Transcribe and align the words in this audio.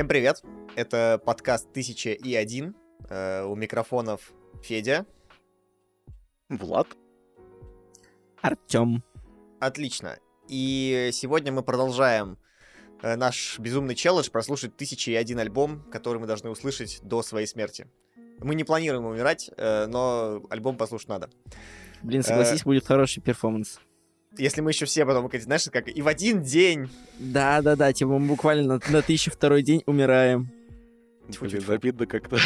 Всем 0.00 0.08
привет! 0.08 0.42
Это 0.76 1.20
подкаст 1.22 1.72
«Тысяча 1.72 2.12
и 2.12 2.34
один». 2.34 2.74
Э, 3.10 3.42
у 3.42 3.54
микрофонов 3.54 4.32
Федя. 4.62 5.04
Влад. 6.48 6.86
Артем. 8.40 9.02
Отлично. 9.58 10.18
И 10.48 11.10
сегодня 11.12 11.52
мы 11.52 11.62
продолжаем 11.62 12.38
э, 13.02 13.16
наш 13.16 13.58
безумный 13.58 13.94
челлендж 13.94 14.30
прослушать 14.30 14.76
«Тысяча 14.76 15.10
и 15.10 15.14
один» 15.16 15.38
альбом, 15.38 15.82
который 15.90 16.18
мы 16.18 16.26
должны 16.26 16.50
услышать 16.50 17.00
до 17.02 17.22
своей 17.22 17.46
смерти. 17.46 17.86
Мы 18.42 18.54
не 18.54 18.64
планируем 18.64 19.04
умирать, 19.06 19.50
э, 19.56 19.86
но 19.86 20.42
альбом 20.50 20.76
послушать 20.76 21.08
надо. 21.08 21.30
Блин, 22.02 22.22
согласись, 22.22 22.62
будет 22.62 22.86
хороший 22.86 23.20
перформанс. 23.20 23.80
Если 24.38 24.60
мы 24.60 24.70
еще 24.70 24.86
все 24.86 25.04
потом, 25.04 25.30
знаешь, 25.40 25.68
как 25.72 25.88
и 25.88 26.02
в 26.02 26.08
один 26.08 26.42
день. 26.42 26.88
Да-да-да, 27.18 27.92
типа 27.92 28.18
мы 28.18 28.28
буквально 28.28 28.74
на, 28.74 28.92
на 28.92 29.02
тысячу 29.02 29.30
второй 29.30 29.62
день 29.62 29.82
умираем. 29.86 30.50
Блин, 31.40 31.64
обидно 31.68 32.06
как-то. 32.06 32.38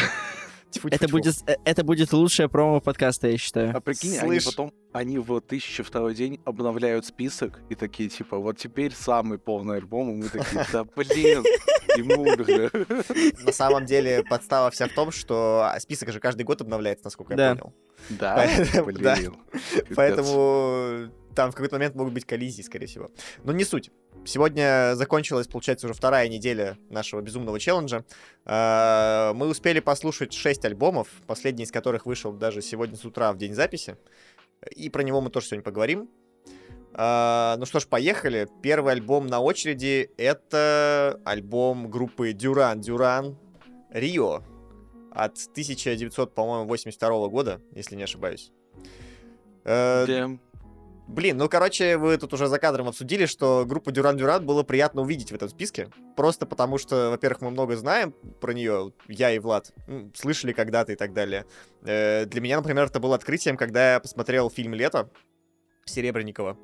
Это 0.91 1.09
будет, 1.09 1.37
э, 1.47 1.57
это 1.65 1.85
будет 1.85 2.13
лучшее 2.13 2.49
промо 2.49 2.81
подкаста, 2.81 3.29
я 3.29 3.39
считаю. 3.39 3.77
А 3.77 3.81
прикинь, 3.81 4.19
они 4.19 4.41
потом, 4.41 4.73
они 4.93 5.19
в 5.19 5.41
тысячу 5.41 5.85
второй 5.85 6.15
день 6.15 6.41
обновляют 6.45 7.07
список 7.07 7.61
и 7.69 7.75
такие, 7.75 8.09
типа, 8.09 8.39
вот 8.39 8.59
теперь 8.59 8.93
самый 8.93 9.39
полный 9.39 9.77
альбом, 9.77 10.11
и 10.11 10.15
мы 10.15 10.29
такие, 10.29 10.67
да 10.73 10.85
блин, 10.85 11.45
и 11.97 12.03
мы 12.03 12.17
умерли. 12.17 12.71
На 13.45 13.53
самом 13.53 13.87
деле 13.87 14.23
подстава 14.23 14.71
вся 14.71 14.89
в 14.89 14.93
том, 14.93 15.11
что 15.11 15.71
список 15.79 16.13
же 16.13 16.21
каждый 16.21 16.43
год 16.43 16.61
обновляется, 16.61 17.07
насколько 17.07 17.35
я 17.35 17.55
понял. 17.55 17.75
Да, 18.11 18.47
блин. 18.85 19.35
Поэтому 19.95 21.11
там 21.35 21.51
в 21.51 21.55
какой-то 21.55 21.77
момент 21.77 21.95
могут 21.95 22.15
быть 22.15 22.25
коллизии, 22.25 22.63
скорее 22.63 22.87
всего. 22.87 23.11
Но 23.43 23.53
не 23.53 23.65
суть. 23.65 23.91
Сегодня 24.25 24.95
закончилась, 24.95 25.47
получается, 25.47 25.87
уже 25.87 25.95
вторая 25.95 26.29
неделя 26.29 26.79
нашего 26.89 27.21
безумного 27.21 27.61
челленджа. 27.61 28.05
А, 28.45 29.35
мы 29.35 29.49
успели 29.49 29.81
послушать 29.81 30.33
6 30.33 30.65
альбомов, 30.65 31.09
последний 31.27 31.65
из 31.65 31.71
которых 31.71 32.07
вышел 32.07 32.33
даже 32.33 32.63
сегодня 32.63 32.97
с 32.97 33.05
утра 33.05 33.33
в 33.33 33.37
день 33.37 33.55
записи. 33.55 33.97
И 34.75 34.89
про 34.89 35.03
него 35.03 35.21
мы 35.21 35.31
тоже 35.31 35.47
сегодня 35.49 35.63
поговорим. 35.63 36.09
А, 36.95 37.57
ну 37.59 37.67
что 37.67 37.81
ж, 37.81 37.87
поехали. 37.87 38.49
Первый 38.63 38.93
альбом 38.93 39.27
на 39.27 39.41
очереди— 39.41 40.11
это 40.17 41.21
альбом 41.25 41.91
группы 41.91 42.33
Дюран 42.33 42.81
Дюран 42.81 43.37
Рио 43.91 44.43
от 45.11 45.37
1982 45.53 47.29
года, 47.29 47.61
если 47.73 47.97
не 47.97 48.05
ошибаюсь. 48.05 48.53
Damn. 49.65 50.39
Блин, 51.07 51.37
ну, 51.37 51.49
короче, 51.49 51.99
вы 51.99 52.17
тут 52.17 52.33
уже 52.33 52.49
за 52.49 52.59
кадром 52.59 52.89
обсудили, 52.89 53.27
что 53.27 53.65
группу 53.67 53.91
Дюран 53.91 54.17
Дюран 54.17 54.45
было 54.47 54.63
приятно 54.63 55.03
увидеть 55.03 55.31
в 55.31 55.35
этом 55.35 55.51
списке. 55.51 55.91
Просто 56.17 56.47
потому 56.47 56.79
что, 56.79 57.11
во-первых, 57.11 57.43
мы 57.43 57.51
много 57.51 57.77
знаем 57.77 58.13
про 58.41 58.53
нее, 58.53 58.93
я 59.09 59.31
и 59.31 59.39
Влад, 59.39 59.73
слышали 60.15 60.53
когда-то 60.53 60.93
и 60.93 60.97
так 60.97 61.13
далее. 61.13 61.45
Э, 61.85 62.25
для 62.25 62.41
меня, 62.41 62.57
например, 62.57 62.87
это 62.87 63.01
было 63.01 63.17
открытием, 63.17 63.59
когда 63.59 63.95
я 63.95 64.01
посмотрел 64.01 64.49
фильм 64.49 64.73
«Лето» 64.73 65.11
Серебренникова. 65.85 66.57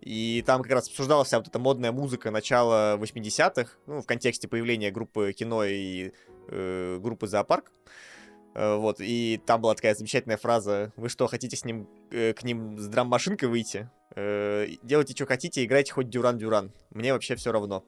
И 0.00 0.42
там 0.44 0.62
как 0.62 0.72
раз 0.72 0.88
обсуждалась 0.88 1.28
вся 1.28 1.38
вот 1.38 1.46
эта 1.46 1.60
модная 1.60 1.92
музыка 1.92 2.32
начала 2.32 2.96
80-х, 2.96 3.74
ну, 3.86 4.02
в 4.02 4.06
контексте 4.06 4.48
появления 4.48 4.90
группы 4.90 5.32
кино 5.32 5.64
и 5.64 6.10
э, 6.48 6.98
группы 7.00 7.28
«Зоопарк». 7.28 7.70
Э, 7.70 8.13
вот, 8.54 8.96
и 9.00 9.40
там 9.44 9.60
была 9.60 9.74
такая 9.74 9.94
замечательная 9.94 10.36
фраза, 10.36 10.92
вы 10.96 11.08
что, 11.08 11.26
хотите 11.26 11.56
с 11.56 11.64
ним, 11.64 11.88
э, 12.10 12.32
к 12.32 12.44
ним 12.44 12.78
с 12.78 12.86
драм-машинкой 12.86 13.48
выйти? 13.48 13.90
Э, 14.14 14.66
делайте, 14.82 15.14
что 15.14 15.26
хотите, 15.26 15.64
играйте 15.64 15.92
хоть 15.92 16.08
Дюран-Дюран. 16.08 16.72
Мне 16.90 17.12
вообще 17.12 17.34
все 17.34 17.50
равно. 17.50 17.84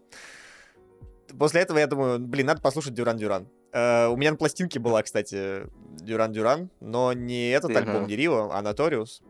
После 1.39 1.61
этого 1.61 1.79
я 1.79 1.87
думаю, 1.87 2.19
блин, 2.19 2.47
надо 2.47 2.61
послушать 2.61 2.95
Дюран-Дюран. 2.95 3.49
у 3.73 4.17
меня 4.17 4.31
на 4.33 4.37
пластинке 4.37 4.81
была, 4.81 5.03
кстати, 5.03 5.67
Дюран-Дюран, 6.01 6.71
но 6.81 7.13
не 7.13 7.51
этот 7.51 7.71
uh-huh. 7.71 7.79
альбом, 7.79 8.07
не 8.07 8.17
Рио, 8.17 8.51
а 8.51 8.63
Наториус. 8.63 9.23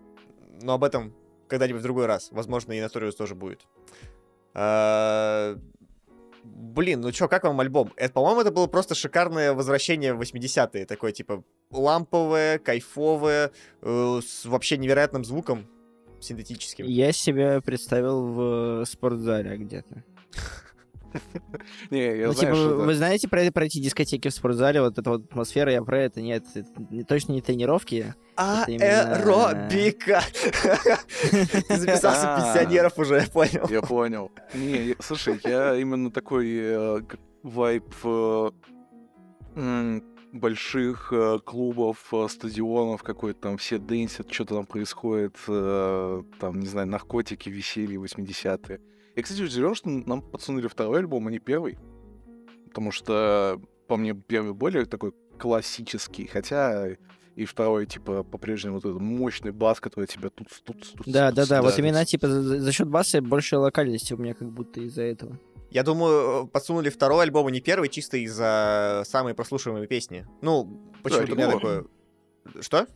Но 0.63 0.75
об 0.75 0.85
этом 0.85 1.15
когда-нибудь 1.49 1.81
в 1.81 1.85
другой 1.85 2.07
раз. 2.07 2.29
Возможно, 2.33 2.73
и 2.73 2.81
Наториус 2.81 3.15
тоже 3.15 3.35
будет. 3.35 3.67
Блин, 6.47 7.01
ну 7.01 7.11
чё, 7.11 7.29
как 7.29 7.45
вам 7.45 7.61
альбом? 7.61 7.93
Это, 7.97 8.13
по-моему, 8.15 8.43
это 8.43 8.51
было 8.51 8.67
просто 8.67 8.95
шикарное 8.95 9.53
возвращение 9.53 10.15
в 10.15 10.21
80-е. 10.21 10.87
Такое, 10.87 11.13
типа, 11.13 11.43
ламповое, 11.71 12.59
кайфовое, 12.59 13.51
э, 13.83 14.21
с 14.27 14.45
вообще 14.45 14.77
невероятным 14.77 15.25
звуком 15.25 15.67
синтетическим. 16.21 16.87
Я 16.87 17.13
себя 17.13 17.61
представил 17.61 18.27
в 18.27 18.85
спортзале 18.85 19.57
где-то. 19.57 20.05
Не, 21.91 22.19
я 22.19 22.27
ну, 22.29 22.33
знаю, 22.33 22.55
типа, 22.55 22.75
вы 22.75 22.95
знаете 22.95 23.29
про, 23.29 23.51
про 23.51 23.65
эти 23.67 23.79
дискотеки 23.79 24.29
в 24.29 24.35
спортзале, 24.35 24.81
вот 24.81 24.99
эта 24.99 25.11
вот 25.11 25.25
атмосфера, 25.25 25.73
я 25.73 25.83
про 25.83 26.03
это, 26.03 26.21
нет, 26.21 26.45
это 26.55 26.69
не, 26.91 27.05
точно 27.05 27.33
не 27.33 27.41
тренировки. 27.41 28.15
Аэробика! 28.37 30.23
Ты 31.69 31.77
записался 31.77 32.35
А. 32.35 32.41
пенсионеров 32.41 32.99
уже, 32.99 33.17
я 33.17 33.27
понял. 33.27 33.67
Я 33.69 33.83
понял. 33.83 34.31
Не, 34.55 34.97
слушай, 35.01 35.41
я 35.45 35.75
именно 35.77 36.11
такой 36.11 36.47
э, 36.55 37.01
вайб 37.43 37.95
э, 38.05 38.51
больших 40.33 41.13
э, 41.13 41.39
клубов, 41.45 42.13
стадионов, 42.29 43.03
какой-то 43.03 43.41
там 43.41 43.57
все 43.57 43.79
дэнсят, 43.79 44.33
что-то 44.33 44.57
там 44.57 44.67
происходит, 44.67 45.37
там, 45.47 46.61
не 46.61 46.67
знаю, 46.67 46.89
наркотики, 46.89 47.49
веселье, 47.49 47.99
80-е. 47.99 48.81
Я, 49.17 49.23
кстати, 49.23 49.43
удивлен, 49.43 49.75
что 49.75 49.89
нам 49.89 50.21
подсунули 50.23 50.69
второй 50.69 50.99
альбом, 50.99 51.27
а 51.27 51.31
не 51.31 51.39
первый. 51.39 51.79
Потому 52.69 52.93
что, 52.93 53.61
по 53.89 53.97
мне, 53.97 54.15
первый 54.15 54.53
более 54.53 54.85
такой 54.85 55.13
классический, 55.39 56.27
хотя 56.27 56.97
и 57.35 57.45
второй, 57.45 57.87
типа, 57.87 58.23
по-прежнему 58.23 58.77
вот 58.77 58.85
этот 58.85 59.01
мощный 59.01 59.53
бас, 59.53 59.81
который 59.81 60.07
тебя 60.07 60.31
тут, 60.31 60.49
тут, 60.65 60.93
тут. 60.95 61.03
Да, 61.07 61.29
тут 61.29 61.37
да, 61.37 61.47
да, 61.47 61.63
вот 61.63 61.79
именно 61.79 62.05
типа 62.05 62.29
за, 62.29 62.61
за 62.61 62.73
счет 62.73 62.89
баса 62.89 63.21
больше 63.21 63.59
локальности 63.59 64.15
у 64.15 64.17
меня 64.17 64.35
как 64.35 64.51
будто 64.51 64.81
из-за 64.81 65.03
этого. 65.03 65.39
Я 65.71 65.83
думаю, 65.83 66.47
подсунули 66.47 66.89
второй 66.89 67.25
альбом, 67.25 67.47
а 67.47 67.51
не 67.51 67.61
первый, 67.61 67.89
чисто 67.89 68.17
из-за 68.19 69.03
самой 69.05 69.35
прослушиваемой 69.35 69.87
песни. 69.87 70.27
Ну, 70.41 70.93
почему-то 71.03 71.25
это 71.25 71.33
у 71.33 71.37
меня 71.37 71.51
такое... 71.51 71.85
Что? 72.61 72.87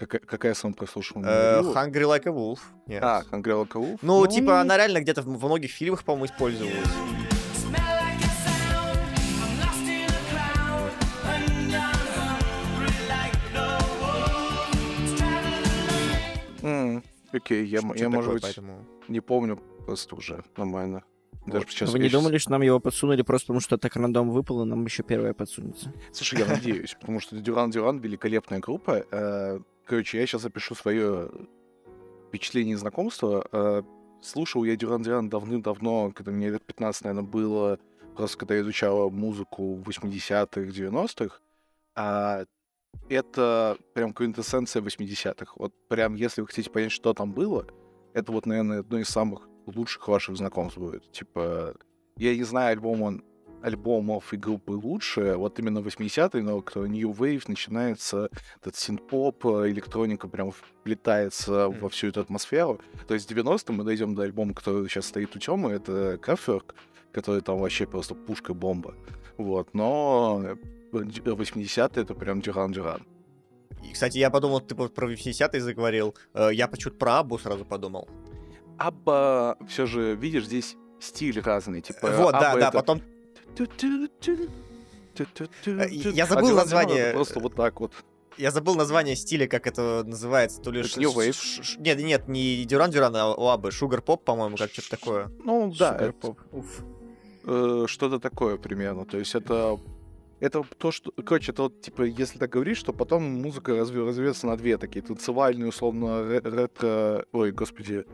Какая, 0.00 0.20
какая 0.20 0.54
самая 0.54 0.74
прослушиваемая? 0.74 1.58
Э, 1.58 1.60
Было? 1.62 1.74
Hungry 1.74 2.04
Like 2.04 2.26
a 2.26 2.32
Wolf. 2.32 2.60
Нет. 2.86 3.02
А, 3.04 3.22
Hungry 3.30 3.52
Like 3.52 3.72
a 3.74 3.78
Wolf? 3.78 3.98
Ну, 4.00 4.26
типа, 4.26 4.62
она 4.62 4.78
реально 4.78 5.02
где-то 5.02 5.20
в, 5.20 5.38
во 5.38 5.46
многих 5.46 5.70
фильмах, 5.70 6.04
по-моему, 6.04 6.24
использовалась. 6.24 6.88
Окей, 17.32 17.64
я, 17.66 17.78
Что-то 17.80 17.98
я 17.98 18.08
может 18.08 18.32
быть, 18.32 18.42
поэтому... 18.42 18.86
не 19.08 19.20
помню 19.20 19.56
просто 19.86 20.16
уже 20.16 20.42
нормально. 20.56 21.04
Даже 21.46 21.64
Вот. 21.64 21.70
сейчас 21.70 21.90
Вы 21.90 22.00
не 22.00 22.08
думали, 22.08 22.38
что 22.38 22.50
нам 22.50 22.62
его 22.62 22.80
подсунули 22.80 23.22
просто 23.22 23.46
потому, 23.46 23.60
что 23.60 23.78
так 23.78 23.96
рандом 23.96 24.30
выпало, 24.30 24.64
нам 24.64 24.84
еще 24.84 25.02
первое 25.02 25.32
подсунется? 25.32 25.92
Слушай, 26.12 26.40
я 26.40 26.46
надеюсь, 26.46 26.96
потому 27.00 27.20
что 27.20 27.36
Дюран 27.36 27.70
Дюран 27.70 27.98
великолепная 27.98 28.58
группа. 28.58 29.04
Короче, 29.90 30.20
я 30.20 30.26
сейчас 30.26 30.42
запишу 30.42 30.76
свое 30.76 31.28
впечатление 32.28 32.74
и 32.74 32.76
знакомство. 32.76 33.44
Э, 33.50 33.82
Слушал 34.22 34.62
я 34.62 34.76
Дюран 34.76 35.02
Дюран 35.02 35.28
давным-давно, 35.28 36.12
когда 36.12 36.30
мне 36.30 36.48
лет 36.48 36.64
15, 36.64 37.02
наверное, 37.02 37.28
было, 37.28 37.76
просто 38.14 38.38
когда 38.38 38.54
я 38.54 38.60
изучала 38.60 39.10
музыку 39.10 39.82
80-х, 39.84 40.60
90-х. 40.60 41.40
А 41.96 42.44
это 43.08 43.78
прям 43.92 44.12
квинтэссенция 44.12 44.80
80-х. 44.80 45.54
Вот 45.56 45.74
прям, 45.88 46.14
если 46.14 46.42
вы 46.42 46.46
хотите 46.46 46.70
понять, 46.70 46.92
что 46.92 47.12
там 47.12 47.32
было, 47.32 47.66
это 48.12 48.30
вот, 48.30 48.46
наверное, 48.46 48.80
одно 48.80 49.00
из 49.00 49.08
самых 49.08 49.48
лучших 49.66 50.06
ваших 50.06 50.36
знакомств 50.36 50.78
будет. 50.78 51.10
Типа, 51.10 51.74
я 52.16 52.36
не 52.36 52.44
знаю 52.44 52.74
альбома, 52.74 53.20
альбомов 53.62 54.32
и 54.32 54.36
группы 54.36 54.72
лучше, 54.72 55.34
вот 55.36 55.58
именно 55.58 55.78
80-е, 55.78 56.42
но 56.42 56.60
кто 56.62 56.86
New 56.86 57.10
Wave 57.12 57.42
начинается, 57.48 58.28
этот 58.60 58.76
синт-поп, 58.76 59.44
э, 59.46 59.70
электроника 59.70 60.28
прям 60.28 60.50
вплетается 60.52 61.68
Мгм. 61.68 61.80
во 61.80 61.88
всю 61.88 62.08
эту 62.08 62.20
атмосферу. 62.20 62.80
То 63.06 63.14
есть 63.14 63.26
в 63.26 63.30
90-м 63.30 63.76
мы 63.76 63.84
дойдем 63.84 64.14
до 64.14 64.22
альбома, 64.22 64.54
который 64.54 64.88
сейчас 64.88 65.06
стоит 65.06 65.34
у 65.36 65.38
Тёмы, 65.38 65.72
это 65.72 66.14
Kraftwerk, 66.22 66.74
который 67.12 67.40
там 67.42 67.58
вообще 67.58 67.86
просто 67.86 68.14
пушка-бомба. 68.14 68.94
Вот, 69.36 69.74
но 69.74 70.42
э, 70.44 70.56
80-е 70.92 72.02
это 72.02 72.14
прям 72.14 72.40
Дюран-Дюран. 72.40 73.02
И, 73.82 73.92
кстати, 73.92 74.18
я 74.18 74.30
подумал, 74.30 74.60
ты 74.60 74.74
про 74.74 75.10
80-е 75.12 75.60
заговорил. 75.60 76.14
Э, 76.34 76.50
Я 76.52 76.68
почему-то 76.68 76.98
про 76.98 77.18
Абу 77.20 77.38
сразу 77.38 77.64
подумал. 77.64 78.08
Абба, 78.78 79.56
все 79.68 79.86
же, 79.86 80.14
видишь, 80.16 80.46
здесь 80.46 80.76
стиль 81.00 81.40
разный. 81.40 81.80
Типа, 81.80 82.08
Вот, 82.10 82.32
да, 82.32 82.50
Абба 82.52 82.60
да, 82.60 82.68
это 82.68 82.78
потом... 82.78 83.02
я 86.14 86.26
забыл 86.26 86.54
название. 86.54 87.12
Просто 87.12 87.40
вот 87.40 87.54
так 87.54 87.80
вот. 87.80 87.92
Я 88.38 88.50
забыл 88.50 88.74
название 88.74 89.16
стиля, 89.16 89.46
как 89.46 89.66
это 89.66 90.02
называется, 90.06 90.62
то 90.62 90.70
ли... 90.70 90.82
Ш- 90.82 91.00
ш- 91.32 91.78
Нет, 91.78 91.98
нет, 91.98 92.28
не 92.28 92.64
Дюран 92.64 92.90
Дюран, 92.90 93.14
а 93.16 93.34
у 93.34 93.48
Абы. 93.48 93.70
Шугар 93.70 94.00
Поп, 94.00 94.24
по-моему, 94.24 94.56
как 94.56 94.70
что-то 94.70 94.90
такое. 94.90 95.30
Ну, 95.44 95.74
да, 95.78 95.92
Супер 95.92 96.14
это, 97.44 97.88
что-то 97.88 98.18
такое 98.18 98.56
примерно. 98.56 99.04
То 99.04 99.18
есть 99.18 99.34
это... 99.34 99.78
Это 100.38 100.64
то, 100.78 100.90
что... 100.90 101.12
Короче, 101.22 101.52
это 101.52 101.64
вот, 101.64 101.82
типа, 101.82 102.02
если 102.02 102.38
так 102.38 102.48
говорить, 102.48 102.78
что 102.78 102.94
потом 102.94 103.24
музыка 103.24 103.76
разве, 103.76 104.02
развивается 104.02 104.46
на 104.46 104.56
две 104.56 104.78
такие. 104.78 105.02
Танцевальные, 105.02 105.68
условно, 105.68 106.22
ре- 106.22 106.40
ретро... 106.42 107.26
Ой, 107.32 107.52
господи, 107.52 108.06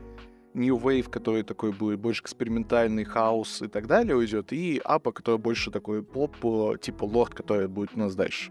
New 0.57 0.77
Wave, 0.79 1.09
который 1.11 1.43
такой 1.43 1.73
будет 1.73 2.01
больше 2.01 2.23
экспериментальный, 2.23 3.05
хаос 3.05 3.63
и 3.63 3.69
так 3.69 3.87
далее 3.87 4.17
уйдет, 4.17 4.53
и 4.53 4.81
Апа, 4.85 5.13
который 5.13 5.39
больше 5.39 5.71
такой 5.71 6.03
поп, 6.03 6.35
э, 6.45 6.79
типа 6.81 7.05
Лорд, 7.05 7.35
который 7.35 7.69
будет 7.69 7.91
у 7.95 7.99
нас 7.99 8.15
дальше. 8.15 8.51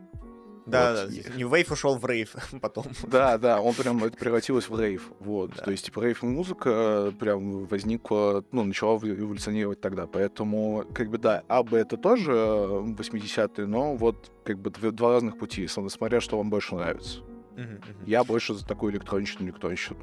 Да, 0.68 0.94
Вот. 1.06 1.12
да. 1.14 1.34
New 1.38 1.48
Wave 1.48 1.72
ушел 1.74 1.96
в 1.98 2.06
рейв 2.08 2.34
потом. 2.62 2.86
Да, 3.04 3.38
да, 3.38 3.62
он 3.62 3.76
прям 3.76 4.04
это 4.04 4.18
превратилось 4.18 4.68
в 4.68 4.80
рейв. 4.80 5.12
Вот. 5.20 5.52
Да. 5.56 5.64
То 5.64 5.70
есть, 5.72 5.86
типа, 5.86 6.00
рейв-музыка 6.02 6.70
э, 6.70 7.12
прям 7.20 7.66
возникла, 7.66 8.44
ну, 8.52 8.64
начала 8.64 8.98
эв- 8.98 9.06
эволюционировать 9.20 9.80
тогда. 9.80 10.08
Поэтому, 10.08 10.84
как 10.96 11.10
бы, 11.12 11.20
да, 11.20 11.44
Абба 11.48 11.78
это 11.78 11.98
тоже 11.98 12.32
э, 12.32 12.84
80-е, 12.98 13.68
но 13.68 13.96
вот, 13.96 14.32
как 14.44 14.58
бы, 14.60 14.72
дв- 14.72 14.92
два 14.92 15.12
разных 15.12 15.38
пути, 15.38 15.68
смотря, 15.68 16.20
что 16.20 16.38
вам 16.38 16.50
больше 16.50 16.74
нравится. 16.74 17.20
Мгм, 17.56 17.74
мгм. 17.76 18.06
Я 18.08 18.24
больше 18.24 18.56
за 18.56 18.66
такую 18.66 18.92
электроничную 18.94 19.50
электронщину. 19.52 20.00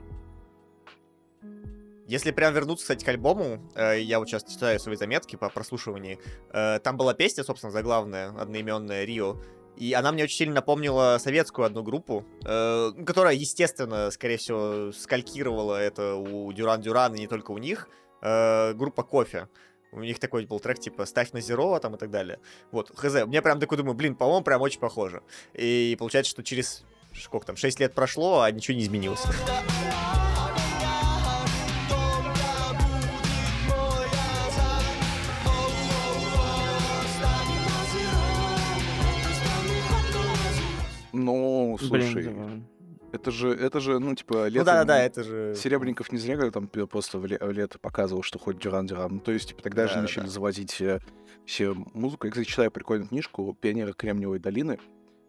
Если 2.07 2.31
прям 2.33 2.53
вернуться, 2.53 2.85
кстати, 2.85 3.05
к 3.05 3.09
альбому, 3.09 3.71
э, 3.75 4.01
я 4.01 4.19
вот 4.19 4.29
сейчас 4.29 4.45
читаю 4.45 4.81
свои 4.81 4.97
заметки 4.97 5.37
по 5.37 5.49
прослушиванию, 5.49 6.19
э, 6.53 6.81
там 6.81 6.97
была 6.97 7.15
песня, 7.15 7.45
собственно, 7.45 7.71
заглавная, 7.71 8.31
одноименная, 8.31 9.05
Рио, 9.05 9.41
и 9.77 9.95
она 9.95 10.13
мне 10.13 10.25
очень 10.25 10.37
сильно 10.37 10.57
напомнила 10.57 11.19
советскую 11.21 11.65
одну 11.65 11.83
группу, 11.83 12.25
э, 12.45 12.93
которая, 13.07 13.35
естественно, 13.35 14.11
скорее 14.11 14.37
всего, 14.37 14.93
скалькировала 14.93 15.77
это 15.77 16.17
у 16.17 16.53
Дюран 16.53 16.81
Дюран 16.81 17.15
и 17.15 17.21
не 17.21 17.27
только 17.27 17.53
у 17.53 17.59
них, 17.59 17.89
э, 18.21 18.75
группа 18.75 19.03
Кофе. 19.03 19.49
У 19.93 20.01
них 20.01 20.19
такой 20.19 20.47
был 20.47 20.59
трек, 20.59 20.79
типа, 20.79 21.05
«Ставь 21.05 21.33
на 21.33 21.41
Зеро» 21.41 21.79
там 21.79 21.95
и 21.95 21.99
так 21.99 22.11
далее. 22.11 22.39
Вот, 22.71 22.91
хз. 22.97 23.27
Мне 23.27 23.43
прям 23.43 23.61
такой 23.61 23.77
думаю, 23.77 23.95
блин, 23.95 24.15
по-моему, 24.15 24.43
прям 24.43 24.63
очень 24.63 24.81
похоже. 24.81 25.23
И 25.53 25.97
получается, 25.99 26.31
что 26.31 26.43
через, 26.43 26.85
сколько 27.15 27.47
там, 27.47 27.57
6 27.57 27.79
лет 27.79 27.95
прошло, 27.95 28.41
а 28.41 28.51
ничего 28.51 28.77
не 28.77 28.85
изменилось. 28.85 29.23
Ну, 41.81 41.87
слушай, 41.87 42.15
Блин, 42.15 42.67
да. 42.81 43.17
это 43.17 43.31
же, 43.31 43.51
это 43.51 43.81
же, 43.81 43.99
ну, 43.99 44.15
типа, 44.15 44.35
Ну 44.35 44.47
летом... 44.47 44.65
да-да-да, 44.65 45.03
это 45.03 45.23
же... 45.23 45.55
Серебренников 45.57 46.13
не 46.13 46.19
зря 46.19 46.51
там 46.51 46.67
просто 46.69 47.19
в, 47.19 47.27
ле- 47.27 47.39
в 47.39 47.51
лето 47.51 47.79
показывал, 47.79 48.23
что 48.23 48.39
хоть 48.39 48.59
Дюран 48.59 48.87
Дюран. 48.87 49.15
Ну, 49.15 49.21
то 49.21 49.33
есть, 49.33 49.49
типа, 49.49 49.63
тогда 49.63 49.83
же 49.83 49.95
Да-да-да. 49.95 50.03
начали 50.03 50.27
заводить 50.27 50.81
э, 50.81 51.01
все 51.45 51.75
музыку. 51.95 52.27
Я, 52.27 52.33
кстати, 52.33 52.49
читаю 52.49 52.71
прикольную 52.71 53.09
книжку 53.09 53.57
«Пионеры 53.61 53.93
Кремниевой 53.93 54.39
долины». 54.39 54.79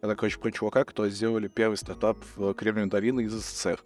Это, 0.00 0.16
короче, 0.16 0.38
про 0.38 0.50
чувака, 0.50 0.84
кто 0.84 1.08
сделали 1.08 1.48
первый 1.48 1.76
стартап 1.76 2.18
в 2.36 2.52
Кремниевой 2.54 2.90
долине 2.90 3.24
из 3.24 3.32
СССР. 3.32 3.82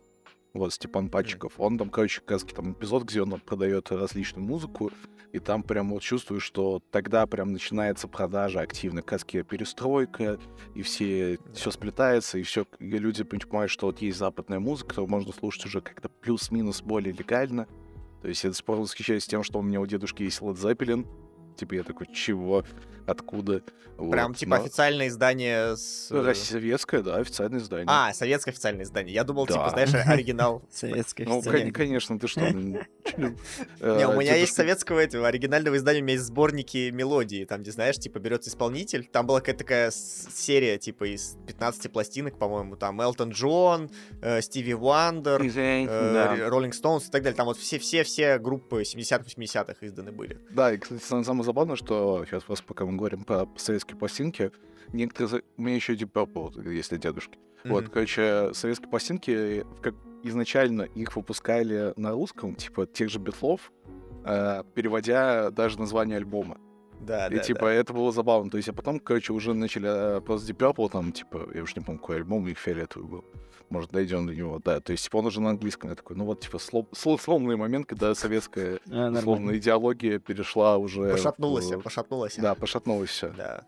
Вот, 0.58 0.72
Степан 0.72 1.08
Патчиков. 1.08 1.52
Он 1.58 1.78
там, 1.78 1.88
короче, 1.88 2.20
как 2.20 2.32
раз 2.32 2.42
там 2.42 2.72
эпизод, 2.72 3.04
где 3.04 3.22
он 3.22 3.30
продает 3.38 3.92
различную 3.92 4.44
музыку, 4.44 4.90
и 5.30 5.38
там 5.38 5.62
прям 5.62 5.90
вот 5.90 6.02
чувствую, 6.02 6.40
что 6.40 6.82
тогда 6.90 7.24
прям 7.28 7.52
начинается 7.52 8.08
продажа 8.08 8.60
активно. 8.60 9.02
Как 9.02 9.12
раз 9.12 9.24
перестройка, 9.24 10.36
и 10.74 10.82
все, 10.82 11.38
все 11.54 11.70
сплетается, 11.70 12.38
и 12.38 12.42
все, 12.42 12.66
и 12.80 12.98
люди 12.98 13.22
понимают, 13.22 13.70
что 13.70 13.86
вот 13.86 14.02
есть 14.02 14.18
западная 14.18 14.58
музыка, 14.58 14.88
которую 14.88 15.10
можно 15.10 15.32
слушать 15.32 15.64
уже 15.66 15.80
как-то 15.80 16.08
плюс-минус 16.08 16.82
более 16.82 17.12
легально. 17.12 17.68
То 18.20 18.26
есть 18.26 18.42
я 18.42 18.50
до 18.50 18.56
сих 18.56 18.64
пор 18.64 18.78
восхищаюсь 18.78 19.28
тем, 19.28 19.44
что 19.44 19.60
у 19.60 19.62
меня 19.62 19.80
у 19.80 19.86
дедушки 19.86 20.24
есть 20.24 20.40
Led 20.40 20.56
Zeppelin. 20.56 21.06
Типа 21.56 21.74
я 21.74 21.84
такой, 21.84 22.08
чего? 22.12 22.64
Откуда? 23.08 23.62
Прям, 23.96 24.28
Вот, 24.28 24.36
типа, 24.36 24.58
но- 24.58 24.62
официальное 24.62 25.08
издание 25.08 25.76
с... 25.76 26.08
э, 26.12 26.34
Советское, 26.34 27.02
да, 27.02 27.16
официальное 27.16 27.58
издание. 27.58 27.86
А, 27.88 28.12
советское 28.14 28.52
официальное 28.52 28.84
издание. 28.84 29.12
Я 29.12 29.24
думал, 29.24 29.48
типа, 29.48 29.72
Да. 29.74 29.86
знаешь, 29.86 29.90
оригинал. 30.06 30.62
Советская 30.70 31.26
Ну, 31.26 31.42
конечно, 31.72 32.16
ты 32.16 32.28
что? 32.28 32.40
м, 32.42 32.72
Не, 33.16 33.34
э, 33.80 34.06
у 34.06 34.20
меня 34.20 34.36
есть 34.36 34.54
советского 34.54 35.00
этого 35.00 35.26
оригинального 35.26 35.76
издания, 35.76 36.00
у 36.00 36.04
меня 36.04 36.12
есть 36.12 36.26
сборники 36.26 36.90
мелодии, 36.90 37.44
там, 37.44 37.62
где, 37.62 37.72
знаешь, 37.72 37.96
типа, 37.96 38.20
берется 38.20 38.50
исполнитель, 38.50 39.04
там 39.10 39.26
была 39.26 39.40
какая-то 39.40 39.64
такая 39.64 39.90
серия, 39.90 40.78
типа, 40.78 41.12
из 41.12 41.36
15 41.48 41.90
пластинок, 41.90 42.38
по-моему, 42.38 42.76
там, 42.76 43.00
Элтон 43.00 43.30
Джон, 43.30 43.90
э, 44.22 44.40
Стиви 44.42 44.74
Вандер, 44.74 45.42
э, 45.42 45.88
Да. 45.88 46.48
Роллинг 46.50 46.74
Стоунс 46.74 47.08
и 47.08 47.10
так 47.10 47.22
далее, 47.24 47.36
там 47.36 47.46
вот 47.46 47.56
все-все-все 47.58 48.38
группы 48.38 48.82
70-х, 48.82 49.24
80-х 49.24 49.74
изданы 49.86 50.12
были. 50.12 50.38
Да, 50.50 50.72
и, 50.72 50.76
кстати, 50.78 51.02
сам- 51.02 51.24
самое 51.24 51.44
забавное, 51.44 51.74
что 51.74 52.24
сейчас 52.26 52.44
просто 52.44 52.64
пока 52.64 52.84
мы 52.84 52.92
говорим 52.98 53.24
про 53.24 53.48
советские 53.56 53.96
пластинки, 53.96 54.52
некоторые... 54.92 55.42
У 55.56 55.62
меня 55.62 55.76
еще 55.76 55.94
Deep 55.94 56.12
Purple 56.12 56.60
для 56.60 56.98
дедушки. 56.98 57.38
Вот, 57.64 57.84
Мгм. 57.84 57.92
короче, 57.92 58.50
советские 58.54 58.88
пластинки, 58.88 59.64
как 59.82 59.94
изначально 60.22 60.82
их 60.82 61.16
выпускали 61.16 61.92
на 61.96 62.12
русском, 62.12 62.54
типа 62.54 62.86
тех 62.86 63.08
же 63.08 63.18
битлов, 63.18 63.72
э, 64.24 64.62
переводя 64.74 65.50
даже 65.50 65.78
название 65.78 66.16
альбома. 66.18 66.58
Да, 67.00 67.28
И 67.28 67.36
да, 67.36 67.42
типа 67.42 67.60
да. 67.66 67.72
это 67.72 67.92
было 67.92 68.12
забавно. 68.12 68.50
То 68.50 68.56
есть, 68.56 68.68
а 68.68 68.72
потом, 68.72 68.98
короче, 69.00 69.32
уже 69.32 69.54
начали 69.54 70.18
э, 70.18 70.20
просто 70.20 70.52
Deep 70.52 70.56
Purple, 70.58 70.90
там, 70.90 71.12
типа, 71.12 71.48
я 71.54 71.62
уж 71.62 71.74
не 71.76 71.82
помню, 71.82 72.00
какой 72.00 72.16
альбом 72.16 72.42
у 72.42 72.46
них 72.48 72.58
фиолетовый 72.58 73.08
был. 73.08 73.24
Может, 73.70 73.90
дойдем 73.90 74.26
до 74.26 74.34
него, 74.34 74.60
да. 74.64 74.80
То 74.80 74.92
есть, 74.92 75.04
типа, 75.04 75.18
он 75.18 75.26
уже 75.26 75.40
на 75.40 75.50
английском. 75.50 75.90
Я 75.90 75.96
такой, 75.96 76.16
ну 76.16 76.24
вот, 76.24 76.40
типа, 76.40 76.56
сло- 76.56 76.88
сло- 76.92 77.18
сломный 77.20 77.56
момент, 77.56 77.86
когда 77.86 78.14
советская, 78.14 78.80
А, 78.90 79.10
условно, 79.10 79.56
идеология 79.56 80.18
перешла 80.18 80.76
уже... 80.78 81.10
Пошатнулась, 81.10 81.70
в- 81.70 81.80
пошатнулась. 81.80 82.36
Да, 82.36 82.54
пошатнулась 82.54 83.10
все. 83.10 83.30
Да. 83.30 83.64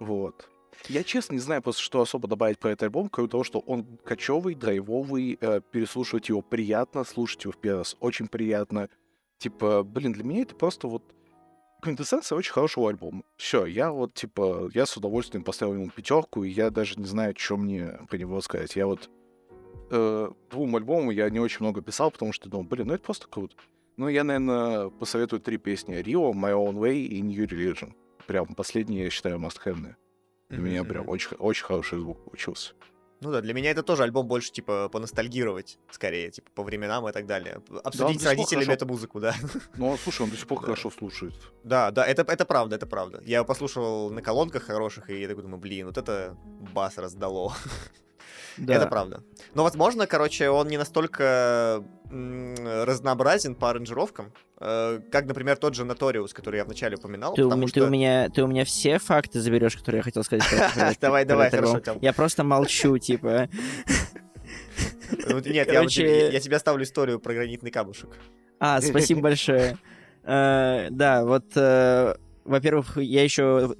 Вот. 0.00 0.48
Я 0.88 1.04
честно 1.04 1.34
не 1.34 1.38
знаю 1.38 1.62
просто, 1.62 1.80
что 1.80 2.00
особо 2.00 2.28
добавить 2.28 2.58
про 2.58 2.70
этот 2.70 2.82
альбом, 2.84 3.08
кроме 3.08 3.28
того, 3.28 3.44
что 3.44 3.60
он 3.60 3.84
кочевый, 4.04 4.54
драйвовый, 4.54 5.38
э, 5.40 5.60
переслушивать 5.70 6.28
его 6.28 6.42
приятно, 6.42 7.04
слушать 7.04 7.44
его 7.44 7.52
в 7.52 7.56
первый 7.58 7.78
раз 7.78 7.96
очень 8.00 8.26
приятно. 8.26 8.88
Типа, 9.38 9.82
блин, 9.84 10.12
для 10.12 10.24
меня 10.24 10.42
это 10.42 10.54
просто 10.54 10.88
вот 10.88 11.13
квинтэссенция 11.84 12.36
очень 12.36 12.52
хорошего 12.52 12.88
альбома. 12.88 13.22
Все, 13.36 13.66
я 13.66 13.92
вот, 13.92 14.14
типа, 14.14 14.70
я 14.74 14.86
с 14.86 14.96
удовольствием 14.96 15.44
поставил 15.44 15.74
ему 15.74 15.90
пятерку, 15.90 16.42
и 16.42 16.50
я 16.50 16.70
даже 16.70 16.98
не 16.98 17.04
знаю, 17.04 17.34
что 17.36 17.58
мне 17.58 18.00
про 18.08 18.16
него 18.16 18.40
сказать. 18.40 18.74
Я 18.74 18.86
вот 18.86 19.10
э, 19.90 20.30
двум 20.50 20.76
альбомам 20.76 21.10
я 21.10 21.28
не 21.28 21.40
очень 21.40 21.58
много 21.60 21.82
писал, 21.82 22.10
потому 22.10 22.32
что 22.32 22.48
думал, 22.48 22.64
блин, 22.64 22.88
ну 22.88 22.94
это 22.94 23.04
просто 23.04 23.26
круто. 23.28 23.54
Ну, 23.96 24.08
я, 24.08 24.24
наверное, 24.24 24.88
посоветую 24.88 25.40
три 25.40 25.58
песни. 25.58 25.94
Rio, 25.96 26.32
My 26.32 26.52
Own 26.52 26.74
Way 26.74 27.04
и 27.04 27.20
New 27.20 27.44
Religion. 27.44 27.92
Прям 28.26 28.46
последние, 28.54 29.04
я 29.04 29.10
считаю, 29.10 29.38
must-have. 29.38 29.94
Для 30.48 30.58
меня 30.58 30.84
прям 30.84 31.08
очень, 31.08 31.36
очень 31.36 31.64
хороший 31.64 31.98
звук 31.98 32.24
получился. 32.24 32.72
Ну 33.24 33.32
да, 33.32 33.40
для 33.40 33.54
меня 33.54 33.70
это 33.70 33.82
тоже 33.82 34.02
альбом 34.02 34.26
больше, 34.26 34.52
типа, 34.52 34.90
поностальгировать, 34.90 35.78
скорее, 35.90 36.30
типа, 36.30 36.50
по 36.54 36.62
временам 36.62 37.08
и 37.08 37.12
так 37.12 37.24
далее. 37.26 37.62
Обсудить 37.82 38.18
до 38.18 38.24
с 38.24 38.26
родителями 38.26 38.64
хорошо. 38.64 38.72
эту 38.72 38.86
музыку, 38.86 39.18
да. 39.18 39.34
Ну, 39.78 39.96
слушай, 39.96 40.22
он 40.22 40.30
до 40.30 40.36
сих 40.36 40.46
пор 40.46 40.58
Да. 40.60 40.66
хорошо 40.66 40.90
слушает. 40.90 41.32
Да, 41.62 41.90
да, 41.90 42.04
это, 42.04 42.20
это 42.30 42.44
правда, 42.44 42.76
это 42.76 42.86
правда. 42.86 43.22
Я 43.24 43.38
его 43.38 43.46
послушал 43.46 44.10
на 44.10 44.20
колонках 44.20 44.64
хороших, 44.64 45.08
и 45.08 45.22
я 45.22 45.26
такой 45.26 45.42
думаю, 45.42 45.58
блин, 45.58 45.86
вот 45.86 45.96
это 45.96 46.36
бас 46.74 46.98
раздало. 46.98 47.54
Да. 48.56 48.74
Это 48.74 48.86
правда. 48.86 49.24
Но, 49.54 49.64
возможно, 49.64 50.06
короче, 50.06 50.48
он 50.48 50.68
не 50.68 50.78
настолько 50.78 51.82
разнообразен 52.10 53.54
по 53.54 53.70
аранжировкам, 53.70 54.32
э, 54.60 55.00
как, 55.10 55.26
например, 55.26 55.56
тот 55.56 55.74
же 55.74 55.84
Notorious, 55.84 56.32
который 56.32 56.56
я 56.56 56.64
вначале 56.64 56.96
упоминал. 56.96 57.34
Ты, 57.34 57.44
у, 57.44 57.66
что... 57.66 57.80
ты 57.80 57.86
у 57.86 57.90
меня, 57.90 58.28
ты 58.28 58.42
у 58.42 58.46
меня 58.46 58.64
все 58.64 58.98
факты 58.98 59.40
заберешь, 59.40 59.76
которые 59.76 59.98
я 59.98 60.02
хотел 60.02 60.22
сказать. 60.22 60.44
Давай, 61.00 61.24
давай, 61.24 61.50
хорошо. 61.50 61.80
Я 62.00 62.12
просто 62.12 62.44
молчу, 62.44 62.98
типа. 62.98 63.48
Ну, 65.28 65.38
Нет, 65.40 65.72
я, 65.72 65.86
тебе, 65.86 66.56
оставлю 66.56 66.84
историю 66.84 67.20
про 67.20 67.34
гранитный 67.34 67.70
камушек. 67.70 68.10
А, 68.58 68.80
спасибо 68.80 69.20
большое. 69.20 69.78
Э, 70.22 70.88
Да, 70.90 71.24
вот, 71.24 71.44
э, 71.54 72.14
во-первых, 72.44 72.96
я 72.98 73.22
еще 73.22 73.74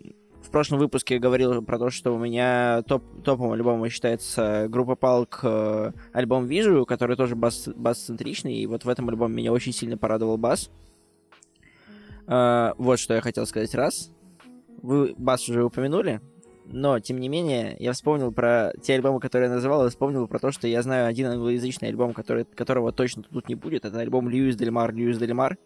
прошлом 0.54 0.78
выпуске 0.78 1.18
говорил 1.18 1.62
про 1.62 1.80
то, 1.80 1.90
что 1.90 2.14
у 2.14 2.18
меня 2.18 2.82
топ 2.86 3.02
топом 3.24 3.50
альбома 3.50 3.90
считается 3.90 4.66
группа 4.68 4.94
Палк 4.94 5.40
э, 5.42 5.90
альбом 6.12 6.46
Вижу, 6.46 6.86
который 6.86 7.16
тоже 7.16 7.34
бас- 7.34 7.68
бас-центричный, 7.74 8.54
и 8.54 8.66
вот 8.68 8.84
в 8.84 8.88
этом 8.88 9.08
альбоме 9.08 9.34
меня 9.34 9.52
очень 9.52 9.72
сильно 9.72 9.98
порадовал 9.98 10.38
бас. 10.38 10.70
Э, 12.28 12.72
Вот 12.78 13.00
что 13.00 13.14
я 13.14 13.20
хотел 13.20 13.46
сказать 13.46 13.74
раз. 13.74 14.12
Вы 14.80 15.16
бас 15.18 15.48
уже 15.48 15.64
упомянули, 15.64 16.20
но, 16.66 17.00
тем 17.00 17.18
не 17.18 17.28
менее, 17.28 17.74
я 17.80 17.92
вспомнил 17.92 18.30
про 18.30 18.74
те 18.80 18.94
альбомы, 18.94 19.18
которые 19.18 19.48
я 19.48 19.54
называл, 19.56 19.84
и 19.84 19.90
вспомнил 19.90 20.28
про 20.28 20.38
то, 20.38 20.52
что 20.52 20.68
я 20.68 20.82
знаю 20.82 21.08
один 21.08 21.26
англоязычный 21.26 21.88
альбом, 21.88 22.12
который, 22.12 22.44
которого 22.44 22.92
точно 22.92 23.24
тут 23.24 23.48
не 23.48 23.56
будет. 23.56 23.84
Это 23.84 23.98
альбом 23.98 24.28
Льюис 24.28 24.54
Дельмар, 24.54 24.94
Льюис 24.94 25.18
Дельмар. 25.18 25.58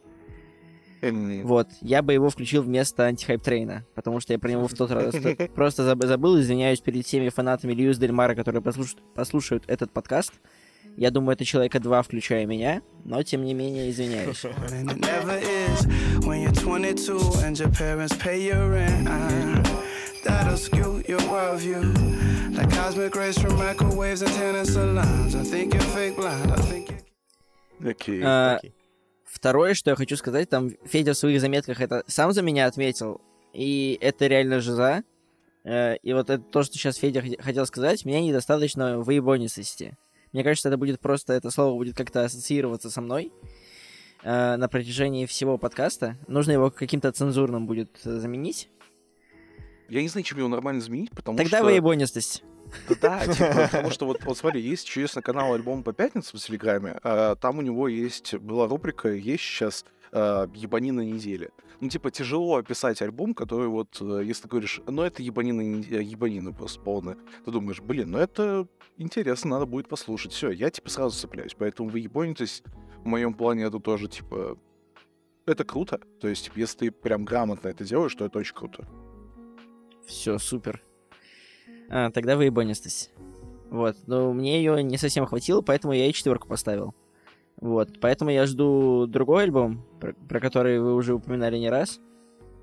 Вот, 1.01 1.69
я 1.81 2.03
бы 2.03 2.13
его 2.13 2.29
включил 2.31 2.63
вместо 2.63 3.05
антихайп 3.07 3.43
трейна, 3.43 3.85
потому 3.95 4.21
что 4.21 4.33
я 4.33 4.39
про 4.39 4.51
него 4.51 4.67
в 4.69 4.75
тот 4.75 4.91
раз 4.91 5.15
просто 5.55 5.83
заб- 5.91 6.07
забыл, 6.07 6.41
извиняюсь 6.41 6.81
перед 6.81 7.07
всеми 7.07 7.29
фанатами 7.29 7.73
Льюис 7.73 7.99
Дель 7.99 8.13
Мара, 8.13 8.35
которые 8.35 8.63
послуш- 8.63 8.97
послушают 9.15 9.65
этот 9.69 9.93
подкаст. 9.93 10.33
Я 10.97 11.13
думаю, 11.13 11.35
это 11.35 11.45
человека 11.45 11.79
два, 11.79 12.03
включая 12.03 12.45
меня, 12.47 12.83
но 13.05 13.23
тем 13.23 13.45
не 13.45 13.55
менее 13.55 13.91
извиняюсь. 13.91 14.45
And 14.45 14.91
it 14.91 14.99
never 15.01 15.39
is 15.41 15.87
when 16.27 16.43
you're 16.43 16.53
22 16.53 17.19
and 17.45 17.57
your 17.57 17.71
parents 17.71 18.17
pay 18.17 18.41
your 18.43 18.69
rent. 18.69 19.07
Uh, 19.07 19.63
that'll 20.25 20.57
skew 20.57 21.05
your 21.07 21.21
worldview. 21.31 22.57
Like 22.57 22.75
cosmic 22.75 23.15
rays 23.15 23.39
from 23.39 23.55
microwaves 23.57 24.23
and 24.23 24.33
tannin 24.33 24.65
salons. 24.67 25.37
I 25.37 25.45
think 25.45 25.75
you're 25.75 25.83
fake 25.95 26.17
blind. 26.17 26.51
I 26.51 26.57
think 26.63 26.91
you're. 26.91 27.91
Окей. 27.93 28.21
А, 28.25 28.57
Окей. 28.57 28.73
Второе, 29.39 29.75
что 29.75 29.91
я 29.91 29.97
хочу 29.97 30.17
сказать, 30.17 30.49
там 30.51 30.71
Федя 30.85 31.13
в 31.13 31.17
своих 31.17 31.41
заметках 31.41 31.81
это 31.81 32.03
сам 32.09 32.33
за 32.33 32.43
меня 32.43 32.67
отметил, 32.67 33.21
и 33.53 33.97
это 34.01 34.27
реально 34.27 34.61
жиза. 34.61 35.05
Э, 35.65 35.95
И 36.03 36.13
вот 36.13 36.29
это 36.29 36.43
то, 36.43 36.65
что 36.65 36.75
сейчас 36.75 36.97
Федя 36.97 37.21
хот- 37.21 37.41
хотел 37.41 37.65
сказать, 37.67 38.05
меня 38.05 38.21
недостаточно 38.21 38.99
выебонистости. 38.99 39.97
Мне 40.33 40.43
кажется, 40.43 40.69
это 40.69 40.77
будет 40.77 40.99
просто, 40.99 41.35
это 41.35 41.51
слово 41.53 41.77
будет 41.77 41.97
как-то 41.97 42.25
ассоциироваться 42.25 42.91
со 42.91 43.01
мной 43.01 43.33
э, 44.25 44.57
на 44.57 44.69
протяжении 44.69 45.25
всего 45.27 45.57
подкаста. 45.57 46.17
Нужно 46.27 46.51
его 46.53 46.73
каким-то 46.73 47.13
цензурным 47.13 47.69
будет 47.69 47.91
э, 48.05 48.19
заменить. 48.19 48.69
Я 49.89 50.03
не 50.03 50.09
знаю, 50.09 50.25
чем 50.25 50.39
его 50.39 50.49
нормально 50.49 50.81
изменить, 50.81 51.13
потому 51.13 51.39
Тогда 51.39 51.59
что... 51.59 51.67
выебонистость. 51.67 52.43
Да, 52.89 52.95
да, 53.01 53.27
типа, 53.33 53.69
потому 53.71 53.91
что 53.91 54.07
вот, 54.07 54.25
вот 54.25 54.39
смотри, 54.39 54.61
есть 54.61 54.87
чудесный 54.87 55.23
канал 55.23 55.55
альбом 55.55 55.83
по 55.83 55.93
пятницам 55.93 56.39
в 56.39 56.43
Телеграме, 56.43 56.99
а, 57.03 57.37
там 57.37 57.59
у 57.59 57.63
него 57.63 57.89
есть, 57.89 58.35
была 58.35 58.67
рубрика, 58.67 59.09
есть 59.09 59.43
сейчас 59.43 59.85
а, 60.13 60.49
ебанина 60.55 61.01
недели. 61.01 61.51
Ну, 61.81 61.89
типа, 61.89 62.11
тяжело 62.11 62.57
описать 62.57 63.01
альбом, 63.03 63.35
который 63.35 63.69
вот, 63.69 63.99
э, 64.01 64.23
если 64.25 64.43
ты 64.43 64.49
говоришь, 64.49 64.81
ну, 64.89 65.03
это 65.03 65.23
ебанина, 65.23 65.61
э, 65.61 66.03
ебанина 66.03 66.53
просто 66.53 66.81
полная, 66.81 67.17
ты 67.45 67.53
думаешь, 67.53 67.81
блин, 67.81 68.11
ну, 68.11 68.19
это 68.19 68.67
интересно, 68.97 69.51
надо 69.51 69.67
будет 69.67 69.89
послушать. 69.89 70.33
Все, 70.33 70.51
я, 70.51 70.71
типа, 70.71 70.91
сразу 70.91 71.17
цепляюсь, 71.17 71.55
поэтому 71.57 71.89
вы 71.89 72.01
ебанитесь, 72.01 72.65
в 72.97 73.07
моем 73.07 73.33
плане 73.33 73.63
это 73.63 73.79
тоже, 73.79 74.09
типа, 74.09 74.59
это 75.47 75.65
круто. 75.65 76.01
То 76.21 76.27
есть, 76.27 76.47
типа, 76.47 76.59
если 76.59 76.79
ты 76.79 76.91
прям 76.91 77.25
грамотно 77.25 77.69
это 77.69 77.85
делаешь, 77.85 78.15
то 78.15 78.25
это 78.25 78.41
очень 78.41 78.57
круто. 78.57 78.85
Все, 80.05 80.39
супер. 80.39 80.83
А, 81.89 82.11
тогда 82.11 82.37
выебонистость. 82.37 83.11
Вот. 83.71 83.97
Но 84.07 84.33
мне 84.33 84.59
ее 84.59 84.83
не 84.83 84.97
совсем 84.97 85.27
хватило, 85.27 85.61
поэтому 85.61 85.93
я 85.93 86.07
и 86.07 86.13
четверку 86.13 86.49
поставил. 86.49 86.95
Вот. 87.61 88.01
Поэтому 88.01 88.31
я 88.31 88.47
жду 88.47 89.07
другой 89.07 89.45
альбом, 89.45 89.85
про, 90.01 90.13
про 90.13 90.41
который 90.41 90.79
вы 90.81 90.95
уже 90.95 91.15
упоминали 91.15 91.59
не 91.59 91.71
раз. 91.71 92.01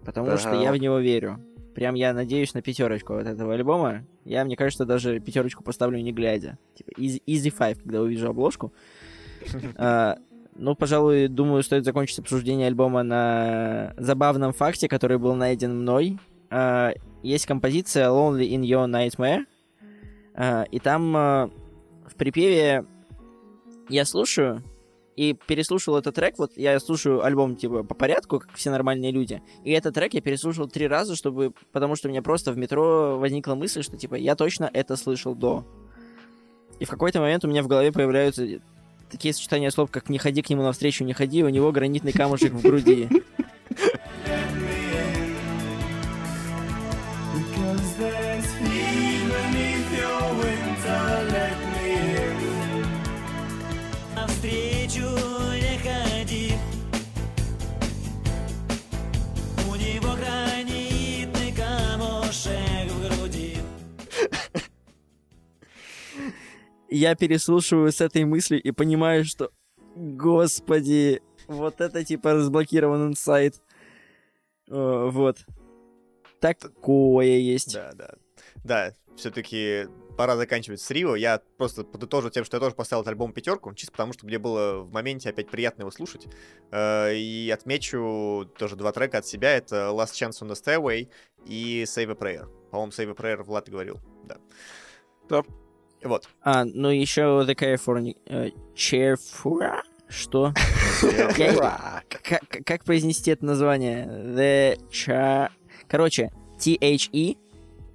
Потому 0.03 0.37
что 0.37 0.51
Ага. 0.51 0.61
я 0.61 0.71
в 0.71 0.77
него 0.77 0.99
верю. 0.99 1.39
Прям 1.73 1.95
я 1.95 2.13
надеюсь 2.13 2.53
на 2.53 2.61
пятерочку 2.61 3.15
от 3.15 3.27
этого 3.27 3.53
альбома. 3.53 4.05
Я, 4.23 4.45
мне 4.45 4.55
кажется, 4.55 4.85
даже 4.85 5.19
пятерочку 5.19 5.63
поставлю 5.63 5.99
не 5.99 6.13
глядя. 6.13 6.57
Типа 6.75 6.91
easy, 6.97 7.21
easy 7.27 7.53
five, 7.55 7.81
когда 7.81 8.01
увижу 8.01 8.29
обложку. 8.29 8.73
А, 9.75 10.17
ну, 10.55 10.73
пожалуй, 10.73 11.27
думаю, 11.27 11.61
стоит 11.61 11.83
закончить 11.83 12.17
обсуждение 12.19 12.67
альбома 12.67 13.03
на 13.03 13.93
забавном 13.97 14.53
факте, 14.53 14.87
который 14.87 15.17
был 15.17 15.35
найден 15.35 15.77
мной. 15.81 16.17
А, 16.49 16.93
есть 17.25 17.45
композиция 17.45 18.07
Lonely 18.07 18.49
in 18.49 18.61
Your 18.61 18.87
Nightmare. 18.87 19.45
А, 20.35 20.63
и 20.63 20.79
там 20.79 21.15
а, 21.15 21.49
в 22.07 22.15
припеве 22.15 22.85
я 23.89 24.05
слушаю 24.05 24.63
и 25.15 25.33
переслушал 25.47 25.97
этот 25.97 26.15
трек. 26.15 26.37
Вот 26.37 26.51
я 26.55 26.79
слушаю 26.79 27.23
альбом 27.23 27.55
типа 27.55 27.83
по 27.83 27.95
порядку, 27.95 28.39
как 28.39 28.53
все 28.53 28.69
нормальные 28.69 29.11
люди. 29.11 29.41
И 29.63 29.71
этот 29.71 29.95
трек 29.95 30.13
я 30.13 30.21
переслушал 30.21 30.67
три 30.67 30.87
раза, 30.87 31.15
чтобы. 31.15 31.53
Потому 31.71 31.95
что 31.95 32.07
у 32.07 32.11
меня 32.11 32.21
просто 32.21 32.51
в 32.51 32.57
метро 32.57 33.17
возникла 33.17 33.55
мысль, 33.55 33.81
что 33.81 33.97
типа 33.97 34.15
я 34.15 34.35
точно 34.35 34.69
это 34.71 34.95
слышал 34.95 35.33
до. 35.33 35.65
И 36.79 36.85
в 36.85 36.89
какой-то 36.89 37.21
момент 37.21 37.45
у 37.45 37.47
меня 37.47 37.63
в 37.63 37.67
голове 37.67 37.91
появляются 37.91 38.45
такие 39.09 39.33
сочетания 39.33 39.69
слов, 39.69 39.89
как 39.91 40.09
«не 40.09 40.17
ходи 40.17 40.41
к 40.41 40.49
нему 40.49 40.63
навстречу, 40.63 41.05
не 41.05 41.13
ходи», 41.13 41.43
у 41.43 41.49
него 41.49 41.71
гранитный 41.71 42.11
камушек 42.11 42.51
в 42.51 42.61
груди. 42.61 43.07
Я 66.95 67.15
переслушиваю 67.15 67.91
с 67.91 67.99
этой 67.99 68.23
мыслью 68.23 68.61
и 68.61 68.71
понимаю, 68.71 69.25
что, 69.25 69.51
господи, 69.95 71.21
вот 71.47 71.81
это 71.81 72.05
типа 72.05 72.33
разблокирован 72.33 73.09
инсайт. 73.09 73.61
Э, 74.69 75.09
Вот. 75.11 75.37
Такое 76.39 77.37
есть. 77.37 77.73
Да, 77.73 77.91
да. 77.93 78.13
Да, 78.63 78.93
все-таки 79.15 79.87
пора 80.17 80.37
заканчивать 80.37 80.79
с 80.79 80.89
Рио. 80.91 81.15
Я 81.15 81.41
просто 81.57 81.83
подытожу 81.83 82.29
тем, 82.29 82.45
что 82.45 82.57
я 82.57 82.61
тоже 82.61 82.75
поставил 82.75 83.01
этот 83.01 83.11
альбом 83.11 83.33
пятерку, 83.33 83.73
чисто 83.73 83.91
потому, 83.91 84.13
что 84.13 84.25
мне 84.25 84.39
было 84.39 84.79
в 84.79 84.91
моменте 84.91 85.29
опять 85.29 85.49
приятно 85.49 85.81
его 85.81 85.91
слушать. 85.91 86.27
Э, 86.71 87.13
И 87.13 87.49
отмечу 87.49 88.49
тоже 88.57 88.75
два 88.77 88.93
трека 88.93 89.17
от 89.17 89.25
себя. 89.25 89.57
Это 89.57 89.91
Last 89.91 90.13
Chance 90.13 90.41
on 90.43 90.49
the 90.49 90.55
Stairway 90.55 91.09
и 91.45 91.83
Save 91.83 92.11
a 92.11 92.15
Prayer. 92.15 92.47
По-моему, 92.71 92.91
Save 92.91 93.11
a 93.11 93.13
Prayer 93.13 93.43
Влад 93.43 93.67
говорил, 93.69 93.99
да. 94.23 94.37
Да. 95.29 95.43
Вот. 96.03 96.29
А, 96.41 96.65
ну 96.65 96.89
еще 96.89 97.45
The 97.47 97.55
California... 97.55 98.15
э, 98.27 98.49
Cheerful? 98.75 99.81
Что? 100.07 100.53
Как 102.65 102.83
произнести 102.83 103.31
это 103.31 103.45
название? 103.45 104.05
The 104.05 104.79
Cha... 104.89 105.49
Короче, 105.87 106.31
T-H-E 106.59 107.37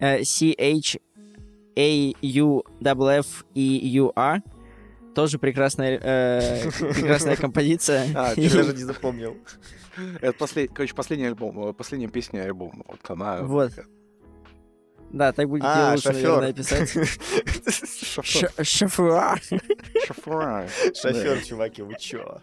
э, 0.01 0.25
C-H-A-U-F-F-E-U-A 3.11 4.43
тоже 5.15 5.39
прекрасная, 5.39 5.99
э, 6.03 6.71
прекрасная 6.71 7.37
композиция. 7.41 8.07
А, 8.15 8.33
Я 8.37 8.51
даже 8.51 8.73
не 8.75 8.85
запомнил. 8.85 9.37
Это 10.21 10.33
послед... 10.33 10.71
короче, 10.73 10.95
последний 10.95 11.27
альбом, 11.27 11.69
э, 11.69 11.73
последняя 11.73 12.09
песня 12.09 12.43
альбома. 12.43 12.85
Вот 12.87 13.01
она. 13.09 13.43
Вот. 13.43 13.73
Да, 15.11 15.33
так 15.33 15.49
будет 15.49 15.63
А, 15.65 15.93
лучше, 15.95 16.13
наверное, 16.13 16.53
писать. 16.53 16.89
Шофер. 16.93 18.25
Ш- 18.25 18.65
Шафуа. 18.65 19.37
Шофера. 20.07 20.69
Шофер, 20.95 21.43
чуваки, 21.45 21.83
вы 21.83 21.97
чё? 21.99 22.41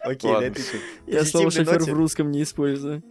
Окей, 0.00 0.30
этой 0.32 0.62
всё. 0.62 0.78
Я 1.06 1.24
слово 1.24 1.50
шофер 1.50 1.82
в 1.82 1.88
русском 1.92 2.30
не 2.30 2.42
использую. 2.42 3.02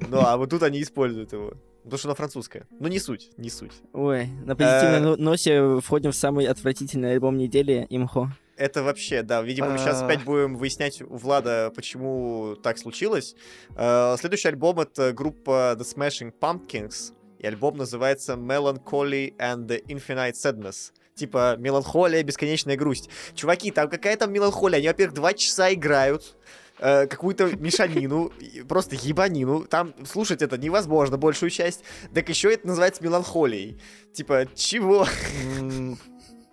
Ну, 0.00 0.18
а 0.20 0.36
вот 0.36 0.50
тут 0.50 0.62
они 0.62 0.80
используют 0.82 1.32
его. 1.32 1.54
Потому 1.82 1.98
что 1.98 2.08
оно 2.08 2.14
французское. 2.14 2.66
Ну, 2.78 2.88
не 2.88 2.98
суть, 2.98 3.30
не 3.38 3.48
суть. 3.50 3.72
Ой, 3.92 4.26
на 4.44 4.54
позитивной 4.54 4.98
Э. 4.98 5.00
но- 5.00 5.16
ноте 5.16 5.80
входим 5.80 6.12
в 6.12 6.16
самый 6.16 6.46
отвратительный 6.46 7.12
альбом 7.12 7.38
недели 7.38 7.86
Имхо. 7.88 8.30
Это 8.58 8.82
вообще, 8.82 9.22
да, 9.22 9.40
видимо, 9.40 9.70
мы 9.70 9.78
сейчас 9.78 10.02
А. 10.02 10.04
опять 10.04 10.24
будем 10.24 10.56
выяснять 10.56 11.00
у 11.00 11.16
Влада, 11.16 11.72
почему 11.76 12.56
так 12.56 12.76
случилось. 12.76 13.36
Э, 13.76 14.16
Следующий 14.18 14.48
альбом— 14.48 14.80
это 14.80 15.12
группа 15.12 15.76
The 15.78 15.84
Smashing 15.84 16.32
Pumpkins, 16.40 17.12
и 17.38 17.46
альбом 17.46 17.76
называется 17.76 18.32
Melancholy 18.32 19.36
and 19.36 19.66
the 19.68 19.80
Infinite 19.86 20.32
Sadness. 20.32 20.90
Типа 21.14 21.56
меланхолия, 21.56 22.22
бесконечная 22.24 22.76
грусть. 22.76 23.08
Чуваки, 23.34 23.70
там 23.70 23.88
какая 23.88 24.16
там 24.16 24.32
меланхолия? 24.32 24.78
Они, 24.78 24.88
во-первых, 24.88 25.14
два 25.14 25.34
часа 25.34 25.72
играют 25.72 26.36
э, 26.80 27.06
какую-то 27.06 27.56
мешанину, 27.56 28.32
просто 28.68 28.96
ебанину. 28.96 29.64
Там 29.66 29.94
слушать 30.04 30.42
это 30.42 30.58
невозможно, 30.58 31.16
большую 31.16 31.50
часть. 31.50 31.84
Так 32.12 32.28
еще 32.28 32.52
это 32.52 32.66
называется 32.66 33.04
меланхолией. 33.04 33.80
Типа, 34.12 34.46
чего? 34.54 35.06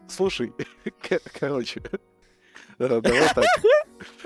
Слушай, 0.07 0.53
короче, 1.39 1.81
э, 2.79 3.01
давай 3.01 3.33
так. 3.33 3.45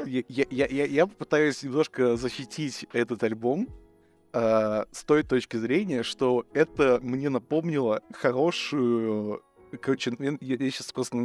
Я- 0.06 0.24
Я 0.28 0.46
я- 0.50 0.68
я- 0.68 0.86
я 0.86 1.08
попытаюсь 1.08 1.64
немножко 1.64 2.16
защитить 2.18 2.86
этот 2.94 3.24
альбом 3.24 3.68
э, 4.34 4.86
с 4.92 5.04
той 5.04 5.24
точки 5.24 5.58
зрения, 5.58 6.04
что 6.04 6.46
это 6.54 7.00
мне 7.02 7.30
напомнило 7.30 8.02
хорошую... 8.14 9.42
Короче, 9.82 10.12
я, 10.20 10.58
сейчас 10.72 10.92
просто 10.92 11.16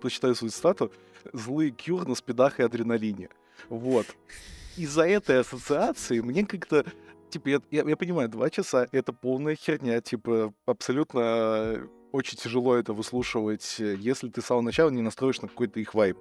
прочитаю 0.00 0.34
свою 0.36 0.50
стату. 0.52 0.92
Злые 1.32 1.72
кюр 1.72 2.06
на 2.06 2.14
спидах 2.14 2.60
и 2.60 2.62
адреналине. 2.62 3.30
Вот. 3.68 4.06
Из-за 4.76 5.08
этой 5.08 5.40
ассоциации 5.40 6.20
мне 6.20 6.46
как-то 6.46 6.84
Типа, 7.30 7.48
я, 7.48 7.60
я, 7.70 7.82
я 7.86 7.96
понимаю, 7.98 8.30
два 8.30 8.48
часа— 8.48 8.88
это 8.92 9.12
полная 9.12 9.54
херня, 9.54 10.00
типа, 10.00 10.54
абсолютно 10.64 11.20
э, 11.20 11.86
очень 12.12 12.36
тяжело 12.36 12.76
это 12.76 12.92
выслушивать, 12.92 13.76
э, 13.78 13.96
если 13.98 14.28
ты 14.28 14.40
с 14.40 14.46
самого 14.46 14.62
начала 14.62 14.90
не 14.90 15.02
настроишь 15.02 15.40
на 15.40 15.48
какой-то 15.48 15.80
их 15.80 15.94
вайб. 15.94 16.18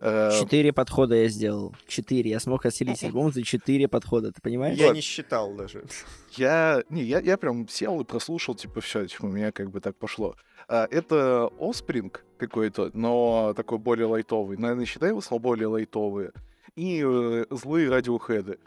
Э, 0.00 0.30
Четыре 0.38 0.72
подхода 0.72 1.14
я 1.14 1.28
сделал. 1.28 1.74
Четыре. 1.86 2.30
Я 2.30 2.40
смог 2.40 2.66
осилить 2.66 3.02
альбом 3.02 3.32
за 3.32 3.42
четыре 3.42 3.88
подхода, 3.88 4.30
ты 4.32 4.40
понимаешь? 4.40 4.78
Я 4.78 4.92
не 4.92 5.00
считал 5.00 5.54
даже. 5.54 5.84
Я, 6.36 6.82
не, 6.90 7.02
я, 7.02 7.20
я 7.20 7.38
прям 7.38 7.66
сел 7.66 7.98
и 7.98 8.04
прослушал, 8.04 8.54
типа, 8.54 8.82
все, 8.82 9.06
типа, 9.06 9.24
у 9.24 9.28
меня 9.28 9.52
как 9.52 9.70
бы 9.70 9.80
так 9.80 9.96
пошло. 9.96 10.36
А, 10.68 10.86
это 10.90 11.50
Offspring 11.58 12.14
какой-то, 12.36 12.90
но 12.92 13.54
такой 13.56 13.78
более 13.78 14.06
лайтовый. 14.06 14.58
Наверное, 14.58 14.84
считаю 14.84 15.12
его 15.12 15.22
слова 15.22 15.40
более 15.40 15.68
лайтовые. 15.68 16.32
И 16.74 17.02
э, 17.02 17.46
злые 17.48 17.88
радиохеды. 17.88 18.58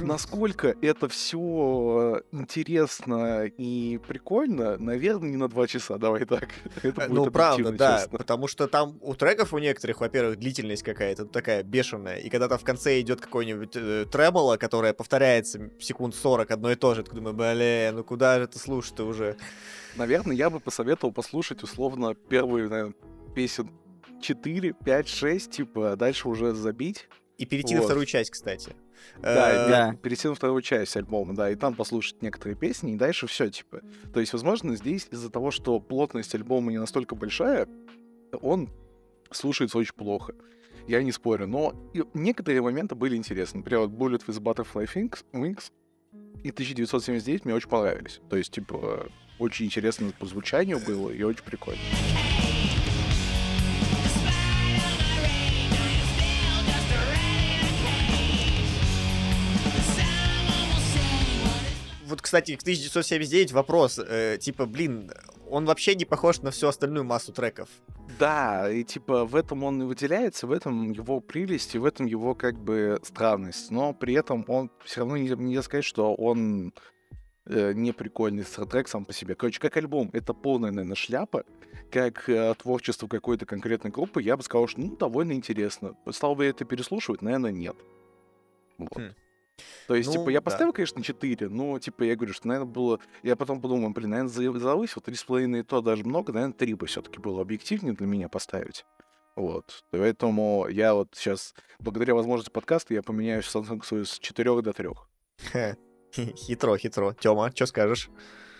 Насколько 0.00 0.74
это 0.80 1.08
все 1.08 2.22
интересно 2.32 3.44
и 3.44 4.00
прикольно, 4.08 4.78
наверное, 4.78 5.30
не 5.30 5.36
на 5.36 5.48
два 5.48 5.66
часа, 5.66 5.98
давай 5.98 6.24
так. 6.24 6.48
Это 6.82 7.02
Э, 7.02 7.08
будет 7.08 7.24
Ну, 7.26 7.30
правда, 7.30 7.72
да, 7.72 7.98
честно. 8.00 8.18
потому 8.18 8.48
что 8.48 8.68
там 8.68 8.98
у 9.02 9.14
треков 9.14 9.52
у 9.52 9.58
некоторых, 9.58 10.00
во-первых, 10.00 10.38
длительность 10.38 10.82
какая-то 10.82 11.26
такая 11.26 11.62
бешеная, 11.62 12.16
и 12.16 12.30
когда 12.30 12.48
там 12.48 12.58
в 12.58 12.64
конце 12.64 13.00
идет 13.00 13.20
какой-нибудь 13.20 13.72
э, 13.76 14.06
тремоло, 14.10 14.56
которое 14.56 14.92
повторяется 14.94 15.70
секунд 15.78 16.14
40, 16.14 16.50
одно 16.50 16.72
и 16.72 16.74
то 16.74 16.94
же, 16.94 17.02
ты 17.02 17.12
думаешь, 17.14 17.36
блин, 17.36 17.96
ну 17.96 18.04
куда 18.04 18.38
же 18.38 18.44
это 18.44 18.58
слушать-то 18.58 19.04
уже? 19.04 19.36
Наверное, 19.96 20.34
я 20.34 20.48
бы 20.48 20.58
посоветовал 20.58 21.12
послушать 21.12 21.62
условно 21.62 22.14
первые, 22.14 22.68
наверное, 22.68 22.94
песен 23.34 23.70
4, 24.22 24.72
5, 24.72 25.08
6, 25.08 25.50
типа, 25.50 25.92
а 25.92 25.96
дальше 25.96 26.28
уже 26.28 26.52
забить. 26.54 27.08
И 27.38 27.44
перейти 27.46 27.74
на 27.74 27.80
Вот. 27.80 27.86
вторую 27.86 28.06
часть, 28.06 28.30
кстати. 28.30 28.76
Да, 29.20 29.52
Э, 29.52 29.68
Да. 29.68 29.94
перейти 30.02 30.28
на 30.28 30.34
вторую 30.34 30.62
часть 30.62 30.96
альбома, 30.96 31.34
да, 31.34 31.50
и 31.50 31.54
там 31.54 31.74
послушать 31.74 32.22
некоторые 32.22 32.56
песни, 32.56 32.92
и 32.92 32.96
дальше 32.96 33.26
все, 33.26 33.50
типа. 33.50 33.80
То 34.12 34.20
есть, 34.20 34.32
возможно, 34.32 34.76
здесь 34.76 35.08
из-за 35.10 35.30
того, 35.30 35.50
что 35.50 35.78
плотность 35.80 36.34
альбома 36.34 36.70
не 36.72 36.78
настолько 36.78 37.14
большая, 37.14 37.68
он 38.40 38.68
слушается 39.30 39.78
очень 39.78 39.94
плохо. 39.94 40.34
Я 40.88 41.02
не 41.02 41.12
спорю, 41.12 41.46
но 41.46 41.74
некоторые 42.14 42.60
моменты 42.62 42.94
были 42.94 43.16
интересны. 43.16 43.58
Например, 43.58 43.86
вот 43.86 43.90
Bullet 43.90 44.24
with 44.26 44.40
Butterfly 44.40 44.88
Wings, 44.94 45.24
Wings 45.32 45.70
и 46.42 46.50
1979 46.50 47.44
мне 47.44 47.54
очень 47.54 47.68
понравились. 47.68 48.20
То 48.28 48.36
есть, 48.36 48.52
типа, 48.52 49.06
очень 49.38 49.66
интересно 49.66 50.12
по 50.18 50.26
звучанию 50.26 50.80
было 50.84 51.10
и 51.10 51.22
очень 51.22 51.44
прикольно. 51.44 51.80
Вот, 62.12 62.20
кстати, 62.20 62.56
к 62.56 62.60
1979 62.60 63.52
вопрос, 63.52 63.98
э, 63.98 64.36
типа, 64.38 64.66
блин, 64.66 65.10
он 65.48 65.64
вообще 65.64 65.94
не 65.94 66.04
похож 66.04 66.42
на 66.42 66.50
всю 66.50 66.66
остальную 66.68 67.04
массу 67.04 67.32
треков. 67.32 67.70
Да, 68.18 68.70
и 68.70 68.84
типа 68.84 69.24
в 69.24 69.34
этом 69.34 69.64
он 69.64 69.80
и 69.80 69.86
выделяется, 69.86 70.46
в 70.46 70.52
этом 70.52 70.92
его 70.92 71.20
прелесть, 71.20 71.74
и 71.74 71.78
в 71.78 71.86
этом 71.86 72.04
его 72.04 72.34
как 72.34 72.58
бы 72.58 73.00
странность. 73.02 73.70
Но 73.70 73.94
при 73.94 74.12
этом 74.12 74.44
он 74.46 74.70
все 74.84 75.00
равно 75.00 75.16
не- 75.16 75.30
нельзя 75.30 75.62
сказать, 75.62 75.86
что 75.86 76.14
он 76.14 76.74
э, 77.46 77.72
не 77.72 77.92
прикольный 77.92 78.44
трек 78.44 78.88
сам 78.88 79.06
по 79.06 79.14
себе. 79.14 79.34
Короче, 79.34 79.58
как 79.58 79.74
альбом, 79.78 80.10
это 80.12 80.34
полная, 80.34 80.70
наверное, 80.70 80.96
шляпа. 80.96 81.44
Как 81.90 82.28
э, 82.28 82.54
творчество 82.58 83.08
какой-то 83.08 83.46
конкретной 83.46 83.90
группы, 83.90 84.20
я 84.20 84.36
бы 84.36 84.42
сказал, 84.42 84.66
что 84.66 84.82
ну, 84.82 84.96
довольно 84.98 85.32
интересно. 85.32 85.96
Стал 86.10 86.34
бы 86.34 86.44
это 86.44 86.66
переслушивать? 86.66 87.22
Наверное, 87.22 87.52
нет. 87.52 87.76
Вот. 88.76 88.98
Хм. 88.98 89.14
То 89.88 89.94
есть, 89.94 90.08
Ну, 90.08 90.14
типа, 90.20 90.30
я 90.30 90.40
да. 90.40 90.44
поставил, 90.44 90.72
конечно, 90.72 91.02
4, 91.02 91.48
но, 91.48 91.78
типа, 91.78 92.02
я 92.04 92.16
говорю, 92.16 92.32
что, 92.32 92.48
наверное, 92.48 92.70
было... 92.72 93.00
Я 93.22 93.36
потом 93.36 93.60
подумал, 93.60 93.90
блин, 93.90 94.10
наверное, 94.10 94.30
за- 94.32 94.58
завысил, 94.58 95.02
3,5 95.04 95.60
и 95.60 95.62
то 95.62 95.80
даже 95.80 96.04
много, 96.04 96.32
наверное, 96.32 96.54
3 96.54 96.74
бы 96.74 96.86
все 96.86 97.02
таки 97.02 97.18
было 97.18 97.42
объективнее 97.42 97.92
для 97.94 98.06
меня 98.06 98.28
поставить. 98.28 98.84
Вот. 99.36 99.84
Поэтому 99.90 100.66
я 100.68 100.94
вот 100.94 101.08
сейчас, 101.14 101.54
благодаря 101.78 102.14
возможности 102.14 102.52
подкаста, 102.52 102.94
я 102.94 103.02
поменяю 103.02 103.42
Samsung 103.42 103.82
свою 103.84 104.04
с 104.04 104.18
4 104.18 104.62
до 104.62 104.72
3. 104.72 104.88
Хе. 105.52 105.76
Хитро, 106.36 106.76
хитро. 106.76 107.14
Тёма, 107.18 107.50
что 107.54 107.66
скажешь? 107.66 108.10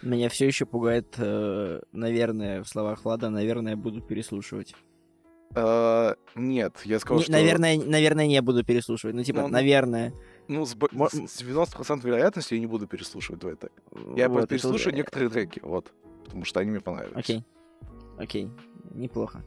Меня 0.01 0.29
все 0.31 0.47
еще 0.47 0.65
пугает, 0.67 1.15
э, 1.19 1.81
наверное, 1.93 2.63
в 2.65 2.69
словах 2.69 3.05
Влада, 3.05 3.29
наверное, 3.31 3.77
буду 3.77 4.01
переслушивать. 4.01 4.75
Э, 5.55 6.15
нет, 6.35 6.81
я 6.85 6.99
сказал, 6.99 7.19
Не- 7.19 7.23
что... 7.25 7.33
Наверное, 7.33 7.77
наверное, 7.79 8.27
не 8.27 8.41
буду 8.41 8.65
переслушивать. 8.65 9.15
Ну, 9.15 9.23
типа, 9.23 9.43
Ну, 9.43 9.49
наверное. 9.49 10.13
Ну, 10.49 10.67
с, 10.67 10.77
Мо- 10.93 11.09
с- 11.09 11.15
с 11.29 11.43
90% 11.43 12.05
вероятностью 12.05 12.57
я 12.57 12.61
не 12.61 12.67
буду 12.67 12.87
переслушивать 12.87 13.41
твой 13.41 13.57
трек. 13.57 13.73
Я 14.17 14.29
Вот, 14.29 14.39
это 14.39 14.47
переслушаю 14.49 14.89
уже- 14.89 14.97
некоторые 14.97 15.31
треки, 15.31 15.61
вот. 15.63 15.93
Потому 16.25 16.45
что 16.45 16.61
они 16.61 16.71
мне 16.71 16.81
понравились. 16.81 17.17
Окей. 17.17 17.45
Окей. 18.19 18.51
Неплохо. 18.91 19.43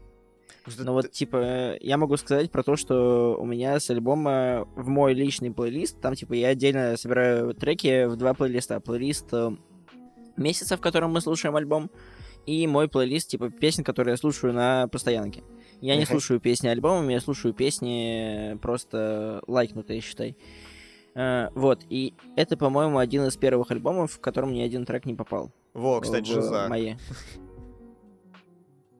Ну 0.79 0.93
вот, 0.93 1.11
типа, 1.11 1.37
э, 1.37 1.77
я 1.81 1.97
могу 1.97 2.17
сказать 2.17 2.49
про 2.51 2.63
то, 2.63 2.75
что 2.75 3.37
у 3.39 3.45
меня 3.45 3.79
с 3.79 3.89
альбома 3.91 4.67
в 4.75 4.87
мой 4.87 5.13
личный 5.13 5.51
плейлист, 5.51 5.99
там, 6.01 6.15
типа, 6.15 6.33
я 6.33 6.47
отдельно 6.49 6.97
собираю 6.97 7.53
треки 7.53 8.05
в 8.05 8.15
два 8.15 8.33
плейлиста. 8.33 8.79
Плейлист 8.79 9.27
э, 9.31 9.51
месяца, 10.37 10.75
в 10.77 10.81
котором 10.81 11.11
мы 11.13 11.21
слушаем 11.21 11.55
альбом, 11.55 11.91
и 12.47 12.65
мой 12.67 12.87
плейлист, 12.87 13.29
типа, 13.29 13.49
песен, 13.51 13.83
которые 13.83 14.13
я 14.13 14.17
слушаю 14.17 14.53
на 14.53 14.87
постоянке. 14.87 15.43
Я 15.81 15.95
не 15.97 16.05
слушаю 16.05 16.39
песни 16.39 16.67
альбомами, 16.67 17.13
я 17.13 17.19
слушаю 17.21 17.53
песни 17.53 18.57
просто 18.61 19.43
лайкнутые, 19.47 20.01
считай. 20.01 20.35
Э, 21.15 21.49
вот, 21.55 21.83
и 21.89 22.13
это, 22.35 22.57
по-моему, 22.57 22.97
один 22.97 23.25
из 23.25 23.37
первых 23.37 23.71
альбомов, 23.71 24.11
в 24.11 24.19
котором 24.19 24.53
ни 24.53 24.61
один 24.61 24.85
трек 24.85 25.05
не 25.05 25.15
попал. 25.15 25.51
Во, 25.73 25.99
кстати, 26.01 26.23
в 26.23 26.33
жиза. 26.33 26.67
мои. 26.69 26.95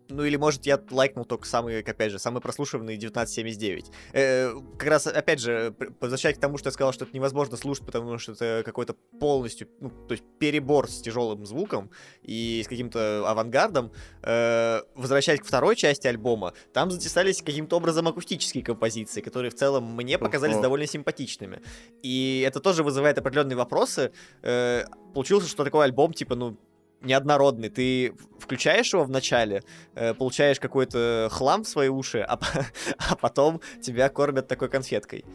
Ну 0.10 0.24
или, 0.24 0.36
может, 0.36 0.66
я 0.66 0.80
лайкнул 0.92 1.26
только 1.26 1.48
самый, 1.48 1.80
опять 1.80 2.12
же, 2.12 2.20
самый 2.20 2.42
прослушиванный 2.42 2.96
1979. 2.96 3.92
Э, 4.14 4.54
как 4.78 4.90
раз, 4.90 5.08
опять 5.08 5.40
же, 5.40 5.72
п- 5.72 5.90
возвращаясь 6.00 6.38
к 6.38 6.40
тому, 6.40 6.58
что 6.58 6.68
я 6.68 6.72
сказал, 6.72 6.94
что 6.94 7.06
это 7.06 7.16
невозможно 7.16 7.58
слушать, 7.58 7.86
потому 7.86 8.18
что 8.20 8.34
это 8.34 8.62
какой-то 8.64 8.94
полностью, 9.20 9.68
ну, 9.80 9.90
то 9.90 10.12
есть 10.14 10.24
перебор 10.40 10.90
с 10.90 11.02
тяжелым 11.02 11.46
звуком 11.46 11.90
и 12.22 12.62
с 12.64 12.68
каким-то 12.68 13.28
авангардом. 13.28 13.92
Э, 14.22 14.82
возвращаясь 14.94 15.40
к 15.40 15.46
второй 15.46 15.76
части 15.76 16.08
альбома, 16.08 16.54
там 16.74 16.92
затесались 16.92 17.42
каким-то 17.42 17.78
образом 17.78 18.08
акустические 18.08 18.64
композиции, 18.64 19.22
которые 19.22 19.50
в 19.50 19.56
целом 19.56 19.96
мне 19.96 20.18
показались 20.20 20.56
Ого. 20.56 20.64
довольно 20.64 20.86
симпатичными. 20.88 21.62
И 22.04 22.44
это 22.46 22.60
тоже 22.60 22.84
вызывает 22.84 23.18
определенные 23.18 23.56
вопросы. 23.58 24.12
Э, 24.44 24.86
получился, 25.14 25.48
что 25.50 25.64
такой 25.64 25.86
альбом, 25.86 26.14
типа, 26.14 26.36
ну, 26.36 26.58
неоднородный. 27.06 27.70
Ты 27.70 28.14
включаешь 28.40 28.94
его 28.94 29.04
в 29.04 29.10
начале, 29.10 29.64
э, 29.96 30.14
получаешь 30.14 30.60
какой-то 30.60 31.30
хлам 31.32 31.64
в 31.64 31.68
свои 31.68 31.90
уши, 31.90 32.20
а, 32.20 32.40
а 32.98 33.16
потом 33.16 33.62
тебя 33.82 34.10
кормят 34.10 34.48
такой 34.48 34.70
конфеткой. 34.70 35.26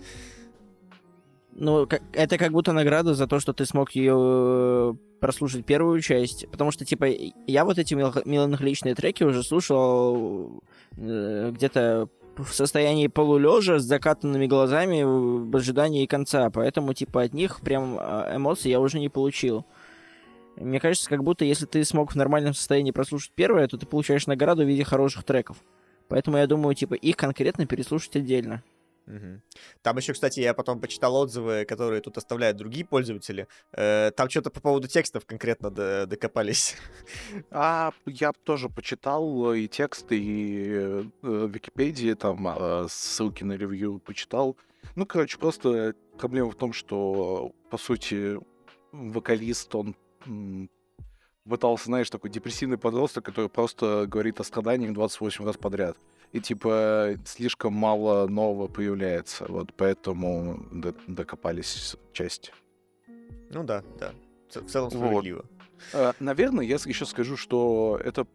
Ну, 1.52 1.86
это 2.12 2.38
как 2.38 2.52
будто 2.52 2.72
награда 2.72 3.14
за 3.14 3.26
то, 3.26 3.40
что 3.40 3.52
ты 3.52 3.66
смог 3.66 3.90
ее 3.92 4.96
прослушать 5.20 5.66
первую 5.66 6.00
часть. 6.00 6.48
Потому 6.50 6.70
что, 6.70 6.84
типа, 6.84 7.06
я 7.46 7.64
вот 7.64 7.78
эти 7.78 7.94
меланх- 7.94 8.22
меланхоличные 8.24 8.94
треки 8.94 9.24
уже 9.24 9.42
слушал 9.42 10.62
э, 10.96 11.50
где-то 11.52 12.08
в 12.36 12.52
состоянии 12.54 13.08
полулежа 13.08 13.78
с 13.78 13.82
закатанными 13.82 14.46
глазами 14.46 15.02
в 15.02 15.54
ожидании 15.54 16.06
конца. 16.06 16.50
Поэтому, 16.50 16.94
типа, 16.94 17.22
от 17.22 17.34
них 17.34 17.60
прям 17.60 17.96
а, 17.98 18.34
эмоций 18.34 18.70
я 18.70 18.80
уже 18.80 18.98
не 18.98 19.08
получил. 19.08 19.66
Мне 20.60 20.78
кажется, 20.78 21.08
как 21.08 21.24
будто 21.24 21.44
если 21.44 21.64
ты 21.64 21.84
смог 21.84 22.12
в 22.12 22.16
нормальном 22.16 22.52
состоянии 22.52 22.90
прослушать 22.90 23.32
первое, 23.34 23.66
то 23.66 23.78
ты 23.78 23.86
получаешь 23.86 24.26
награду 24.26 24.62
в 24.62 24.68
виде 24.68 24.84
хороших 24.84 25.24
треков. 25.24 25.56
Поэтому 26.08 26.36
я 26.36 26.46
думаю, 26.46 26.74
типа, 26.74 26.94
их 26.94 27.16
конкретно 27.16 27.66
переслушать 27.66 28.16
отдельно. 28.16 28.62
Там 29.82 29.96
еще, 29.96 30.12
кстати, 30.12 30.40
я 30.40 30.54
потом 30.54 30.80
почитал 30.80 31.16
отзывы, 31.16 31.64
которые 31.64 32.00
тут 32.00 32.16
оставляют 32.18 32.56
другие 32.56 32.84
пользователи. 32.84 33.48
Э, 33.72 34.12
там 34.14 34.30
что-то 34.30 34.50
по 34.50 34.60
поводу 34.60 34.86
текстов 34.86 35.26
конкретно 35.26 35.70
до- 35.70 36.06
докопались. 36.06 36.76
А 37.50 37.92
я 38.06 38.32
тоже 38.44 38.68
почитал 38.68 39.52
и 39.52 39.66
тексты, 39.66 40.16
и 40.16 40.68
э, 40.68 41.04
э, 41.22 41.26
в 41.26 41.50
Википедии, 41.50 42.14
там 42.14 42.46
а, 42.46 42.86
ссылки 42.88 43.42
на 43.42 43.54
ревью 43.54 43.98
почитал. 43.98 44.56
Ну, 44.94 45.06
короче, 45.06 45.38
просто 45.38 45.94
проблема 46.18 46.50
в 46.50 46.54
том, 46.54 46.72
что, 46.72 47.52
по 47.70 47.78
сути, 47.78 48.38
вокалист, 48.92 49.74
он 49.74 49.96
пытался, 51.48 51.86
знаешь, 51.86 52.10
такой 52.10 52.30
депрессивный 52.30 52.78
подросток, 52.78 53.24
который 53.24 53.48
просто 53.50 54.06
говорит 54.06 54.40
о 54.40 54.44
страданиях 54.44 54.92
28 54.92 55.44
раз 55.44 55.56
подряд. 55.56 55.96
И, 56.32 56.40
типа, 56.40 57.14
слишком 57.24 57.72
мало 57.72 58.28
нового 58.28 58.68
появляется. 58.68 59.46
Вот 59.48 59.74
поэтому 59.74 60.64
до- 60.70 60.94
докопались 61.08 61.96
части. 62.12 62.52
Ну 63.50 63.64
да, 63.64 63.82
да. 63.98 64.12
В 64.54 64.66
целом 64.68 64.90
Вот. 64.90 64.96
справедливо. 64.98 65.44
А, 65.92 66.12
Наверное, 66.20 66.64
я 66.64 66.76
еще 66.76 67.04
скажу, 67.04 67.36
что 67.36 68.00
это... 68.04 68.26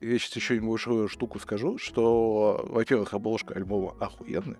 Я 0.00 0.18
сейчас 0.18 0.36
еще 0.36 0.58
небольшую 0.60 1.08
штуку 1.08 1.38
скажу, 1.40 1.78
что, 1.78 2.64
во-первых, 2.68 3.12
обложка 3.14 3.54
альбома 3.54 3.96
охуенная. 4.00 4.58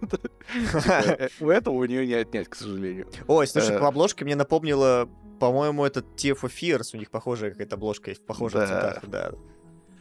Типа, 0.00 0.92
э, 1.18 1.28
У 1.40 1.48
этого 1.48 1.74
у 1.74 1.84
нее 1.84 2.06
не 2.06 2.14
отнять, 2.14 2.48
к 2.48 2.54
сожалению. 2.56 3.08
Ой, 3.28 3.46
слушай, 3.46 3.76
Э. 3.76 3.78
по 3.78 3.88
обложке 3.88 4.24
мне 4.24 4.34
напомнило, 4.34 5.08
по-моему, 5.40 5.84
это 5.84 6.00
for 6.00 6.48
Fears, 6.50 6.90
у 6.94 6.98
них 6.98 7.10
похожая 7.10 7.50
какая-то 7.50 7.74
обложка 7.76 8.10
есть, 8.10 8.22
в 8.22 8.26
похожих 8.26 8.60
Да. 8.60 8.66
цветах, 8.66 9.08
да. 9.10 9.32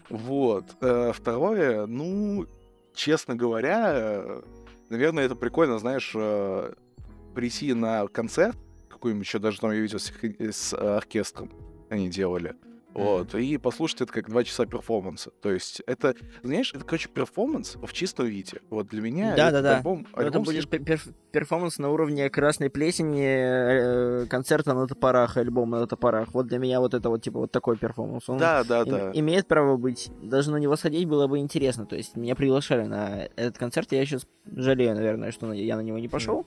Вот. 0.10 0.66
Э, 0.82 1.12
Второе, 1.14 1.86
ну, 1.88 2.46
честно 2.94 3.36
говоря, 3.36 3.92
э, 3.94 4.42
наверное, 4.90 5.26
это 5.26 5.36
прикольно, 5.36 5.80
знаешь, 5.80 6.12
э, 6.16 6.74
прийти 7.34 7.74
на 7.74 8.08
концерт, 8.08 8.58
какой-нибудь 8.90 9.26
еще 9.26 9.40
даже 9.40 9.60
там 9.60 9.72
я 9.72 9.80
видел 9.80 10.00
с, 10.00 10.12
орке- 10.12 10.52
с 10.52 10.74
оркестром 10.74 11.52
они 11.90 12.10
делали. 12.10 12.56
Вот, 12.94 13.36
и 13.36 13.58
послушать 13.58 14.02
это 14.02 14.12
как 14.12 14.30
два 14.30 14.44
часа 14.44 14.66
перформанса. 14.66 15.30
То 15.42 15.52
есть 15.52 15.82
это, 15.86 16.16
знаешь, 16.44 16.74
это, 16.74 16.84
короче, 16.84 17.08
перформанс 17.08 17.76
в 17.76 17.94
чистом 17.94 18.26
виде. 18.26 18.60
Вот 18.70 18.88
для 18.88 19.02
меня 19.02 19.36
Да, 19.36 19.52
да, 19.52 19.62
да. 19.62 19.78
альбом, 19.78 20.00
Ну, 20.00 20.08
Это 20.22 20.28
альбом 20.28 20.44
будет 20.44 20.66
пер- 20.66 20.84
пер- 20.84 21.14
перформанс 21.32 21.78
на 21.78 21.90
уровне 21.92 22.30
красной 22.30 22.70
плесени, 22.70 23.24
э, 23.24 24.26
концерта 24.28 24.74
на 24.74 24.88
топорах, 24.88 25.38
альбома 25.38 25.80
на 25.80 25.88
топорах. 25.88 26.34
Вот 26.34 26.48
для 26.48 26.58
меня 26.58 26.80
вот 26.80 26.94
это 26.94 27.10
вот 27.10 27.22
типа 27.22 27.40
вот 27.40 27.52
такой 27.52 27.78
перформанс. 27.78 28.28
Он 28.28 28.38
Да, 28.40 28.64
да, 28.64 28.82
им- 28.82 28.90
да. 28.90 29.12
имеет 29.14 29.48
право 29.48 29.78
быть. 29.78 30.10
Даже 30.22 30.52
на 30.52 30.58
него 30.58 30.76
сходить 30.76 31.08
было 31.08 31.28
бы 31.28 31.38
интересно. 31.38 31.86
То 31.86 31.96
есть 31.96 32.18
меня 32.18 32.36
приглашали 32.36 32.84
на 32.86 33.28
этот 33.36 33.58
концерт. 33.58 33.92
Я 33.92 34.04
сейчас 34.06 34.26
жалею, 34.46 34.96
наверное, 34.96 35.32
что 35.32 35.54
я 35.54 35.76
на 35.78 35.82
него 35.82 36.00
не 36.00 36.08
пошел. 36.08 36.46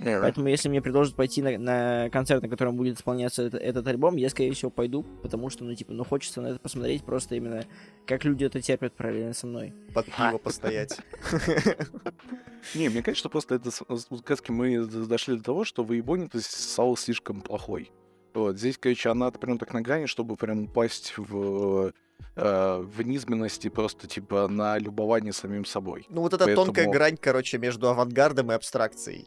Не, 0.00 0.18
Поэтому 0.18 0.48
если 0.48 0.68
мне 0.70 0.80
предложат 0.80 1.14
пойти 1.14 1.42
на, 1.42 1.58
на 1.58 2.10
концерт, 2.10 2.42
на 2.42 2.48
котором 2.48 2.74
будет 2.76 2.96
исполняться 2.98 3.42
это- 3.42 3.58
этот 3.58 3.86
альбом, 3.86 4.16
я, 4.16 4.30
скорее 4.30 4.52
всего, 4.52 4.70
пойду, 4.70 5.02
потому 5.22 5.50
что, 5.50 5.62
ну, 5.64 5.74
типа, 5.74 5.92
ну, 5.92 6.04
хочется 6.04 6.40
на 6.40 6.48
это 6.48 6.58
посмотреть 6.58 7.04
просто 7.04 7.34
именно, 7.34 7.64
как 8.06 8.24
люди 8.24 8.44
это 8.44 8.62
терпят 8.62 8.94
параллельно 8.96 9.34
со 9.34 9.46
мной. 9.46 9.74
Под 9.94 10.06
пиво 10.06 10.38
постоять. 10.38 10.98
Не, 12.74 12.88
мне 12.88 13.02
кажется, 13.02 13.20
что 13.20 13.28
просто 13.30 13.54
это 13.56 13.70
с- 13.70 13.82
с- 13.88 14.06
вот 14.10 14.22
как 14.22 14.30
раз 14.40 14.48
мы 14.48 14.84
дошли 14.86 15.36
до 15.36 15.42
того, 15.42 15.64
что 15.64 15.82
выебонитость 15.84 16.70
стала 16.72 16.96
слишком 16.96 17.40
плохой. 17.40 17.90
Вот, 18.34 18.58
здесь, 18.58 18.78
короче, 18.78 19.08
она 19.10 19.30
прям 19.30 19.58
так 19.58 19.72
на 19.74 19.80
грани, 19.82 20.06
чтобы 20.06 20.36
прям 20.36 20.64
упасть 20.64 21.14
в, 21.16 21.92
э, 22.36 22.78
в 22.82 23.02
низменности 23.02 23.68
просто, 23.68 24.06
типа, 24.06 24.46
на 24.48 24.78
любование 24.78 25.32
самим 25.32 25.64
собой. 25.64 26.06
Ну, 26.08 26.20
вот 26.20 26.32
эта 26.34 26.44
Поэтому- 26.44 26.66
тонкая 26.66 26.88
грань, 26.90 27.16
короче, 27.16 27.58
между 27.58 27.88
авангардом 27.88 28.52
и 28.52 28.54
абстракцией. 28.54 29.26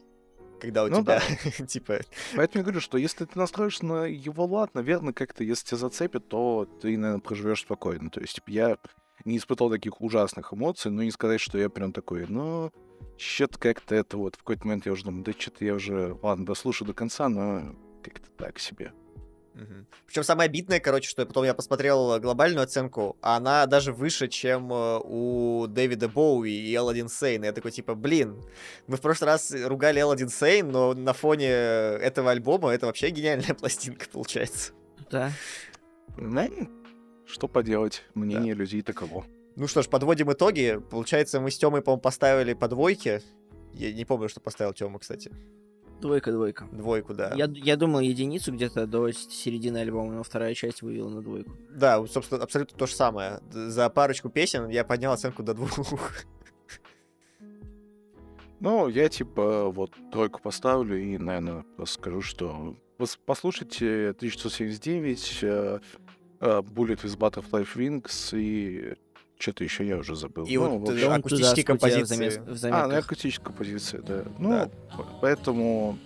Когда 0.64 0.84
у 0.84 0.88
Ну 0.88 1.02
тебя, 1.02 1.20
типа, 1.68 2.00
Поэтому 2.34 2.60
я 2.60 2.62
говорю, 2.62 2.80
что 2.80 2.96
если 2.96 3.26
ты 3.26 3.38
настроишься 3.38 3.84
на 3.84 4.04
его 4.06 4.46
лад, 4.46 4.74
наверное, 4.74 5.12
как-то, 5.12 5.44
если 5.44 5.66
тебя 5.66 5.76
зацепит, 5.76 6.26
то 6.28 6.66
ты, 6.80 6.96
наверное, 6.96 7.20
проживешь 7.20 7.60
спокойно. 7.60 8.08
То 8.08 8.20
есть, 8.20 8.36
типа, 8.36 8.50
я 8.50 8.78
не 9.26 9.36
испытал 9.36 9.68
таких 9.68 10.00
ужасных 10.00 10.54
эмоций, 10.54 10.90
но 10.90 11.02
не 11.02 11.10
сказать, 11.10 11.42
что 11.42 11.58
я 11.58 11.68
прям 11.68 11.92
такой, 11.92 12.26
ну, 12.26 12.72
что-то 13.18 13.58
как-то 13.58 13.94
это 13.94 14.16
вот, 14.16 14.36
в 14.36 14.38
какой-то 14.38 14.66
момент 14.66 14.86
я 14.86 14.92
уже 14.92 15.04
думаю, 15.04 15.22
да 15.22 15.32
что-то 15.32 15.66
я 15.66 15.74
уже, 15.74 16.18
ладно, 16.22 16.46
дослушаю 16.46 16.88
до 16.88 16.94
конца, 16.94 17.28
но 17.28 17.76
как-то 18.02 18.30
так 18.30 18.58
себе. 18.58 18.92
Причем 20.06 20.24
самое 20.24 20.48
обидное, 20.48 20.80
короче, 20.80 21.08
что 21.08 21.24
потом 21.26 21.44
я 21.44 21.54
посмотрел 21.54 22.20
глобальную 22.20 22.64
оценку, 22.64 23.16
а 23.22 23.36
она 23.36 23.66
даже 23.66 23.92
выше, 23.92 24.28
чем 24.28 24.72
э, 24.72 25.00
у 25.04 25.66
Дэвида 25.68 26.08
Боуи 26.08 26.50
и 26.50 26.74
Элладин 26.74 27.08
Сейн. 27.08 27.44
Я 27.44 27.52
такой, 27.52 27.70
типа, 27.70 27.94
блин, 27.94 28.42
мы 28.86 28.96
в 28.96 29.00
прошлый 29.00 29.30
раз 29.30 29.52
ругали 29.52 30.00
Элладин 30.00 30.28
Сейн, 30.28 30.70
но 30.70 30.94
на 30.94 31.12
фоне 31.12 31.48
этого 31.48 32.30
альбома 32.30 32.70
это 32.70 32.86
вообще 32.86 33.10
гениальная 33.10 33.54
пластинка 33.58 34.06
получается. 34.10 34.72
Да. 35.10 35.30
Ну, 36.16 36.68
что 37.26 37.48
поделать, 37.48 38.02
мнение 38.14 38.54
людей 38.54 38.82
таково. 38.82 39.24
Ну 39.56 39.68
что 39.68 39.82
ж, 39.82 39.88
подводим 39.88 40.32
итоги. 40.32 40.80
Получается, 40.90 41.40
мы 41.40 41.50
с 41.50 41.58
Тёмой, 41.58 41.80
по-моему, 41.80 42.00
поставили 42.00 42.54
по 42.54 42.68
двойке. 42.68 43.22
Я 43.72 43.92
не 43.92 44.04
помню, 44.04 44.28
что 44.28 44.40
поставил 44.40 44.72
Тёма, 44.72 44.98
кстати. 44.98 45.30
Двойка, 46.04 46.32
двойка. 46.32 46.68
Двойку, 46.70 47.14
да. 47.14 47.32
Я, 47.34 47.48
я 47.50 47.76
думал 47.76 48.00
единицу 48.00 48.52
где-то 48.52 48.86
до 48.86 49.10
середины 49.10 49.78
альбома, 49.78 50.12
но 50.12 50.22
вторая 50.22 50.52
часть 50.52 50.82
вывела 50.82 51.08
на 51.08 51.22
двойку. 51.22 51.56
Да, 51.70 52.06
собственно, 52.06 52.42
абсолютно 52.42 52.76
то 52.76 52.86
же 52.86 52.94
самое. 52.94 53.40
За 53.50 53.88
парочку 53.88 54.28
песен 54.28 54.68
я 54.68 54.84
поднял 54.84 55.14
оценку 55.14 55.42
до 55.42 55.54
двух. 55.54 55.70
Ну, 58.60 58.88
я, 58.88 59.08
типа, 59.08 59.70
вот 59.70 59.92
тройку 60.10 60.40
поставлю 60.40 60.96
и, 60.98 61.18
наверное, 61.18 61.64
скажу, 61.84 62.22
что 62.22 62.76
пос- 62.98 63.18
послушайте 63.26 64.10
1979, 64.10 65.38
э, 65.42 65.80
э, 66.40 66.60
Bullet 66.60 67.02
with 67.02 67.18
Butterfly 67.18 67.66
Wings 67.74 68.38
и 68.38 68.94
что-то 69.44 69.62
еще 69.64 69.86
я 69.86 69.98
уже 69.98 70.16
забыл. 70.16 70.44
И 70.46 70.56
Ну, 70.56 70.78
вот, 70.78 70.88
общем- 70.90 71.08
Он 71.08 71.12
акустические 71.14 71.64
композиции. 71.64 72.16
замес- 72.16 72.58
в 72.58 72.64
А, 72.72 72.86
ну, 72.88 72.96
акустическая 72.96 73.44
композиция, 73.46 74.00
да. 74.02 74.24
Ну, 74.38 74.50
Да. 74.50 74.70
поэтому 75.20 75.98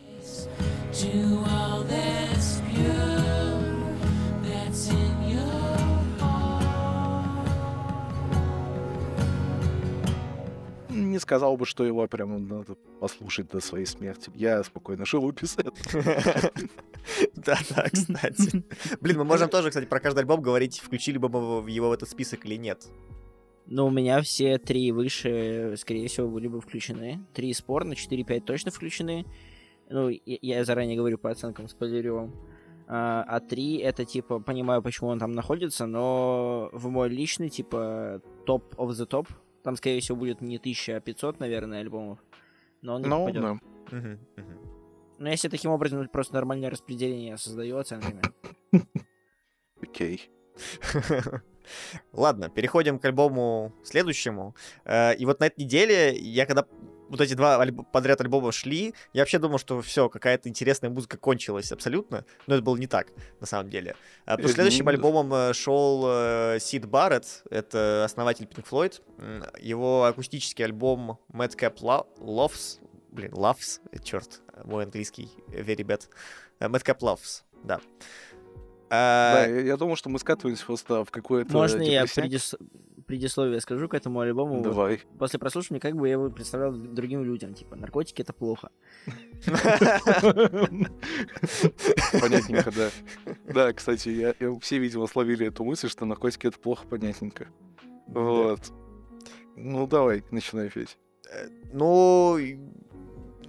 не 10.91 11.19
сказал 11.19 11.57
бы, 11.57 11.67
что 11.67 11.85
его 11.85 12.07
прям 12.09 12.49
надо 12.49 12.75
послушать 13.01 13.49
до 13.51 13.61
своей 13.61 13.87
смерти. 13.87 14.31
Я 14.35 14.63
спокойно 14.65 15.05
живопись. 15.05 15.57
Да, 17.35 17.57
да, 17.71 17.85
кстати. 17.91 18.63
Блин, 19.01 19.17
мы 19.19 19.25
можем 19.25 19.49
тоже, 19.49 19.71
кстати, 19.71 19.87
про 19.87 19.99
каждый 19.99 20.19
альбом 20.21 20.43
говорить, 20.43 20.79
включили 20.81 21.17
бы 21.17 21.31
мы 21.31 21.63
в- 21.63 21.67
его 21.67 21.89
в 21.89 21.93
этот 21.93 22.11
список 22.11 22.45
или 22.45 22.57
нет. 22.57 22.87
Но 23.71 23.87
у 23.87 23.91
меня 23.91 24.23
все 24.23 24.57
три 24.59 24.91
выше, 24.93 25.75
скорее 25.77 26.09
всего, 26.09 26.27
были 26.29 26.49
бы 26.49 26.61
включены. 26.61 27.21
Три 27.35 27.53
спорно, 27.53 27.93
4-5 27.93 28.41
точно 28.41 28.71
включены. 28.71 29.27
Ну, 29.91 30.09
я, 30.09 30.19
я 30.25 30.65
заранее 30.65 30.97
говорю 30.97 31.19
по 31.19 31.31
оценкам, 31.31 31.69
спойлерю 31.69 32.15
вам. 32.15 32.35
А, 32.87 33.23
а 33.29 33.41
три 33.41 33.77
это, 33.77 34.07
типа, 34.07 34.41
понимаю, 34.41 34.81
почему 34.83 35.11
он 35.11 35.19
там 35.19 35.33
находится, 35.33 35.85
но 35.87 36.71
в 36.73 36.89
мой 36.89 37.11
личный, 37.11 37.51
типа, 37.51 38.23
топ 38.47 38.75
of 38.77 38.89
the 38.93 39.07
top, 39.07 39.29
там, 39.63 39.77
скорее 39.77 40.01
всего, 40.01 40.17
будет 40.17 40.41
не 40.41 40.57
1000, 40.57 40.97
а 40.97 41.01
500, 41.01 41.39
наверное, 41.39 41.81
альбомов. 41.81 42.19
Но 42.81 42.95
он 42.95 43.03
не 43.03 43.09
Ну, 43.09 43.19
попадет. 43.19 43.43
да. 43.43 43.59
Мгм, 43.97 44.19
мгм. 44.37 44.59
Но 45.19 45.29
если 45.29 45.49
таким 45.49 45.73
образом 45.73 46.09
просто 46.09 46.33
нормальное 46.35 46.71
распределение 46.71 47.37
создаю 47.37 47.77
оценками. 47.77 48.23
Окей. 49.83 50.31
Ладно, 52.13 52.49
переходим 52.49 52.99
к 52.99 53.05
альбому 53.05 53.73
следующему. 53.85 54.55
Э, 54.85 55.15
И 55.17 55.25
вот 55.27 55.41
на 55.41 55.47
этой 55.47 55.61
неделе 55.65 56.17
я 56.17 56.47
когда 56.47 56.65
вот 57.09 57.23
эти 57.23 57.33
два 57.33 57.65
альб- 57.65 57.87
подряд 57.91 58.21
альбома 58.21 58.53
шли, 58.53 58.95
я 59.15 59.23
вообще 59.23 59.39
думал, 59.39 59.59
что 59.59 59.81
все, 59.81 60.11
какая-то 60.11 60.49
интересная 60.51 60.91
музыка 60.91 61.17
кончилась 61.17 61.73
абсолютно, 61.73 62.27
но 62.47 62.55
это 62.57 62.63
было 62.63 62.77
не 62.77 62.87
так, 62.87 63.09
на 63.41 63.47
самом 63.47 63.71
деле. 63.71 63.97
А, 64.27 64.33
Потому 64.37 64.49
что 64.49 64.53
Э, 64.53 64.55
следующим 64.55 64.89
альбомом 64.89 65.33
э, 65.33 65.53
шел 65.55 66.05
э, 66.07 66.59
Сид 66.61 66.85
Барретт, 66.87 67.45
это 67.51 68.05
основатель 68.05 68.45
Pink 68.45 68.67
Floyd. 68.71 69.01
Его 69.59 70.05
акустический 70.05 70.65
альбом 70.67 71.19
Madcap 71.33 71.77
Lo- 71.81 72.07
Loves, 72.19 72.79
блин, 73.11 73.33
Loves, 73.33 73.81
черт, 74.05 74.43
мой 74.65 74.85
английский 74.85 75.31
very 75.49 75.77
bad. 75.85 76.03
Э, 76.61 76.67
Madcap 76.69 76.99
Loves, 76.99 77.43
да. 77.65 77.77
Да, 77.77 77.81
А, 78.91 79.47
я, 79.47 79.61
я 79.61 79.77
думал, 79.77 79.97
что 79.97 80.09
мы 80.09 80.19
скатываемся 80.19 80.65
просто 80.65 81.05
в 81.05 81.11
какое-то... 81.11 81.53
Можно 81.53 81.83
я 81.83 82.03
депрессняк. 82.07 82.27
предис- 82.27 82.55
предисловие 83.07 83.61
скажу 83.61 83.89
к 83.89 83.95
этому 83.95 84.21
альбому? 84.21 84.63
Давай. 84.63 85.01
После 85.19 85.39
прослушивания, 85.39 85.81
как 85.81 85.95
бы 85.97 86.07
я 86.09 86.13
его 86.15 86.31
представлял 86.31 86.73
другим 86.73 87.23
людям, 87.25 87.55
типа, 87.55 87.77
наркотики 87.77 88.23
это 88.23 88.33
плохо. 88.33 88.71
Понятненько, 92.21 92.71
да. 92.75 92.91
Да, 93.53 93.73
кстати, 93.73 94.09
я, 94.09 94.35
я- 94.41 94.59
все, 94.61 94.79
видимо, 94.79 95.07
словили 95.07 95.47
эту 95.47 95.65
мысль, 95.65 95.89
что 95.89 96.05
наркотики 96.05 96.47
это 96.47 96.59
плохо, 96.59 96.87
понятненько. 96.87 97.49
Вот. 98.07 98.61
Ну, 99.57 99.87
давай, 99.87 100.23
начинай, 100.31 100.69
Федь. 100.69 100.97
Ну, 101.73 102.39
и- 102.39 102.59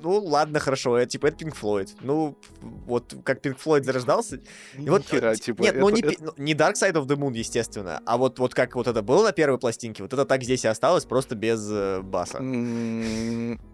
ну 0.02 0.20
ладно, 0.24 0.60
хорошо, 0.60 0.98
это 0.98 1.10
типа 1.12 1.28
это 1.28 1.44
Pink 1.46 1.56
Floyd. 1.60 1.90
Ну, 2.02 2.38
вот 2.62 3.16
как 3.24 3.46
Pink 3.46 3.58
Floyd 3.64 3.84
зарождался. 3.84 4.42
И 4.78 4.90
вот, 4.90 5.02
Нихера, 5.02 5.32
э, 5.32 5.36
типа, 5.36 5.62
нет, 5.64 5.76
ну 5.78 5.90
это- 5.90 5.96
не, 5.96 6.14
это- 6.14 6.24
ну, 6.24 6.34
не 6.38 6.54
Dark 6.54 6.74
Side 6.74 6.94
of 6.94 7.06
the 7.08 7.16
Moon, 7.18 7.34
естественно, 7.36 8.02
а 8.06 8.18
вот, 8.18 8.40
вот 8.40 8.54
как 8.54 8.76
вот 8.76 8.88
это 8.88 9.02
было 9.02 9.24
на 9.24 9.32
первой 9.32 9.58
пластинке, 9.60 10.04
вот 10.04 10.14
это 10.14 10.26
так 10.26 10.44
здесь 10.44 10.66
и 10.66 10.68
осталось, 10.68 11.06
просто 11.06 11.36
без 11.36 11.68
э, 11.72 12.02
баса. 12.02 12.40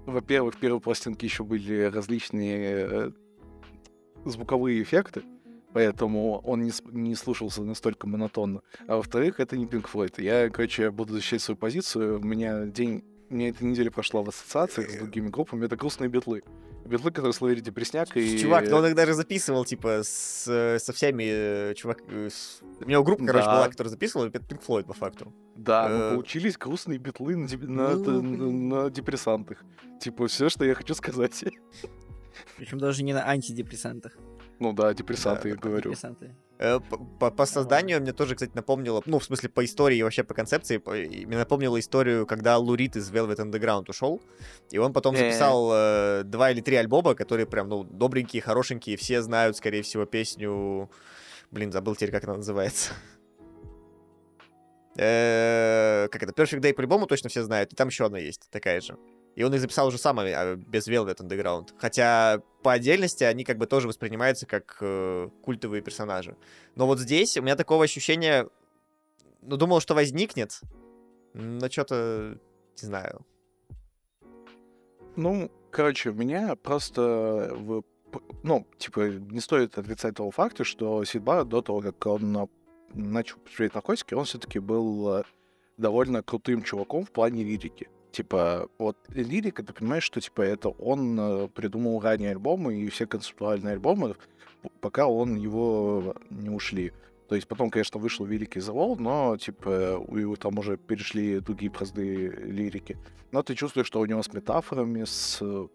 Во-первых, 0.05 0.55
в 0.55 0.57
первой 0.59 0.79
пластинке 0.79 1.25
еще 1.27 1.43
были 1.43 1.83
различные 1.83 2.87
э, 2.89 3.11
звуковые 4.25 4.81
эффекты, 4.83 5.23
поэтому 5.73 6.39
он 6.39 6.63
не, 6.63 6.71
не 6.91 7.15
слушался 7.15 7.63
настолько 7.63 8.07
монотонно. 8.07 8.61
А 8.87 8.95
во-вторых, 8.97 9.39
это 9.39 9.57
не 9.57 9.65
Pink 9.65 9.87
Floyd. 9.91 10.21
Я, 10.21 10.49
короче, 10.49 10.91
буду 10.91 11.13
защищать 11.13 11.41
свою 11.41 11.57
позицию. 11.57 12.19
У 12.19 12.23
меня 12.23 12.65
день... 12.65 13.03
У 13.29 13.33
меня 13.35 13.49
эта 13.49 13.65
неделя 13.65 13.89
прошла 13.89 14.21
в 14.21 14.29
ассоциациях 14.29 14.89
с 14.91 14.95
другими 14.97 15.29
группами. 15.29 15.65
Это 15.65 15.75
грустные 15.75 16.09
битлы. 16.09 16.43
Битлы, 16.85 17.09
которые 17.09 17.33
словили 17.33 17.59
депресняк 17.61 18.15
и... 18.15 18.37
Чувак, 18.37 18.69
ну 18.69 18.77
он 18.77 18.85
их 18.85 18.95
даже 18.95 19.13
записывал, 19.15 19.65
типа, 19.65 20.01
с, 20.03 20.43
со 20.79 20.93
всеми, 20.93 21.23
э, 21.27 21.73
чувак... 21.73 21.97
э, 22.07 22.29
с- 22.31 22.61
У 22.79 22.87
него 22.87 23.03
группа, 23.03 23.25
короче, 23.25 23.45
Да. 23.45 23.55
была, 23.55 23.69
которая 23.69 23.89
записывала, 23.89 24.27
это 24.27 24.37
Pink 24.37 24.61
Floyd, 24.63 24.83
по 24.85 24.93
факту. 24.93 25.33
Да, 25.55 25.89
Э, 25.89 25.97
мы 26.09 26.15
получились 26.15 26.55
грустные 26.59 26.99
битлы 26.99 27.35
на, 27.35 27.47
на- 27.47 27.95
ну, 27.95 28.21
на- 28.21 28.83
на 28.83 28.89
депрессантах. 28.91 29.63
Типа, 29.99 30.27
все, 30.27 30.47
что 30.49 30.63
я 30.63 30.75
хочу 30.75 30.93
сказать. 30.93 31.43
Причем 32.57 32.77
даже 32.77 33.01
не 33.03 33.13
на 33.13 33.27
антидепрессантах. 33.27 34.15
Ну 34.59 34.71
да, 34.73 34.93
депрессанты, 34.93 35.49
я 35.49 35.55
Да, 35.55 35.61
говорю. 35.61 35.89
Депрессанты. 35.89 36.35
Э, 36.57 36.79
По, 37.19 37.31
по 37.31 37.45
созданию 37.45 37.99
мне 38.01 38.13
тоже, 38.13 38.35
кстати, 38.35 38.51
напомнило, 38.55 39.01
ну, 39.05 39.19
в 39.19 39.23
смысле, 39.25 39.49
по 39.49 39.65
истории 39.65 39.97
и 39.97 40.03
вообще 40.03 40.23
по 40.23 40.33
концепции, 40.33 40.77
по- 40.77 40.91
мне 40.91 41.37
напомнило 41.37 41.77
историю, 41.79 42.25
когда 42.25 42.57
Лурит 42.57 42.95
из 42.95 43.11
Velvet 43.11 43.37
Underground 43.37 43.89
ушел, 43.89 44.21
и 44.71 44.77
он 44.77 44.93
потом 44.93 45.15
Э. 45.15 45.17
записал 45.17 45.69
э, 45.73 46.23
два 46.23 46.51
или 46.51 46.61
три 46.61 46.77
альбома, 46.77 47.13
которые 47.13 47.45
прям, 47.45 47.67
ну, 47.67 47.83
добренькие, 47.83 48.41
хорошенькие, 48.41 48.95
все 48.95 49.21
знают, 49.21 49.57
скорее 49.57 49.81
всего, 49.81 50.05
песню... 50.05 50.89
Блин, 51.51 51.71
забыл 51.71 51.95
теперь, 51.95 52.11
как 52.11 52.23
она 52.23 52.35
называется. 52.37 52.93
Э, 54.97 56.07
Как 56.09 56.23
это? 56.23 56.31
Perfect 56.31 56.61
Day 56.61 56.73
по-любому 56.73 57.05
точно 57.05 57.29
все 57.29 57.43
знают, 57.43 57.73
и 57.73 57.75
там 57.75 57.89
еще 57.89 58.05
одна 58.05 58.17
есть, 58.19 58.49
такая 58.49 58.79
же. 58.81 58.97
И 59.35 59.43
он 59.43 59.53
их 59.53 59.59
записал 59.59 59.87
уже 59.87 59.97
сам, 59.97 60.19
а, 60.19 60.55
без 60.55 60.87
Velvet 60.87 61.17
Underground. 61.17 61.69
Хотя 61.77 62.41
по 62.65 62.73
отдельности 62.73 63.23
они 63.23 63.43
как 63.43 63.59
бы 63.59 63.67
тоже 63.67 63.87
воспринимаются 63.87 64.47
как 64.47 64.77
э, 64.81 65.29
культовые 65.43 65.83
персонажи. 65.83 66.35
Но 66.73 66.87
вот 66.87 66.99
здесь 66.99 67.37
у 67.37 67.43
меня 67.43 67.55
такого 67.55 67.83
ощущения... 67.83 68.47
Ну, 69.43 69.55
думал, 69.55 69.81
что 69.81 69.93
возникнет, 69.93 70.61
но 71.35 71.69
что-то... 71.69 72.39
Не 72.81 72.87
знаю. 72.87 73.23
Ну, 75.15 75.51
короче, 75.69 76.09
у 76.09 76.13
меня 76.13 76.55
просто... 76.55 77.51
в- 77.55 77.83
п- 78.11 78.19
Ну, 78.41 78.65
типа, 78.79 79.11
не 79.11 79.41
стоит 79.41 79.77
отрицать 79.77 80.15
того 80.15 80.31
факта, 80.31 80.63
что 80.63 81.05
Сидбар 81.05 81.45
до 81.45 81.61
того, 81.61 81.81
как 81.81 82.03
он 82.07 82.31
на- 82.31 82.49
начал 82.95 83.37
употреблять 83.37 83.75
наркотики, 83.75 84.15
он 84.15 84.25
все-таки 84.25 84.57
был 84.57 85.19
э, 85.19 85.23
довольно 85.77 86.23
крутым 86.23 86.63
чуваком 86.63 87.05
в 87.05 87.11
плане 87.11 87.43
лирики. 87.43 87.89
Типа, 88.15 88.69
вот 88.77 88.95
лирика, 89.09 89.61
ты 89.61 89.73
понимаешь, 89.73 90.05
что, 90.05 90.21
типа, 90.21 90.41
это 90.41 90.69
он 90.69 91.19
э, 91.19 91.47
придумал 91.49 91.99
ранее 91.99 92.31
альбомы 92.31 92.75
и 92.75 92.87
все 92.87 93.05
концептуальные 93.05 93.73
альбомы, 93.73 94.15
пока 94.79 95.07
он 95.07 95.35
его 95.35 96.15
не 96.29 96.49
ушли. 96.49 96.93
То 97.27 97.35
есть 97.35 97.45
потом, 97.45 97.69
конечно, 97.69 97.99
вышел 97.99 98.25
Великий 98.25 98.61
Завол, 98.61 98.95
но, 98.95 99.35
типа, 99.35 99.97
у 99.97 100.17
него 100.17 100.37
там 100.37 100.57
уже 100.57 100.77
перешли 100.77 101.41
другие 101.41 101.69
простые 101.69 102.29
лирики. 102.29 102.97
Но 103.33 103.43
ты 103.43 103.53
чувствуешь, 103.53 103.87
что 103.87 103.99
у 103.99 104.05
него 104.05 104.23
с 104.23 104.31
метафорами, 104.31 105.03
с 105.03 105.39
э, 105.41 105.67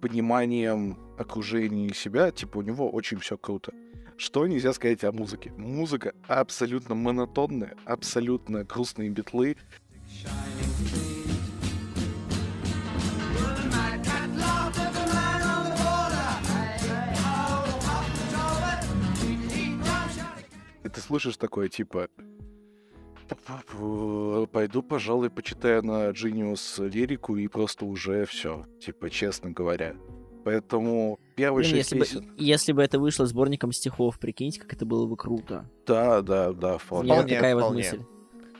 пониманием 0.00 0.98
окружения 1.16 1.86
и 1.86 1.94
себя, 1.94 2.32
типа, 2.32 2.58
у 2.58 2.62
него 2.62 2.90
очень 2.90 3.20
все 3.20 3.38
круто. 3.38 3.72
Что 4.16 4.48
нельзя 4.48 4.72
сказать 4.72 5.04
о 5.04 5.12
музыке? 5.12 5.52
Музыка 5.56 6.12
абсолютно 6.26 6.96
монотонная, 6.96 7.76
абсолютно 7.84 8.64
грустные 8.64 9.10
битлы. 9.10 9.56
И 10.24 11.05
ты 20.96 21.02
слышишь 21.02 21.36
такое, 21.36 21.68
типа... 21.68 22.08
Пойду, 24.52 24.82
пожалуй, 24.82 25.30
почитаю 25.30 25.84
на 25.84 26.10
Genius 26.10 26.88
лирику 26.88 27.36
и 27.36 27.48
просто 27.48 27.84
уже 27.84 28.24
все, 28.24 28.64
типа, 28.80 29.10
честно 29.10 29.50
говоря. 29.50 29.94
Поэтому 30.44 31.18
первые 31.34 31.64
Блин, 31.64 31.76
шесть 31.76 31.92
если, 31.92 31.98
бы, 31.98 32.04
песен... 32.04 32.34
если 32.38 32.72
бы 32.72 32.82
это 32.82 33.00
вышло 33.00 33.26
сборником 33.26 33.72
стихов, 33.72 34.18
прикиньте, 34.20 34.60
как 34.60 34.72
это 34.72 34.86
было 34.86 35.06
бы 35.06 35.16
круто. 35.16 35.68
Да, 35.86 36.22
да, 36.22 36.52
да, 36.52 36.78
вполне. 36.78 37.08
вот 37.08 37.18
Вполне, 37.18 37.34
такая 37.34 37.54
вот 37.56 37.64
вполне. 37.64 37.82
мысль. 37.82 38.00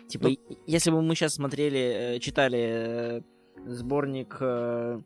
Типа, 0.09 0.29
Ну- 0.29 0.37
если 0.67 0.91
бы 0.91 1.01
мы 1.01 1.15
сейчас 1.15 1.35
смотрели, 1.35 2.17
э, 2.17 2.19
читали 2.19 2.59
э, 2.59 3.21
сборник 3.67 4.37
э, 4.41 5.01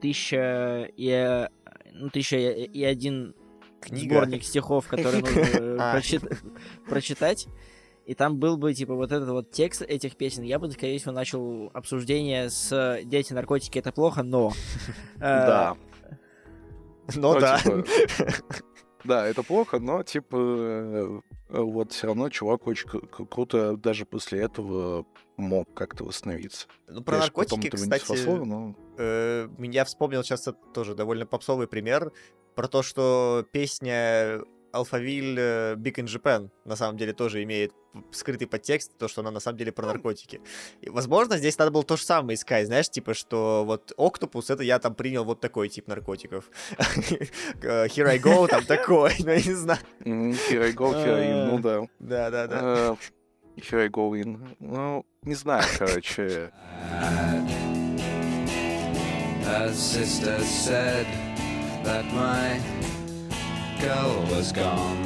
тысяча 0.00 0.88
и 0.96 1.48
ну, 1.92 2.10
тысяча 2.10 2.36
и 2.38 2.82
один 2.84 3.34
Книга. 3.80 4.14
сборник 4.16 4.42
стихов, 4.44 4.86
который 4.88 5.20
нужно 5.20 5.38
э, 5.40 5.76
А. 5.80 5.92
прочит- 5.94 6.38
прочитать, 6.88 7.46
и 8.06 8.14
там 8.14 8.38
был 8.38 8.56
бы, 8.56 8.74
типа, 8.74 8.94
вот 8.94 9.12
этот 9.12 9.28
вот 9.28 9.50
текст 9.50 9.82
этих 9.82 10.16
песен, 10.16 10.42
я 10.42 10.58
бы, 10.58 10.70
скорее 10.70 10.98
всего, 10.98 11.12
начал 11.12 11.70
обсуждение 11.74 12.50
с 12.50 13.00
«Дети, 13.04 13.32
наркотики— 13.32 13.78
это 13.80 13.92
плохо, 13.92 14.22
но...» 14.22 14.52
э, 15.16 15.20
Да. 15.20 15.76
Ну 17.14 17.32
Ну, 17.34 17.40
да. 17.40 17.58
типа, 17.58 17.84
Да, 19.04 19.26
это 19.26 19.42
плохо, 19.42 19.78
но, 19.80 20.02
типа, 20.02 20.36
э, 20.36 21.20
вот 21.48 21.92
все 21.92 22.08
равно 22.08 22.28
чувак 22.28 22.66
очень 22.66 22.86
кру- 22.88 23.08
кру- 23.10 23.26
круто 23.26 23.76
даже 23.76 24.04
после 24.04 24.40
этого 24.42 25.06
мог 25.38 25.72
как-то 25.72 26.04
восстановиться. 26.04 26.66
Ну, 26.86 27.02
про 27.02 27.16
наркотики, 27.18 27.70
кстати, 27.70 28.26
но... 28.44 28.74
э, 28.98 29.48
меня 29.56 29.86
вспомнил 29.86 30.22
сейчас 30.22 30.46
это 30.46 30.58
тоже 30.74 30.94
довольно 30.94 31.24
попсовый 31.24 31.66
пример 31.66 32.12
про 32.60 32.68
то, 32.68 32.82
что 32.82 33.46
песня 33.52 34.42
Алфавиль 34.72 35.38
Big 35.78 35.94
in 35.94 36.04
Japan 36.04 36.50
на 36.66 36.76
самом 36.76 36.98
деле 36.98 37.14
тоже 37.14 37.42
имеет 37.42 37.72
скрытый 38.12 38.46
подтекст, 38.46 38.98
то, 38.98 39.08
что 39.08 39.22
она 39.22 39.30
на 39.30 39.40
самом 39.40 39.56
деле 39.56 39.72
про 39.72 39.86
наркотики. 39.86 40.42
И, 40.82 40.90
возможно, 40.90 41.38
здесь 41.38 41.56
надо 41.56 41.70
было 41.70 41.84
то 41.84 41.96
же 41.96 42.04
самое 42.04 42.34
искать, 42.34 42.66
знаешь, 42.66 42.90
типа, 42.90 43.14
что 43.14 43.64
вот 43.64 43.94
Октопус, 43.96 44.50
это 44.50 44.62
я 44.62 44.78
там 44.78 44.94
принял 44.94 45.24
вот 45.24 45.40
такой 45.40 45.70
тип 45.70 45.88
наркотиков. 45.88 46.50
Э, 47.62 47.86
Here 47.86 48.06
I 48.06 48.18
go, 48.18 48.46
там 48.46 48.66
такой, 48.66 49.14
ну, 49.20 49.30
я 49.30 49.36
не 49.36 49.54
знаю. 49.54 49.80
Here 50.04 50.62
I 50.62 50.72
go, 50.72 50.92
here 50.92 51.14
I 51.14 51.28
in, 51.28 51.46
ну 51.46 51.58
да. 51.60 51.88
Да-да-да. 51.98 52.58
Э, 52.60 52.96
Here 53.56 53.84
I 53.84 53.88
go 53.88 54.12
in. 54.12 54.54
Ну, 54.58 55.06
не 55.22 55.34
знаю, 55.34 55.64
короче. 55.78 56.52
A 59.46 59.72
sister 59.72 60.38
said 60.42 61.06
that 61.84 62.04
my 62.12 62.60
girl 63.80 64.24
was 64.30 64.52
gone. 64.52 64.98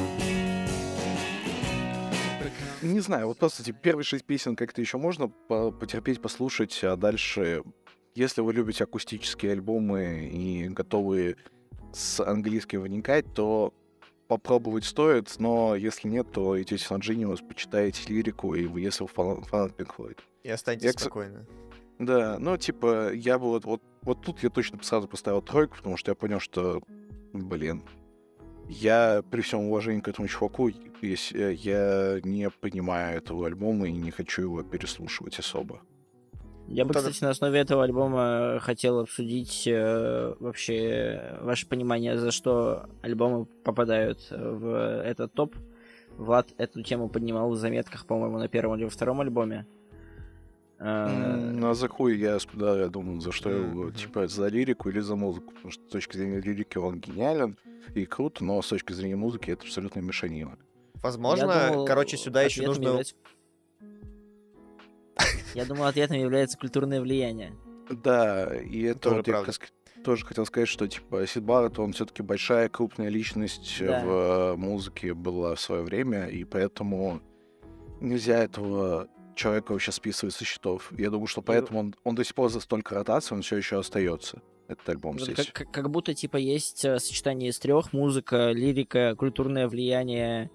Не 2.81 2.99
знаю, 2.99 3.27
вот 3.27 3.37
просто 3.37 3.63
типа, 3.63 3.79
первые 3.81 4.03
шесть 4.03 4.25
песен 4.25 4.55
как-то 4.55 4.79
еще 4.79 4.97
можно 4.97 5.27
по- 5.27 5.71
потерпеть, 5.71 6.21
послушать, 6.21 6.83
а 6.83 6.95
дальше, 6.95 7.63
если 8.13 8.41
вы 8.41 8.53
любите 8.53 8.83
акустические 8.83 9.53
альбомы 9.53 10.29
и 10.31 10.67
готовы 10.69 11.37
с 11.93 12.19
английским 12.19 12.81
вникать, 12.81 13.25
то 13.33 13.73
попробовать 14.27 14.85
стоит, 14.85 15.33
но 15.39 15.75
если 15.75 16.07
нет, 16.07 16.31
то 16.31 16.61
идите 16.61 16.85
на 16.91 16.97
Genius, 16.97 17.45
почитайте 17.47 18.03
лирику, 18.11 18.53
и 18.53 18.65
вы, 18.65 18.81
если 18.81 19.03
вы 19.03 19.07
фанат, 19.09 19.71
Pink 19.79 19.95
Floyd. 19.97 20.19
И 20.43 20.49
останьтесь 20.49 20.85
Я, 20.85 20.91
спокойны. 20.91 21.45
Да, 21.99 22.37
ну, 22.39 22.57
типа, 22.57 23.13
я 23.13 23.39
бы 23.39 23.45
вот, 23.45 23.65
вот, 23.65 23.81
вот 24.01 24.21
тут 24.21 24.43
я 24.43 24.49
точно 24.49 24.81
сразу 24.81 25.07
поставил 25.07 25.41
тройку, 25.41 25.77
потому 25.77 25.95
что 25.97 26.11
я 26.11 26.15
понял, 26.15 26.39
что, 26.39 26.81
блин, 27.33 27.83
я 28.67 29.23
при 29.29 29.41
всем 29.41 29.61
уважении 29.61 30.01
к 30.01 30.07
этому 30.07 30.27
чуваку, 30.27 30.69
если, 31.01 31.53
я 31.53 32.19
не 32.23 32.49
понимаю 32.49 33.17
этого 33.17 33.47
альбома 33.47 33.87
и 33.87 33.91
не 33.93 34.11
хочу 34.11 34.41
его 34.41 34.63
переслушивать 34.63 35.39
особо. 35.39 35.81
Я 36.67 36.83
бы, 36.83 36.93
тогда- 36.93 37.09
кстати, 37.09 37.23
на 37.23 37.29
основе 37.29 37.59
этого 37.59 37.83
альбома 37.83 38.57
хотел 38.59 38.99
обсудить 38.99 39.67
э, 39.67 40.33
вообще 40.39 41.37
ваше 41.41 41.67
понимание, 41.67 42.17
за 42.17 42.31
что 42.31 42.87
альбомы 43.03 43.45
попадают 43.63 44.27
в 44.31 45.01
этот 45.03 45.31
топ. 45.33 45.55
Влад 46.17 46.47
эту 46.57 46.81
тему 46.81 47.07
поднимал 47.07 47.51
в 47.51 47.55
заметках, 47.55 48.07
по-моему, 48.07 48.39
на 48.39 48.47
первом 48.47 48.77
или 48.77 48.85
во 48.85 48.89
втором 48.89 49.21
альбоме. 49.21 49.67
Э, 50.79 51.35
Ну, 51.53 51.69
а 51.69 51.73
за 51.73 51.87
хуй 51.87 52.17
я, 52.17 52.37
да, 52.53 52.77
я 52.79 52.87
думаю, 52.89 53.21
за 53.21 53.31
что 53.31 53.49
его, 53.49 53.91
типа, 53.91 54.27
за 54.27 54.47
лирику 54.47 54.89
или 54.89 54.99
за 54.99 55.15
музыку, 55.15 55.53
потому 55.53 55.71
что 55.71 55.83
с 55.87 55.91
точки 55.91 56.17
зрения 56.17 56.41
лирики 56.41 56.77
он 56.77 56.99
гениален 56.99 57.57
и 57.93 58.05
крут, 58.05 58.41
но 58.41 58.61
с 58.61 58.67
точки 58.67 58.93
зрения 58.93 59.15
музыки 59.15 59.51
это 59.51 59.63
абсолютно 59.63 59.99
мешанина. 60.01 60.57
Возможно, 61.01 61.51
я 61.51 61.69
думал, 61.71 61.85
короче, 61.85 62.17
сюда 62.17 62.41
еще 62.43 62.65
нужно... 62.65 62.83
является- 62.87 63.15
Я 65.53 65.65
думал, 65.65 65.85
ответом 65.85 66.17
является 66.17 66.57
культурное 66.57 66.99
влияние. 67.01 67.53
Да, 67.89 68.53
и 68.55 68.81
это 68.83 68.99
Тоже 68.99 69.15
вот 69.17 69.27
я 69.27 69.33
правда. 69.33 69.47
раз 69.51 69.59
тоже 70.03 70.25
хотел 70.25 70.45
сказать, 70.45 70.67
что 70.67 70.87
типа 70.87 71.25
Сид 71.25 71.43
Барретт, 71.43 71.79
он 71.79 71.93
все-таки 71.93 72.21
большая 72.21 72.67
крупная 72.69 73.09
личность 73.09 73.77
Да. 73.79 74.03
в 74.03 74.09
э, 74.09 74.55
музыке 74.57 75.13
была 75.13 75.55
в 75.55 75.59
свое 75.61 75.83
время, 75.83 76.27
и 76.27 76.43
поэтому 76.43 77.21
нельзя 78.01 78.43
этого 78.43 79.07
человека 79.35 79.71
вообще 79.73 79.91
списывать 79.91 80.33
со 80.33 80.45
счетов. 80.45 80.91
Я 80.97 81.09
думаю, 81.09 81.27
что 81.27 81.41
поэтому 81.41 81.79
он, 81.79 81.95
он 82.03 82.15
до 82.15 82.23
сих 82.23 82.35
пор 82.35 82.49
за 82.49 82.59
столько 82.59 82.95
ротаций, 82.95 83.35
он 83.35 83.41
все 83.43 83.57
еще 83.57 83.79
остается. 83.79 84.41
Этот 84.67 84.89
альбом 84.89 85.17
Вот 85.17 85.21
здесь. 85.27 85.35
как, 85.47 85.53
как- 85.53 85.71
как 85.71 85.89
будто 85.91 86.13
типа 86.15 86.37
есть 86.37 86.83
э, 86.85 86.97
сочетание 86.99 87.49
из 87.51 87.59
трех: 87.59 87.93
музыка, 87.93 88.51
лирика, 88.51 89.15
культурное 89.15 89.67
влияние 89.67 90.49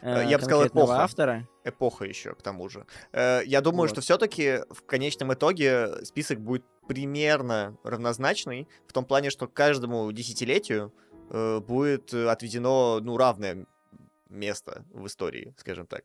э, 0.00 0.22
Э, 0.24 0.26
я 0.28 0.38
бы 0.38 0.44
сказал, 0.44 0.66
эпоха. 0.66 1.02
автора. 1.02 1.46
эпоха 1.64 2.04
еще, 2.06 2.34
к 2.34 2.40
тому 2.42 2.68
же. 2.70 2.86
Э, 3.12 3.42
Я 3.44 3.60
думаю, 3.60 3.82
Вот. 3.82 3.90
что 3.90 4.00
все-таки 4.00 4.60
в 4.70 4.82
конечном 4.86 5.34
итоге 5.34 6.02
список 6.04 6.40
будет 6.40 6.64
примерно 6.88 7.76
равнозначный, 7.84 8.66
в 8.88 8.92
том 8.94 9.04
плане, 9.04 9.28
что 9.30 9.46
каждому 9.46 10.10
десятилетию 10.12 10.92
э, 11.30 11.60
будет 11.60 12.12
отведено, 12.14 13.00
ну, 13.02 13.16
равное 13.18 13.66
место 14.30 14.84
в 14.92 15.06
истории, 15.06 15.54
скажем 15.58 15.86
так. 15.86 16.02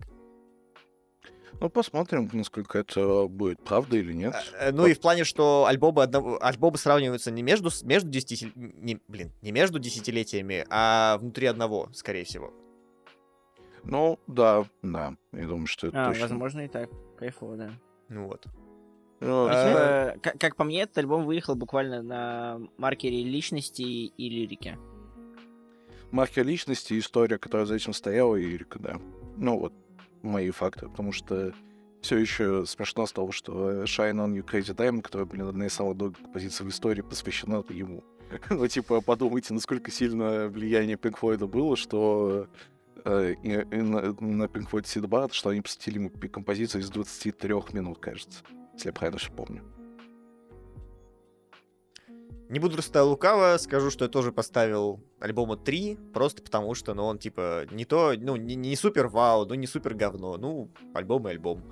Ну, 1.60 1.70
посмотрим, 1.70 2.30
насколько 2.34 2.78
это 2.80 3.28
будет 3.28 3.60
правда 3.64 3.98
или 3.98 4.14
нет. 4.14 4.36
Э, 4.60 4.72
Ну 4.72 4.86
и 4.86 4.94
в 4.94 5.00
плане, 5.00 5.24
что 5.24 5.66
альбомы, 5.66 6.04
одного, 6.04 6.44
альбомы 6.44 6.78
сравниваются 6.78 7.32
не 7.32 7.42
между, 7.42 7.70
между 7.84 8.10
десятилетиями, 8.10 8.74
не, 8.78 9.00
блин, 9.08 9.32
не 9.42 9.52
между 9.52 9.80
десятилетиями, 9.80 10.66
а 10.70 11.18
внутри 11.20 11.48
одного, 11.48 11.90
скорее 11.94 12.26
всего. 12.26 12.54
Ну, 13.84 14.20
да, 14.28 14.66
да. 14.84 15.16
Я 15.32 15.48
думаю, 15.48 15.68
что 15.68 15.88
это 15.88 16.06
А, 16.06 16.10
точно. 16.10 16.22
возможно 16.28 16.62
и 16.62 16.68
так. 16.68 16.90
Кайфово, 17.18 17.56
да. 17.56 17.72
Ну 18.10 18.28
вот. 18.28 18.46
Ну, 19.20 19.48
А, 19.50 20.12
типа, 20.12 20.20
как, 20.22 20.40
как 20.40 20.56
по 20.58 20.64
мне, 20.64 20.82
этот 20.82 20.98
альбом 21.00 21.26
выехал 21.26 21.56
буквально 21.56 22.04
на 22.04 22.60
маркере 22.78 23.24
личности 23.24 23.82
и 23.82 24.30
лирики. 24.30 24.78
маркер 26.12 26.46
личности, 26.46 27.00
история, 27.00 27.38
которая 27.40 27.66
за 27.66 27.76
этим 27.76 27.94
стояла, 27.94 28.36
и 28.36 28.44
Эрика, 28.56 28.78
да. 28.80 29.00
Ну, 29.38 29.58
вот 29.60 29.74
мои 30.22 30.52
факты, 30.52 30.88
потому 30.88 31.12
что 31.12 31.54
все 32.02 32.18
еще 32.18 32.66
смешно 32.66 33.06
с 33.06 33.12
того, 33.12 33.32
что 33.32 33.84
Shine 33.84 34.16
on 34.16 34.34
You 34.34 34.44
Crazy 34.44 34.76
Diamond, 34.76 35.02
которая, 35.02 35.26
блин, 35.26 35.48
одна 35.48 35.66
из 35.66 35.74
самых 35.74 35.98
долгих 35.98 36.22
композиций 36.22 36.66
в 36.66 36.70
истории, 36.70 37.02
посвящена 37.02 37.64
ему. 37.70 38.04
Ну, 38.50 38.68
типа, 38.68 39.02
подумайте, 39.02 39.54
насколько 39.54 39.90
сильно 39.90 40.50
влияние 40.50 40.98
Pink 40.98 41.18
Floyd 41.20 41.48
было, 41.48 41.78
что 41.78 42.48
э, 43.06 43.36
и, 43.42 43.52
и 43.52 43.82
на, 43.82 44.02
на 44.20 44.44
Floyd 44.44 44.84
Sid 44.84 45.08
Barrett, 45.08 45.32
что 45.32 45.50
они 45.50 45.62
посвятили 45.62 45.96
ему 45.96 46.10
композицию 46.10 46.82
из 46.82 46.90
23 46.90 47.54
минут, 47.72 48.00
кажется, 48.00 48.44
если 48.74 48.90
я 48.90 48.94
правильно 48.94 49.18
все 49.18 49.32
помню. 49.32 49.64
Не 52.50 52.60
буду 52.60 52.78
рассуждать 52.78 53.04
лукаво, 53.04 53.58
скажу, 53.58 53.92
что 53.92 54.06
я 54.06 54.10
тоже 54.10 54.32
поставил 54.32 55.02
альбома 55.20 55.58
3, 55.58 55.98
просто 56.14 56.42
потому 56.42 56.76
что, 56.76 56.94
ну, 56.94 57.04
он, 57.06 57.18
типа, 57.18 57.66
не 57.72 57.84
то, 57.84 58.14
ну, 58.18 58.38
не, 58.38 58.56
не 58.56 58.76
супер 58.78 59.08
вау, 59.08 59.46
ну, 59.46 59.56
не 59.56 59.68
супер 59.68 59.96
говно, 59.96 60.38
ну, 60.38 60.72
альбом 60.94 61.28
и 61.28 61.32
альбом. 61.32 61.64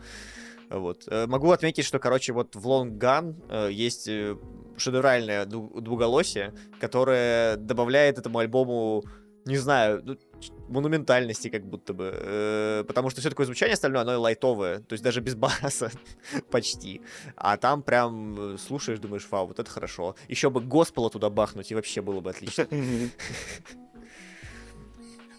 Вот. 0.69 1.03
Э, 1.07 1.27
Могу 1.27 1.51
отметить, 1.51 1.85
что, 1.85 1.99
короче, 1.99 2.33
вот 2.33 2.55
в 2.55 2.67
Long 2.67 2.97
Gun 2.97 3.35
э, 3.49 3.71
есть 3.71 4.07
э, 4.09 4.35
шедевральное 4.75 5.45
дву- 5.45 5.79
двуголосие, 5.79 6.53
которое 6.79 7.55
добавляет 7.55 8.17
этому 8.17 8.39
альбому, 8.39 9.03
не 9.45 9.57
знаю, 9.57 10.01
ну, 10.03 10.17
монументальности 10.67 11.49
как 11.49 11.65
будто 11.65 11.93
бы. 11.93 12.11
Э, 12.13 12.83
Потому 12.87 13.09
что 13.09 13.21
все 13.21 13.29
такое 13.29 13.45
звучание 13.45 13.73
остальное, 13.73 14.01
оно 14.01 14.19
лайтовое, 14.19 14.79
то 14.79 14.93
есть 14.93 15.03
даже 15.03 15.21
без 15.21 15.35
баса 15.35 15.91
почти. 16.49 17.01
А 17.35 17.57
там 17.57 17.83
прям 17.83 18.53
э, 18.53 18.57
слушаешь, 18.57 18.99
думаешь, 18.99 19.27
вау, 19.29 19.47
вот 19.47 19.59
это 19.59 19.69
хорошо. 19.69 20.15
Еще 20.27 20.49
бы 20.49 20.61
госпела 20.61 21.09
туда 21.09 21.29
бахнуть, 21.29 21.71
и 21.71 21.75
вообще 21.75 22.01
было 22.01 22.21
бы 22.21 22.31
отлично. 22.31 22.67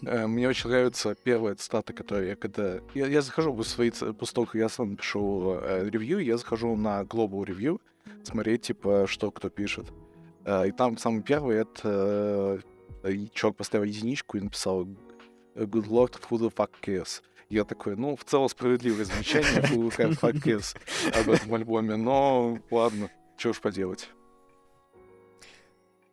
Э, 0.03 0.27
Мне 0.27 0.47
очень 0.47 0.69
нравится 0.69 1.15
первая 1.15 1.55
цитата, 1.55 1.91
которую 1.91 2.27
я 2.27 2.35
когда... 2.35 2.79
Я, 2.93 3.07
я 3.07 3.21
захожу 3.21 3.51
в 3.51 3.63
свои... 3.63 3.89
После 3.89 4.35
того, 4.35 4.45
как 4.45 4.55
я 4.55 4.69
сам 4.69 4.95
пишу 4.95 5.57
э, 5.59 5.89
ревью, 5.89 6.19
я 6.19 6.37
захожу 6.37 6.75
на 6.75 7.01
Global 7.01 7.43
Review, 7.43 7.81
смотреть, 8.23 8.61
типа, 8.61 9.05
что 9.07 9.31
кто 9.31 9.49
пишет. 9.49 9.87
Э, 10.45 10.67
и 10.67 10.71
там 10.71 10.97
самый 10.97 11.23
первый, 11.23 11.57
это... 11.57 12.61
э, 13.07 13.13
и 13.13 13.31
чувак 13.33 13.57
поставил 13.57 13.85
единичку 13.85 14.37
и 14.37 14.41
написал 14.41 14.83
«Good 15.55 15.87
Lord, 15.87 16.19
who 16.29 16.37
the 16.37 16.53
fuck 16.53 16.71
cares?» 16.81 17.21
Я 17.49 17.63
такой, 17.63 17.95
ну, 17.95 18.15
в 18.15 18.25
целом 18.25 18.49
справедливое 18.49 19.05
замечание, 19.05 19.61
who 19.61 19.89
the 19.89 20.19
fuck 20.19 20.33
cares 20.43 20.75
об 21.17 21.29
этом 21.29 21.53
альбоме, 21.53 21.95
но 21.95 22.59
ладно, 22.69 23.09
что 23.37 23.49
уж 23.49 23.61
поделать. 23.61 24.09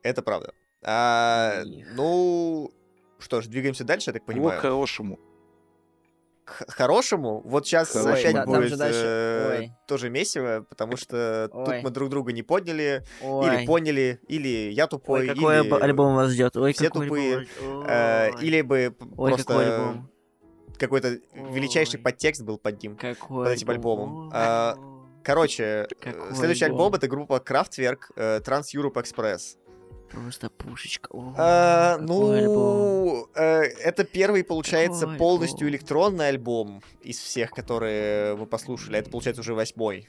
Это 0.02 0.22
правда. 0.22 0.54
А, 0.82 1.62
ну, 1.64 2.70
что 3.18 3.40
ж, 3.40 3.46
двигаемся 3.46 3.84
дальше, 3.84 4.10
я 4.10 4.12
так 4.12 4.24
понимаю. 4.24 4.60
хорошему. 4.60 5.18
К 6.44 6.70
хорошему. 6.70 7.40
Вот 7.44 7.66
сейчас 7.66 7.90
Хорошему. 7.90 8.12
опять 8.12 8.34
Да, 8.34 8.44
будет 8.44 8.76
дальше- 8.78 9.00
э, 9.02 9.68
тоже 9.88 10.10
месиво, 10.10 10.66
потому 10.68 10.96
что 10.98 11.48
тут 11.50 11.68
Ой. 11.68 11.80
мы 11.82 11.90
друг 11.90 12.10
друга 12.10 12.32
не 12.32 12.42
подняли, 12.42 13.02
Ой. 13.22 13.46
или 13.56 13.66
поняли, 13.66 14.20
или 14.28 14.70
я 14.70 14.86
тупой, 14.86 15.20
Ой, 15.22 15.28
какой 15.28 15.60
или... 15.60 15.70
альбо- 15.70 15.80
альбом 15.80 16.14
вас 16.16 16.30
ждет? 16.32 16.54
Ой, 16.56 16.72
все 16.74 16.84
какой 16.88 17.06
тупые, 17.06 17.36
альбом 17.62 17.86
э, 17.88 18.30
или 18.42 18.60
бы 18.60 18.94
Ой, 19.16 19.30
какой 19.30 19.30
просто 19.30 19.58
альбом? 19.58 20.10
какой-то 20.78 21.18
величайший 21.34 21.98
Ой. 21.98 22.02
подтекст 22.02 22.42
был 22.42 22.58
под 22.58 22.82
ним. 22.82 22.96
Какой 22.96 23.46
под 23.46 23.52
этим 23.54 23.70
альбомом. 23.70 24.30
А, 24.34 24.76
Короче, 25.22 25.86
Какой 26.00 26.34
следующий 26.36 26.66
альбом? 26.66 26.80
альбом 26.88 26.94
это 26.98 27.08
группа 27.08 27.36
Kraftwerk 27.42 28.00
э, 28.16 28.40
Trans 28.40 28.64
Europe 28.76 28.96
Express. 29.02 29.56
Просто 30.14 30.48
пушечка. 30.50 31.08
Ой, 31.12 31.34
А, 31.36 31.98
ну, 31.98 33.28
э, 33.34 33.40
это 33.62 34.04
первый, 34.04 34.44
получается, 34.44 35.02
Какой 35.02 35.18
полностью 35.18 35.66
альбом? 35.66 35.70
электронный 35.70 36.28
альбом 36.28 36.82
из 37.02 37.18
всех, 37.18 37.50
которые 37.50 38.36
мы 38.36 38.46
послушали. 38.46 38.98
Это, 38.98 39.10
получается, 39.10 39.40
уже 39.40 39.54
восьмой. 39.54 40.08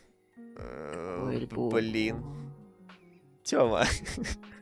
Э. 0.57 1.45
Блин. 1.71 2.23
Тёма. 3.43 3.85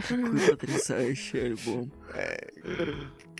Какой 0.00 0.40
потрясающий 0.56 1.38
альбом. 1.38 1.92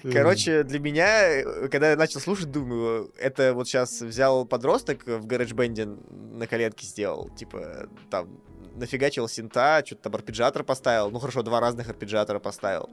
Короче, 0.03 0.62
для 0.62 0.79
меня, 0.79 1.42
когда 1.68 1.90
я 1.90 1.97
начал 1.97 2.21
слушать, 2.21 2.51
думаю, 2.51 3.12
это 3.18 3.53
вот 3.55 3.68
сейчас 3.68 4.01
взял 4.01 4.44
подросток 4.44 5.07
в 5.07 5.27
GarageBand 5.27 6.37
на 6.38 6.47
коленке 6.47 6.87
сделал, 6.87 7.31
типа, 7.31 7.88
там, 8.11 8.40
нафигачил 8.77 9.29
синта, 9.29 9.83
что-то 9.85 10.03
там 10.05 10.14
арпеджиатор 10.14 10.62
поставил, 10.62 11.11
ну 11.11 11.18
хорошо, 11.18 11.42
два 11.42 11.61
разных 11.61 11.88
арпеджиатора 11.88 12.38
поставил. 12.38 12.90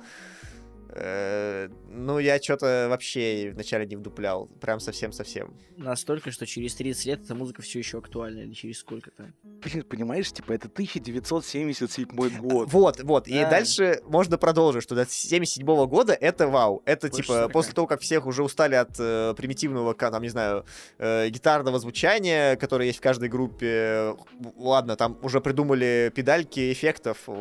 Э, 0.90 1.70
Ну, 1.98 2.20
я 2.20 2.42
что-то 2.42 2.88
вообще 2.90 3.52
вначале 3.54 3.86
не 3.86 3.96
вдуплял, 3.96 4.48
прям 4.60 4.80
совсем-совсем. 4.80 5.54
Настолько, 5.78 6.32
что 6.32 6.46
через 6.46 6.76
30 6.76 7.06
лет 7.06 7.22
эта 7.24 7.34
музыка 7.36 7.62
все 7.62 7.80
еще 7.80 7.98
актуальна, 8.00 8.40
или 8.42 8.54
через 8.54 8.80
сколько-то. 8.80 9.32
Блин, 9.44 9.84
понимаешь, 9.84 10.32
типа, 10.32 10.52
это 10.54 10.68
1977 10.68 12.06
год. 12.40 12.68
Вот, 12.72 13.02
вот. 13.04 13.28
И 13.28 13.34
Да. 13.40 13.50
дальше 13.50 14.02
можно 14.06 14.38
продолжить, 14.38 14.84
что 14.84 14.96
до 14.96 15.06
77 15.06 15.86
года 15.88 16.14
это 16.14 16.48
вау. 16.48 16.82
Это 16.86 17.08
Больше 17.08 17.24
типа 17.24 17.34
40. 17.34 17.52
после 17.54 17.74
того, 17.74 17.88
как 17.88 18.02
всех 18.02 18.26
уже 18.26 18.44
устали 18.44 18.76
от 18.76 18.96
э, 19.00 19.34
примитивного, 19.38 19.94
там, 19.94 20.22
не 20.22 20.30
знаю, 20.30 20.66
э, 20.98 21.30
гитарного 21.30 21.80
звучания, 21.80 22.56
которое 22.58 22.88
есть 22.88 23.00
в 23.00 23.02
каждой 23.02 23.30
группе. 23.30 23.66
э, 23.68 24.16
Ладно, 24.58 24.96
там 24.96 25.18
уже 25.24 25.40
придумали 25.42 26.12
педальки 26.16 26.72
эффектов. 26.74 27.24
о- 27.28 27.34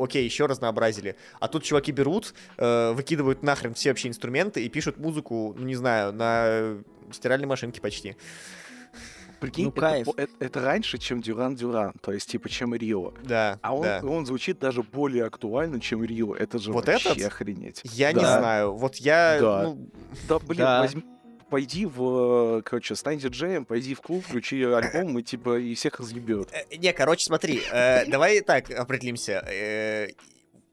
о- 0.00 0.04
окей, 0.04 0.24
еще 0.24 0.46
разнообразили. 0.46 1.14
А 1.40 1.48
тут 1.48 1.62
чуваки 1.64 1.92
берут, 1.92 2.34
э, 2.58 2.81
выкидывают 2.90 3.42
нахрен 3.42 3.74
все 3.74 3.90
вообще 3.90 4.08
инструменты 4.08 4.64
и 4.64 4.68
пишут 4.68 4.98
музыку, 4.98 5.54
ну 5.56 5.64
не 5.64 5.74
знаю, 5.76 6.12
на 6.12 6.78
стиральной 7.12 7.46
машинке 7.46 7.80
почти. 7.80 8.16
Прикинь, 9.40 9.64
Ну, 9.64 9.70
это 9.72 9.80
кайф. 9.80 10.08
это, 10.16 10.32
это 10.38 10.60
раньше, 10.60 10.98
чем 10.98 11.20
Дюран 11.20 11.56
Дюран, 11.56 11.94
то 12.00 12.12
есть, 12.12 12.30
типа, 12.30 12.48
чем 12.48 12.76
Рио. 12.76 13.12
Да, 13.24 13.58
А 13.60 13.74
он, 13.74 13.82
да. 13.82 14.00
он 14.04 14.24
звучит 14.24 14.60
даже 14.60 14.84
более 14.84 15.24
актуально, 15.24 15.80
чем 15.80 16.04
Рио. 16.04 16.34
Это 16.36 16.60
же 16.60 16.72
Вот 16.72 16.86
вообще 16.86 17.08
этот? 17.10 17.24
охренеть. 17.26 17.80
Я 17.82 18.12
не 18.12 18.20
Да. 18.20 18.38
знаю. 18.38 18.72
Вот 18.74 18.96
я, 18.96 19.38
Да. 19.40 19.62
ну, 19.64 19.90
Да, 20.28 20.38
блин, 20.38 20.58
Да. 20.60 20.80
возьми, 20.82 21.02
пойди 21.50 21.86
в, 21.86 22.58
э, 22.58 22.62
короче, 22.64 22.94
стань 22.94 23.18
диджеем, 23.18 23.64
пойди 23.64 23.94
в 23.94 24.00
клуб, 24.00 24.24
включи 24.24 24.62
альбом 24.62 25.18
и, 25.18 25.22
типа, 25.24 25.58
и 25.58 25.74
всех 25.74 25.98
разъебет. 25.98 26.48
Э, 26.52 26.76
Не, 26.76 26.92
короче, 26.92 27.26
смотри, 27.26 27.62
э, 27.72 28.06
давай 28.06 28.42
так 28.42 28.70
определимся. 28.70 29.44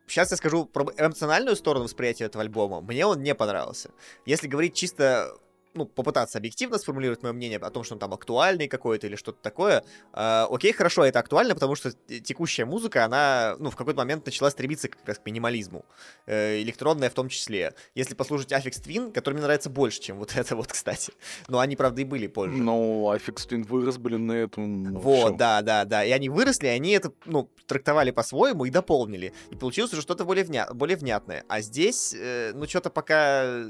Сейчас 0.10 0.32
я 0.32 0.38
скажу 0.38 0.66
про 0.66 0.86
эмоциональную 0.98 1.56
сторону 1.56 1.86
восприятия 1.86 2.26
этого 2.26 2.44
альбома. 2.44 2.82
Мне 2.82 3.06
он 3.06 3.22
не 3.22 3.36
понравился. 3.36 3.92
Если 4.26 4.48
говорить 4.48 4.74
чисто 4.74 5.38
ну, 5.80 5.86
попытаться 5.86 6.38
объективно 6.38 6.78
сформулировать 6.78 7.24
мое 7.24 7.34
мнение 7.34 7.58
о 7.58 7.70
том, 7.70 7.84
что 7.84 7.96
он 7.96 8.00
там 8.00 8.14
актуальный 8.14 8.68
какой-то 8.68 9.08
или 9.08 9.16
что-то 9.16 9.40
такое. 9.42 9.84
э, 10.14 10.46
окей, 10.50 10.74
хорошо, 10.74 11.04
это 11.04 11.20
актуально, 11.20 11.54
потому 11.56 11.76
что 11.76 11.92
текущая 11.92 12.66
музыка, 12.66 13.06
она, 13.06 13.56
ну, 13.60 13.70
в 13.70 13.76
какой-то 13.76 13.98
момент 13.98 14.26
начала 14.26 14.50
стремиться 14.50 14.90
как 14.90 15.08
раз 15.08 15.20
к 15.20 15.26
минимализму. 15.26 15.86
Э, 16.26 16.62
электронная 16.62 17.10
в 17.10 17.14
том 17.14 17.30
числе. 17.30 17.74
Если 17.96 18.14
послушать 18.14 18.52
Affix 18.52 18.82
Twin, 18.84 19.12
который 19.12 19.36
мне 19.36 19.44
нравится 19.44 19.70
больше, 19.70 20.02
чем 20.02 20.18
вот 20.18 20.34
это 20.36 20.56
вот, 20.56 20.68
кстати. 20.68 21.14
Но 21.48 21.60
они, 21.60 21.76
правда, 21.76 22.02
и 22.02 22.04
были 22.04 22.28
позже. 22.28 22.58
Но 22.58 23.10
Аффикс 23.10 23.46
Твин 23.46 23.64
вырос, 23.64 23.98
блин, 23.98 24.28
на 24.28 24.34
этом. 24.34 24.84
ну, 24.84 25.00
Вот, 25.00 25.38
да, 25.38 25.62
да, 25.62 25.86
да. 25.86 26.04
И 26.04 26.12
они 26.12 26.30
выросли, 26.30 26.68
и 26.68 26.72
они 26.72 26.92
это, 26.92 27.12
ну, 27.26 27.50
трактовали 27.66 28.12
по-своему 28.12 28.66
и 28.66 28.70
дополнили. 28.70 29.34
И 29.52 29.56
получилось 29.56 29.94
уже 29.94 30.02
что-то 30.02 30.26
более, 30.26 30.44
вня... 30.44 30.68
более 30.74 30.98
внятное. 30.98 31.46
А 31.48 31.62
здесь, 31.62 32.14
э, 32.14 32.52
ну, 32.54 32.68
что-то 32.68 32.90
пока... 32.90 33.64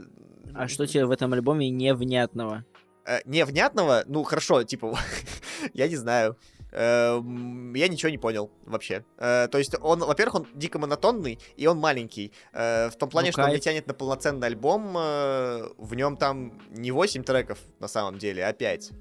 А 0.53 0.67
что 0.67 0.85
тебе 0.87 1.05
в 1.05 1.11
этом 1.11 1.33
альбоме 1.33 1.69
невнятного? 1.69 2.65
э, 3.05 3.19
невнятного, 3.25 4.03
ну, 4.07 4.23
хорошо, 4.23 4.63
типа, 4.63 4.97
я 5.73 5.87
не 5.87 5.95
знаю. 5.95 6.37
Эм, 6.71 7.73
Я 7.73 7.87
ничего 7.87 8.11
не 8.11 8.19
понял 8.19 8.51
вообще. 8.67 9.03
Э, 9.17 9.47
То 9.47 9.57
есть 9.57 9.73
он, 9.81 9.99
во-первых, 10.01 10.35
он 10.35 10.47
дико 10.53 10.77
монотонный, 10.77 11.39
и 11.57 11.65
он 11.65 11.79
маленький. 11.79 12.31
Э, 12.53 12.89
В 12.89 12.95
том 12.95 13.09
плане, 13.09 13.29
Ну, 13.29 13.31
что 13.31 13.43
он 13.45 13.49
не 13.49 13.59
тянет 13.59 13.87
на 13.87 13.95
полноценный 13.95 14.45
альбом. 14.47 14.95
э, 14.95 15.67
В 15.79 15.95
нем 15.95 16.15
там 16.17 16.61
не 16.69 16.91
8 16.91 17.23
треков 17.23 17.57
на 17.79 17.87
самом 17.87 18.19
деле, 18.19 18.45
а 18.45 18.53
5. 18.53 18.91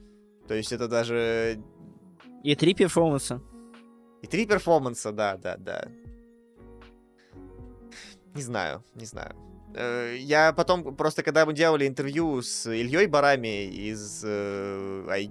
То 0.48 0.54
есть 0.54 0.72
это 0.72 0.88
даже 0.88 1.62
И 2.42 2.54
три 2.54 2.72
перформанса. 2.72 3.42
И 4.22 4.26
три 4.26 4.46
перформанса, 4.46 5.12
да, 5.12 5.36
да, 5.36 5.56
да. 5.58 5.88
Не 8.34 8.42
знаю, 8.42 8.82
не 8.94 9.04
знаю. 9.04 9.34
Э, 9.74 10.16
Я 10.18 10.52
потом, 10.52 10.96
просто 10.96 11.22
когда 11.22 11.44
мы 11.46 11.52
делали 11.52 11.86
интервью 11.86 12.42
с 12.42 12.66
Ильей 12.66 13.06
Барами 13.06 13.66
из 13.66 14.22
э, 14.24 15.22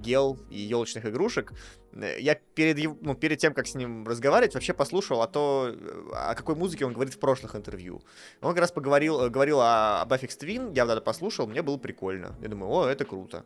и 0.49 0.59
елочных 0.59 1.05
игрушек, 1.05 1.53
э, 1.93 2.19
я 2.19 2.35
перед, 2.35 3.01
ну, 3.01 3.15
перед 3.15 3.39
тем, 3.39 3.53
как 3.53 3.67
с 3.67 3.75
ним 3.75 4.07
разговаривать, 4.07 4.53
вообще 4.53 4.73
послушал 4.73 5.21
о 5.21 5.27
то, 5.27 5.69
э, 5.69 6.11
о 6.13 6.35
какой 6.35 6.55
музыке 6.55 6.85
он 6.85 6.93
говорит 6.93 7.13
в 7.13 7.19
прошлых 7.19 7.55
интервью. 7.55 8.01
Он 8.41 8.51
как 8.51 8.61
раз 8.61 8.71
поговорил, 8.71 9.29
говорил 9.29 9.59
о, 9.59 10.01
об 10.01 10.13
Aphex 10.13 10.37
Twin, 10.39 10.73
я 10.75 10.85
тогда 10.85 11.01
послушал, 11.01 11.47
мне 11.47 11.61
было 11.61 11.77
прикольно. 11.77 12.35
Я 12.41 12.49
думаю, 12.49 12.71
о, 12.71 12.87
это 12.87 13.05
круто. 13.05 13.43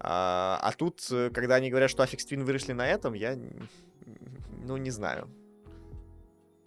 А, 0.00 0.58
а 0.62 0.72
тут, 0.72 1.00
когда 1.32 1.56
они 1.56 1.70
говорят, 1.70 1.90
что 1.90 2.02
Aphex 2.02 2.18
Twin 2.28 2.42
выросли 2.44 2.72
на 2.72 2.88
этом, 2.88 3.14
я, 3.14 3.38
ну, 4.64 4.76
не 4.76 4.90
знаю. 4.90 5.28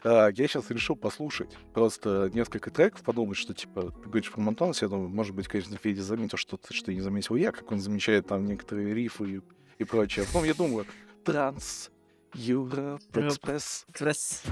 А, 0.06 0.30
я 0.30 0.48
сейчас 0.48 0.70
решил 0.70 0.96
послушать 0.96 1.58
просто 1.74 2.30
несколько 2.32 2.70
треков, 2.70 3.02
подумать, 3.02 3.38
что, 3.38 3.56
типа, 3.56 3.92
ты 3.92 4.08
говоришь 4.08 4.32
про 4.32 4.40
Монтанус, 4.40 4.84
я 4.84 4.88
думаю, 4.88 5.10
может 5.10 5.34
быть, 5.34 5.48
конечно, 5.48 5.76
Федя 5.78 6.04
заметил 6.04 6.38
что-то, 6.38 6.72
что 6.76 6.94
не 6.94 7.02
заметил 7.02 7.36
я, 7.36 7.52
как 7.52 7.72
он 7.72 7.80
замечает 7.80 8.28
там 8.28 8.46
некоторые 8.46 8.94
рифы 8.94 9.38
и, 9.38 9.42
и 9.80 9.84
прочее. 9.84 10.24
А 10.24 10.28
потом 10.28 10.44
я 10.44 10.54
думаю, 10.54 10.86
Транс, 11.24 11.90
Europe 12.34 13.02
Europe. 13.14 13.82
Express. 13.90 14.44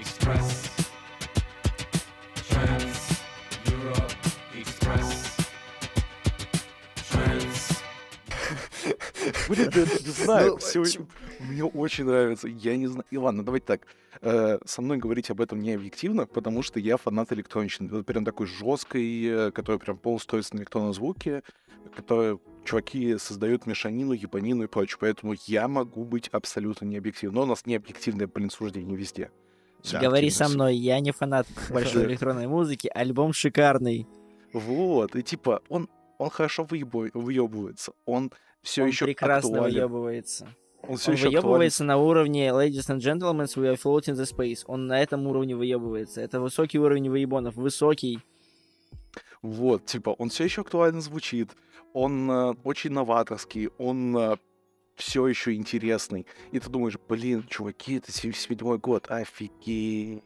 Экспресс. 0.00 0.79
Блин, 9.48 9.70
да, 9.74 9.80
не 9.80 10.10
знаю, 10.10 10.58
Ну, 10.74 11.06
мне 11.48 11.64
очень 11.64 12.04
нравится. 12.04 12.48
Я 12.48 12.76
не 12.76 12.86
знаю. 12.86 13.04
И 13.10 13.16
ладно, 13.16 13.44
давайте 13.44 13.66
так. 13.66 13.86
Э, 14.22 14.58
Со 14.64 14.82
мной 14.82 14.98
говорить 14.98 15.30
об 15.30 15.40
этом 15.40 15.60
не 15.60 15.72
объективно, 15.72 16.26
потому 16.26 16.62
что 16.62 16.78
я 16.80 16.96
фанат 16.96 17.32
электронщины. 17.32 17.88
Вот 17.88 18.06
прям 18.06 18.24
такой 18.24 18.46
жесткой, 18.46 19.24
э, 19.24 19.50
который 19.52 19.78
прям 19.78 19.96
полностью 19.98 20.28
строится 20.28 20.54
на 20.56 20.60
электронном 20.60 20.92
звуке, 20.94 21.42
который 21.94 22.38
чуваки 22.64 23.16
создают 23.18 23.66
мешанину, 23.66 24.12
ебанину 24.12 24.64
и 24.64 24.66
прочее. 24.66 24.98
Поэтому 25.00 25.34
я 25.46 25.66
могу 25.68 26.04
быть 26.04 26.28
абсолютно 26.28 26.84
не 26.84 26.96
объективным. 26.98 27.36
Но 27.36 27.42
у 27.42 27.46
нас 27.46 27.66
не 27.66 27.76
объективное, 27.76 28.26
блин, 28.26 28.50
суждение 28.50 28.96
везде. 28.96 29.30
Говори 30.00 30.28
со 30.28 30.48
мной, 30.48 30.76
я 30.76 31.00
не 31.00 31.10
фанат 31.12 31.46
большой 31.70 32.02
Да. 32.04 32.08
электронной 32.10 32.46
музыки, 32.48 32.90
альбом 32.92 33.32
шикарный. 33.32 34.06
Вот, 34.52 35.14
и 35.16 35.22
типа, 35.22 35.62
он, 35.68 35.88
он 36.18 36.28
хорошо 36.28 36.64
выебу- 36.64 37.10
выебывается. 37.14 37.92
Он 38.04 38.30
все 38.62 38.82
Он 38.82 38.88
еще 38.88 39.04
прекрасно 39.04 39.50
актуален. 39.50 39.74
выебывается. 39.74 40.48
Он 40.82 40.96
все 40.96 41.10
Он 41.10 41.16
еще 41.16 41.28
выебывается 41.28 41.84
на 41.84 41.96
уровне 41.98 42.48
Ladies 42.48 42.88
and 42.88 42.98
Gentlemen, 42.98 43.46
we 43.56 43.72
are 43.72 43.76
floating 43.76 44.14
the 44.14 44.24
space. 44.24 44.62
Он 44.66 44.86
на 44.86 45.00
этом 45.00 45.26
уровне 45.26 45.54
выебывается. 45.54 46.20
Это 46.20 46.40
высокий 46.40 46.78
уровень 46.78 47.10
выебонов. 47.10 47.56
Высокий. 47.56 48.20
Вот, 49.42 49.86
типа, 49.86 50.10
он 50.10 50.28
все 50.28 50.44
еще 50.44 50.60
актуально 50.60 51.00
звучит, 51.00 51.50
он 51.94 52.30
э, 52.30 52.54
очень 52.62 52.90
новаторский, 52.90 53.70
он 53.78 54.38
все 55.00 55.26
еще 55.26 55.54
интересный. 55.54 56.26
И 56.52 56.60
ты 56.60 56.68
думаешь, 56.68 56.98
блин, 57.08 57.44
чуваки, 57.48 57.94
это 57.94 58.12
77 58.12 58.76
год, 58.76 59.10
офигеть. 59.10 60.22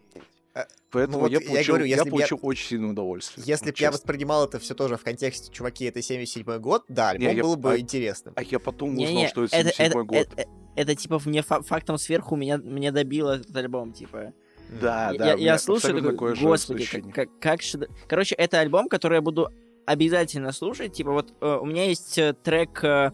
Поэтому 0.90 1.18
вот 1.18 1.30
я 1.32 1.40
я 1.40 1.46
получил, 1.48 1.72
говорю, 1.74 1.84
я 1.86 1.96
если 1.96 2.10
б 2.10 2.16
я- 2.16 2.20
получил 2.28 2.38
очень 2.42 2.66
сильное 2.68 2.90
удовольствие. 2.90 3.44
Если 3.46 3.70
бы 3.72 3.76
я 3.78 3.90
воспринимал 3.90 4.44
это 4.46 4.60
все 4.60 4.74
тоже 4.74 4.96
в 4.96 5.02
контексте, 5.02 5.50
чуваки, 5.52 5.84
это 5.86 6.00
77 6.00 6.58
год, 6.60 6.84
да, 6.88 7.12
Не, 7.16 7.26
альбом 7.26 7.36
я- 7.36 7.42
было 7.42 7.56
бы 7.56 7.72
а- 7.72 7.78
интересным. 7.78 8.34
А 8.36 8.42
я 8.42 8.60
потом 8.60 8.90
узнал, 8.90 9.06
Не-не, 9.08 9.26
что 9.28 9.42
это 9.44 9.56
это, 9.56 9.70
77 9.72 9.86
это, 9.86 10.02
год. 10.04 10.16
это- 10.36 10.48
это, 10.76 10.94
типа 10.94 11.20
мне 11.24 11.42
фа- 11.42 11.62
фактом 11.62 11.98
сверху 11.98 12.36
меня, 12.36 12.58
меня 12.58 12.92
добил 12.92 13.28
этот 13.30 13.54
альбом, 13.56 13.92
типа. 13.92 14.32
да, 14.80 15.10
я, 15.10 15.18
да, 15.18 15.26
я- 15.26 15.34
я 15.34 15.58
слушаю, 15.58 15.96
такой, 15.96 16.12
такое 16.12 16.34
же 16.36 16.46
господи, 16.46 16.86
как, 16.86 17.12
как, 17.12 17.38
как 17.40 17.60
шедев- 17.60 17.90
Короче, 18.08 18.34
это 18.36 18.60
альбом, 18.60 18.88
который 18.88 19.16
я 19.16 19.20
буду 19.22 19.48
обязательно 19.86 20.52
слушать. 20.52 20.92
Типа 20.92 21.10
вот 21.12 21.34
э, 21.40 21.58
у 21.60 21.64
меня 21.66 21.84
есть 21.86 22.16
э, 22.16 22.32
трек 22.32 22.82
э, 22.84 23.10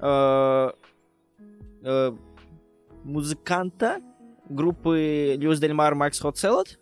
э, 0.00 0.70
э, 1.82 2.12
музыканта 3.04 4.00
группы 4.48 5.36
Льюис 5.38 5.60
Дельмар 5.60 5.94
Макс 5.94 6.20
Хот 6.20 6.38
Салат. 6.38 6.78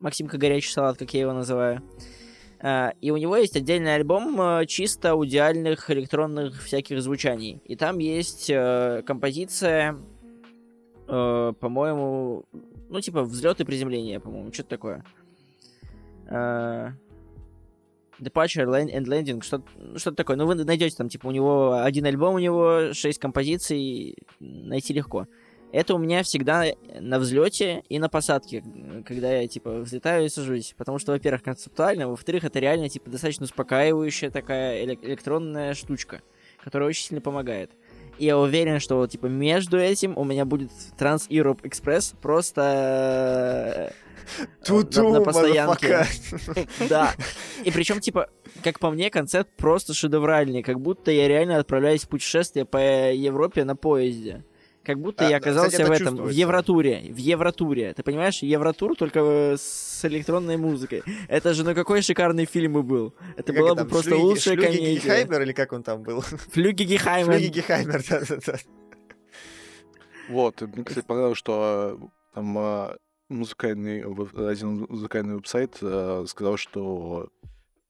Максимка 0.00 0.36
Горячий 0.36 0.70
салат, 0.70 0.98
как 0.98 1.14
я 1.14 1.20
его 1.20 1.32
называю. 1.32 1.82
А, 2.60 2.92
И 3.00 3.10
у 3.10 3.16
него 3.16 3.36
есть 3.36 3.56
отдельный 3.56 3.94
альбом 3.94 4.40
э, 4.40 4.66
чисто 4.66 5.12
аудиальных 5.12 5.90
электронных 5.90 6.62
всяких 6.62 7.00
звучаний. 7.00 7.62
И 7.64 7.76
там 7.76 7.98
есть 7.98 8.50
э, 8.50 9.02
композиция, 9.06 9.96
э, 11.08 11.52
по-моему, 11.58 12.44
ну 12.90 13.00
типа 13.00 13.22
взлет 13.22 13.60
и 13.60 13.64
приземление, 13.64 14.20
по-моему, 14.20 14.52
что-то 14.52 14.68
такое. 14.70 15.04
Э, 16.28 16.90
Departure 18.20 18.66
land- 18.66 18.94
and 18.94 19.06
Landing, 19.06 19.42
что-то 19.42 19.98
что 19.98 20.12
такое. 20.12 20.36
Ну, 20.36 20.46
вы 20.46 20.54
найдете 20.54 20.96
там, 20.96 21.08
типа, 21.08 21.26
у 21.26 21.30
него 21.32 21.82
один 21.82 22.06
альбом, 22.06 22.34
у 22.34 22.38
него 22.38 22.92
шесть 22.92 23.18
композиций, 23.18 24.16
найти 24.38 24.92
легко. 24.92 25.26
Это 25.74 25.96
у 25.96 25.98
меня 25.98 26.22
всегда 26.22 26.66
на 27.00 27.18
взлете 27.18 27.82
и 27.88 27.98
на 27.98 28.08
посадке, 28.08 28.62
когда 29.04 29.32
я, 29.34 29.48
типа, 29.48 29.80
взлетаю 29.80 30.26
и 30.26 30.28
сажусь. 30.28 30.72
Потому 30.78 31.00
что, 31.00 31.10
во-первых, 31.10 31.42
концептуально, 31.42 32.06
во-вторых, 32.06 32.44
это 32.44 32.60
реально, 32.60 32.88
типа, 32.88 33.10
достаточно 33.10 33.42
успокаивающая 33.42 34.30
такая 34.30 34.84
элек- 34.84 35.04
электронная 35.04 35.74
штучка, 35.74 36.22
которая 36.62 36.88
очень 36.88 37.06
сильно 37.06 37.20
помогает. 37.20 37.72
И 38.18 38.26
я 38.26 38.38
уверен, 38.38 38.78
что, 38.78 39.04
типа, 39.08 39.26
между 39.26 39.76
этим 39.76 40.16
у 40.16 40.22
меня 40.22 40.44
будет 40.44 40.70
Trans 40.96 41.28
Europe 41.28 41.62
Express 41.62 42.14
просто 42.22 43.90
э, 44.30 44.64
Ту-ту, 44.64 45.08
на, 45.10 45.18
на 45.18 45.24
постоянке. 45.24 46.06
Да. 46.88 47.14
И 47.64 47.72
причем, 47.72 47.98
типа, 47.98 48.30
как 48.62 48.78
по 48.78 48.92
мне, 48.92 49.10
концепт 49.10 49.50
просто 49.56 49.92
шедевральный. 49.92 50.62
Как 50.62 50.80
будто 50.80 51.10
я 51.10 51.26
реально 51.26 51.58
отправляюсь 51.58 52.04
в 52.04 52.08
путешествие 52.08 52.64
по 52.64 53.10
Европе 53.10 53.64
на 53.64 53.74
поезде. 53.74 54.44
Как 54.84 54.98
будто 55.00 55.24
Да, 55.24 55.30
я 55.30 55.36
оказался 55.38 55.70
кстати, 55.70 55.88
в 55.88 55.92
это 55.92 56.02
этом, 56.04 56.16
в. 56.16 56.28
Евротуре. 56.28 57.00
В 57.10 57.16
Евротуре. 57.16 57.94
Ты 57.94 58.02
понимаешь, 58.02 58.42
Евротур 58.42 58.96
только 58.96 59.54
с 59.58 60.04
электронной 60.04 60.56
музыкой. 60.58 61.02
Это 61.28 61.54
же 61.54 61.64
ну 61.64 61.74
какой 61.74 62.02
шикарный 62.02 62.44
фильм 62.44 62.78
и 62.78 62.82
был. 62.82 63.14
Это 63.36 63.52
Как 63.52 63.62
была 63.62 63.74
бы 63.74 63.84
просто 63.86 64.10
Шлюги- 64.10 64.20
лучшая 64.22 64.54
Шлюги 64.56 64.66
комедия. 64.66 64.94
Гехаймер, 64.96 65.42
или 65.42 65.52
как 65.52 65.72
он 65.72 65.82
там 65.82 66.02
был? 66.02 66.20
Флюги 66.52 66.82
Гехаймен. 66.84 67.32
Шлюги 67.32 67.46
Гехаймер, 67.48 68.02
да-да-да. 68.08 68.58
Вот, 70.28 70.60
мне, 70.60 70.84
кстати, 70.84 71.04
понравилось, 71.06 71.38
что 71.38 71.98
э, 72.00 72.06
там 72.34 72.58
э, 72.58 72.96
музыкальный, 73.28 74.02
один 74.50 74.86
музыкальный 74.88 75.34
веб-сайт 75.34 75.76
э, 75.82 76.24
сказал, 76.28 76.56
что 76.56 77.28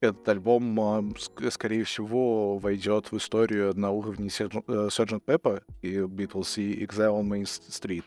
этот 0.05 0.29
альбом, 0.29 0.79
ск- 1.15 1.51
скорее 1.51 1.85
всего, 1.85 2.59
войдет 2.59 3.11
в 3.13 3.17
историю 3.17 3.73
на 3.79 3.91
уровне 3.91 4.29
Sgt. 4.29 4.63
э. 4.69 5.19
Pepper 5.27 5.63
и 5.83 5.97
Beatles 5.99 6.61
и 6.63 6.85
Exile 6.85 7.21
on 7.21 7.25
Main 7.29 7.43
Street, 7.45 8.05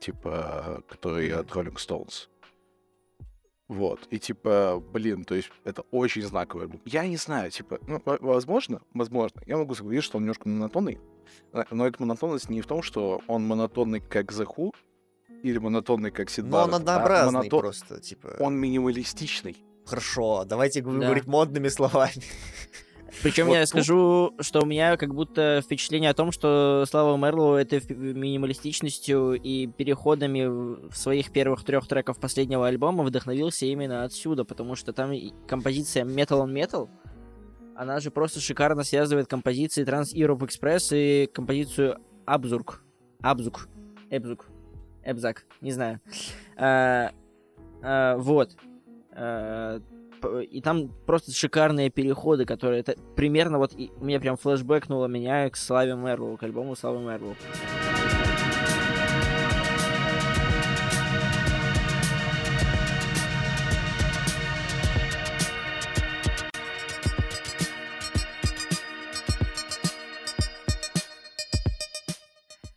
типа, 0.00 0.82
который 0.88 1.30
от 1.32 1.48
Rolling 1.50 1.76
Stones. 1.76 2.28
Вот, 3.68 4.00
и 4.10 4.18
типа, 4.18 4.82
блин, 4.92 5.24
то 5.24 5.36
есть 5.36 5.50
это 5.64 5.82
очень 5.92 6.22
знаковый 6.22 6.66
альбом. 6.66 6.80
Я 6.86 7.06
не 7.06 7.16
знаю, 7.16 7.52
типа, 7.52 7.78
ну, 7.86 8.02
во- 8.04 8.18
возможно, 8.20 8.80
возможно, 8.94 9.40
я 9.46 9.56
могу 9.56 9.74
согласиться, 9.76 10.06
что 10.06 10.16
он 10.18 10.24
немножко 10.24 10.48
монотонный, 10.48 10.98
Э, 11.52 11.62
Но 11.70 11.86
эта 11.86 12.00
монотонность 12.02 12.50
не 12.50 12.60
в 12.60 12.66
том, 12.66 12.82
что 12.82 13.20
он 13.28 13.46
монотонный 13.46 14.00
как 14.00 14.32
The 14.32 14.44
Who 14.46 14.72
или 15.44 15.58
монотонный 15.58 16.10
как 16.10 16.28
Сид 16.28 16.44
Но 16.46 16.64
он 16.64 16.70
Барретт, 16.70 16.72
а 16.72 16.76
однообразный 16.96 17.40
монотон- 17.48 17.60
просто, 17.60 18.00
типа... 18.00 18.34
Он 18.40 18.56
минималистичный. 18.56 19.56
Хорошо, 19.90 20.44
давайте 20.44 20.82
Да. 20.82 20.90
говорить 20.90 21.26
модными 21.26 21.66
словами. 21.68 22.12
Причем 23.24 23.46
Вот 23.48 23.54
я 23.54 23.60
тут- 23.62 23.68
скажу, 23.70 24.34
что 24.40 24.62
у 24.62 24.64
меня 24.66 24.96
как 24.96 25.12
будто 25.12 25.60
впечатление 25.64 26.10
о 26.10 26.14
том, 26.14 26.30
что 26.30 26.84
Слава 26.88 27.16
Мерлоу 27.16 27.54
этой 27.54 27.80
фи- 27.80 27.92
минималистичностью 27.94 29.32
и 29.34 29.66
переходами 29.66 30.46
в 30.46 30.94
своих 30.96 31.32
первых 31.32 31.64
трех 31.64 31.88
треков 31.88 32.20
последнего 32.20 32.68
альбома 32.68 33.02
вдохновился 33.02 33.66
именно 33.66 34.04
отсюда, 34.04 34.44
потому 34.44 34.76
что 34.76 34.92
там 34.92 35.12
композиция 35.48 36.04
Metal 36.04 36.40
on 36.46 36.52
Metal, 36.54 36.88
она 37.74 37.98
же 37.98 38.12
просто 38.12 38.38
шикарно 38.38 38.84
связывает 38.84 39.26
композиции 39.26 39.84
Trans 39.84 40.14
Europe 40.14 40.48
Express 40.48 40.96
и 40.96 41.26
композицию 41.26 41.98
Abzug. 42.26 42.84
Abzug. 43.22 43.68
Abzug. 44.08 44.46
Abzug. 45.02 45.46
Не 45.60 45.72
знаю. 45.72 46.00
А, 46.56 47.10
а, 47.82 48.16
вот. 48.18 48.52
П- 49.12 50.44
и 50.44 50.60
там 50.60 50.88
просто 51.06 51.32
шикарные 51.32 51.88
переходы, 51.90 52.44
которые 52.44 52.80
это 52.80 52.94
примерно 53.16 53.58
вот 53.58 53.72
и- 53.72 53.90
у 53.98 54.04
меня 54.04 54.20
прям 54.20 54.36
флешбэкнуло 54.36 55.06
меня 55.06 55.48
к 55.48 55.56
Славе 55.56 55.94
Мерлоу, 55.94 56.36
к 56.36 56.42
альбому 56.42 56.76
Славы 56.76 57.00
Мерлоу. 57.00 57.34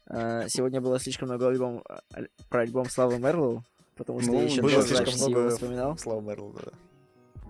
А, 0.07 0.47
Сегодня 0.47 0.81
было 0.81 0.99
слишком 0.99 1.27
много 1.29 1.47
альбом, 1.47 1.83
аль- 2.15 2.29
про 2.49 2.61
альбом 2.61 2.89
Славы 2.89 3.17
Мерлоу, 3.19 3.63
Потому 3.95 4.21
что 4.21 4.31
Ну, 4.31 4.39
я 4.39 4.43
еще 4.45 4.61
было 4.61 4.81
слишком 4.81 5.13
много 5.31 5.49
вспоминал. 5.51 5.97
Слава 5.97 6.21
Мерлоу, 6.21 6.53
да. 6.53 6.71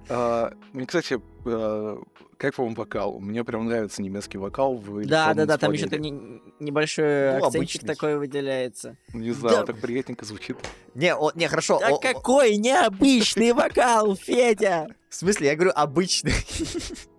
А, 0.10 0.54
Мне, 0.74 0.86
кстати, 0.86 1.22
а, 1.46 1.98
как 2.38 2.58
вам 2.58 2.74
вокал? 2.74 3.20
Мне 3.20 3.46
прям 3.46 3.66
нравится 3.68 4.02
немецкий 4.02 4.38
вокал 4.38 4.76
в 4.76 5.06
Да, 5.06 5.34
да, 5.34 5.46
да, 5.46 5.58
там 5.58 5.72
еще 5.72 5.86
исполнении. 5.86 6.42
небольшой 6.60 7.40
Ну, 7.40 7.46
акцентик 7.46 7.56
обычный. 7.82 7.88
такой 7.88 8.18
выделяется. 8.18 8.98
Не 9.14 9.32
знаю, 9.32 9.56
Да. 9.56 9.62
он 9.62 9.68
так 9.68 9.80
приятненько 9.80 10.26
звучит. 10.26 10.58
Не, 10.94 11.16
о, 11.16 11.32
не, 11.36 11.48
хорошо. 11.48 11.80
Да 11.80 11.88
о- 11.88 11.96
о- 11.96 12.00
какой 12.00 12.58
необычный 12.58 13.54
вокал, 13.54 14.16
Федя! 14.18 14.88
в 15.08 15.16
смысле, 15.16 15.48
я 15.48 15.56
говорю 15.56 15.72
обычный. 15.74 16.34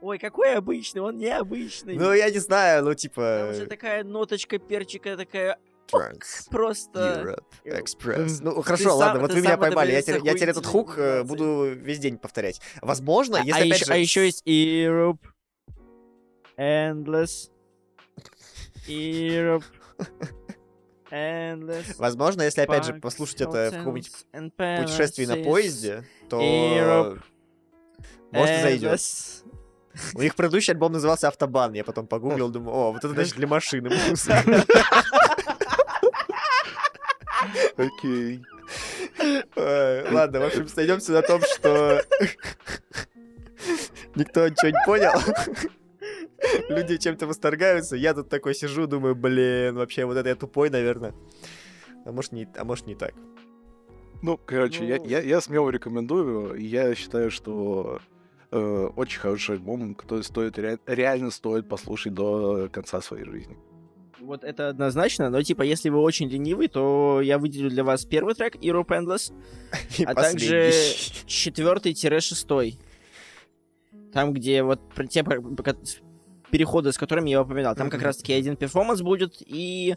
Ой, 0.00 0.18
какой 0.18 0.54
обычный, 0.56 1.00
он 1.00 1.16
необычный. 1.16 1.96
ну, 1.96 2.12
я 2.12 2.28
не 2.30 2.38
знаю, 2.38 2.82
ну, 2.82 2.90
Там 2.90 2.96
типа... 2.96 3.48
уже 3.52 3.66
такая 3.66 4.04
ноточка 4.04 4.58
перчика 4.58 5.16
такая 5.16 5.58
Trans 5.92 6.48
просто... 6.50 7.38
Europe 7.64 7.84
Express. 7.84 8.38
Ну, 8.40 8.56
Ты 8.56 8.62
хорошо, 8.62 8.90
сам- 8.90 8.98
ладно, 8.98 9.20
вот 9.20 9.28
ты 9.28 9.34
вы 9.34 9.40
меня 9.40 9.50
сам 9.50 9.60
поймали. 9.60 9.92
Я 9.92 10.02
теперь, 10.02 10.24
я 10.24 10.34
теперь 10.34 10.50
этот 10.50 10.66
хук 10.66 10.98
э, 10.98 11.22
буду 11.24 11.72
весь 11.74 11.98
день 11.98 12.18
повторять. 12.18 12.60
Возможно, 12.80 13.38
А, 13.38 13.44
если 13.44 13.52
а 13.52 13.64
опять 13.64 13.80
еще, 13.80 13.84
же... 13.84 13.92
а 13.92 13.96
еще 13.96 14.24
есть 14.24 14.46
Europe. 14.46 15.18
Endless. 16.56 17.50
Europe. 18.88 19.64
Endless. 21.10 21.94
Возможно, 21.98 22.42
если 22.42 22.62
опять 22.62 22.84
же 22.84 22.94
послушать 22.94 23.42
это 23.42 23.70
в 23.70 23.78
каком-нибудь 23.78 24.10
путешествии 24.32 25.26
на 25.26 25.36
поезде, 25.36 26.04
то... 26.28 26.40
Europe. 26.40 27.20
Может, 28.32 28.62
зайдет. 28.62 29.00
У 30.14 30.22
них 30.22 30.34
предыдущий 30.34 30.72
альбом 30.72 30.92
назывался 30.92 31.28
«Автобан». 31.28 31.72
Я 31.72 31.84
потом 31.84 32.08
погуглил, 32.08 32.48
думаю, 32.50 32.74
о, 32.74 32.92
вот 32.92 33.04
это 33.04 33.14
значит 33.14 33.36
для 33.36 33.46
машины. 33.46 33.90
Окей. 37.76 38.42
Ладно, 39.56 40.40
в 40.40 40.44
общем, 40.44 40.68
сойдемся 40.68 41.12
на 41.12 41.22
том, 41.22 41.40
что 41.42 42.02
никто 44.14 44.48
ничего 44.48 44.68
не 44.68 44.86
понял. 44.86 45.12
Люди 46.68 46.98
чем-то 46.98 47.26
восторгаются. 47.26 47.96
Я 47.96 48.14
тут 48.14 48.28
такой 48.28 48.54
сижу, 48.54 48.86
думаю, 48.86 49.14
блин, 49.14 49.76
вообще 49.76 50.04
вот 50.04 50.16
это 50.16 50.28
я 50.28 50.34
тупой, 50.34 50.70
наверное. 50.70 51.14
А 52.04 52.12
может, 52.12 52.32
не, 52.32 52.46
а 52.56 52.64
может, 52.64 52.86
не 52.86 52.94
так. 52.94 53.14
Ну, 54.22 54.38
короче, 54.38 54.86
я, 54.86 54.98
Ну. 54.98 55.04
я, 55.06 55.20
я 55.20 55.40
смело 55.40 55.70
рекомендую. 55.70 56.54
Я 56.60 56.94
считаю, 56.94 57.30
что 57.30 58.00
э, 58.50 58.88
очень 58.96 59.20
хороший 59.20 59.56
альбом, 59.56 59.94
который 59.94 60.22
стоит 60.22 60.58
ре- 60.58 60.78
реально 60.86 61.30
стоит 61.30 61.68
послушать 61.68 62.14
до 62.14 62.68
конца 62.70 63.00
своей 63.00 63.24
жизни. 63.24 63.56
Вот 64.24 64.44
это 64.44 64.68
однозначно, 64.68 65.30
но 65.30 65.42
типа, 65.42 65.62
если 65.62 65.88
вы 65.90 65.98
очень 66.00 66.28
ленивый, 66.28 66.68
то 66.68 67.20
я 67.22 67.38
выделю 67.38 67.70
для 67.70 67.84
вас 67.84 68.04
первый 68.04 68.34
трек 68.34 68.56
Europe 68.56 68.88
Endless, 68.88 69.32
И 69.98 70.04
а 70.04 70.14
последний. 70.14 70.48
также 70.48 70.72
четвертый-шестой. 71.26 72.78
Там, 74.12 74.32
где 74.32 74.62
вот 74.62 74.80
те 75.08 75.24
переходы, 76.50 76.92
с 76.92 76.98
которыми 76.98 77.30
я 77.30 77.42
упоминал. 77.42 77.74
Там 77.74 77.90
как 77.90 78.02
раз-таки 78.02 78.32
один 78.32 78.56
перформанс 78.56 79.02
будет 79.02 79.36
и 79.40 79.96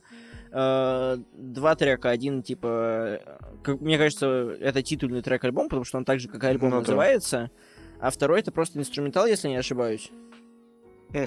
э, 0.51 1.17
два 1.34 1.75
трека. 1.75 2.09
Один, 2.09 2.41
типа, 2.41 3.19
э, 3.23 3.38
как- 3.63 3.80
мне 3.80 3.97
кажется, 3.99 4.25
это 4.59 4.82
титульный 4.82 5.21
трек 5.21 5.43
альбома, 5.43 5.69
потому 5.69 5.84
что 5.86 5.97
он 5.99 6.05
так 6.05 6.19
же, 6.19 6.30
как 6.30 6.43
и 6.43 6.47
альбом, 6.47 6.69
Ну 6.71 6.75
да. 6.78 6.82
называется. 6.82 7.51
А 7.99 8.09
второй 8.09 8.39
это 8.39 8.51
просто 8.51 8.80
инструментал, 8.80 9.28
если 9.28 9.49
не 9.49 9.55
ошибаюсь, 9.57 10.09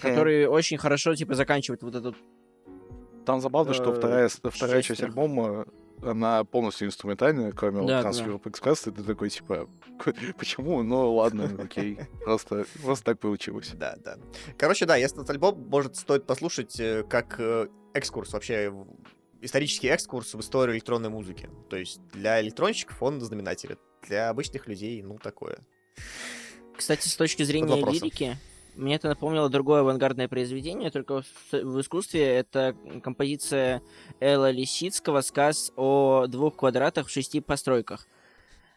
который 0.01 0.47
очень 0.47 0.79
хорошо, 0.79 1.15
типа, 1.15 1.35
заканчивает 1.35 1.83
вот 1.83 1.95
этот 1.95 2.17
Там 3.25 3.41
забавно, 3.41 3.75
что 3.75 3.93
э, 3.93 3.95
вторая, 3.95 4.29
вторая 4.29 4.83
часть 4.83 5.03
альбома, 5.03 5.67
она 6.03 6.45
полностью 6.45 6.89
инструментальная, 6.89 7.53
кроме 7.53 7.77
Да, 7.77 7.83
вот 7.83 7.89
да. 7.89 8.11
Trans 8.11 8.27
Europe 8.27 8.43
Express, 8.45 8.91
и 8.91 8.95
ты 8.95 9.03
такой, 9.03 9.31
типа, 9.31 9.69
почему? 10.39 10.83
Ну, 10.83 11.15
ладно, 11.15 11.51
окей. 11.63 11.99
Просто, 12.25 12.65
просто 12.83 13.05
так 13.05 13.19
получилось. 13.19 13.73
Да, 13.75 13.97
да. 14.03 14.17
Короче, 14.57 14.87
да, 14.87 14.97
если 14.97 15.19
этот 15.19 15.31
альбом, 15.31 15.67
может, 15.69 15.97
стоит 15.97 16.27
послушать 16.27 16.79
э, 16.81 17.05
как 17.09 17.37
э, 17.39 17.69
экскурс, 17.95 18.33
вообще 18.33 18.73
исторический 19.43 19.89
экскурс 19.89 20.35
в 20.35 20.41
историю 20.41 20.77
электронной 20.77 21.11
музыки. 21.11 21.51
То 21.69 21.77
есть 21.77 22.01
для 22.09 22.41
электронщиков 22.41 23.03
он 23.03 23.21
знаменатель, 23.21 23.77
для 24.07 24.31
обычных 24.31 24.67
людей, 24.67 25.03
ну, 25.03 25.19
такое. 25.19 25.59
Кстати, 26.77 27.09
с 27.09 27.17
точки 27.17 27.43
зрения 27.43 27.77
лирики, 27.77 28.39
мне 28.81 28.97
это 28.97 29.09
напомнило 29.09 29.49
другое 29.49 29.81
авангардное 29.81 30.29
произведение, 30.29 30.91
только 30.91 31.23
в, 31.53 31.81
искусстве 31.81 32.25
это 32.25 32.75
композиция 33.03 33.83
Элла 34.21 34.51
Лисицкого 34.51 35.21
«Сказ 35.21 35.73
о 35.77 36.27
двух 36.27 36.57
квадратах 36.57 37.07
в 37.07 37.11
шести 37.11 37.41
постройках». 37.41 38.07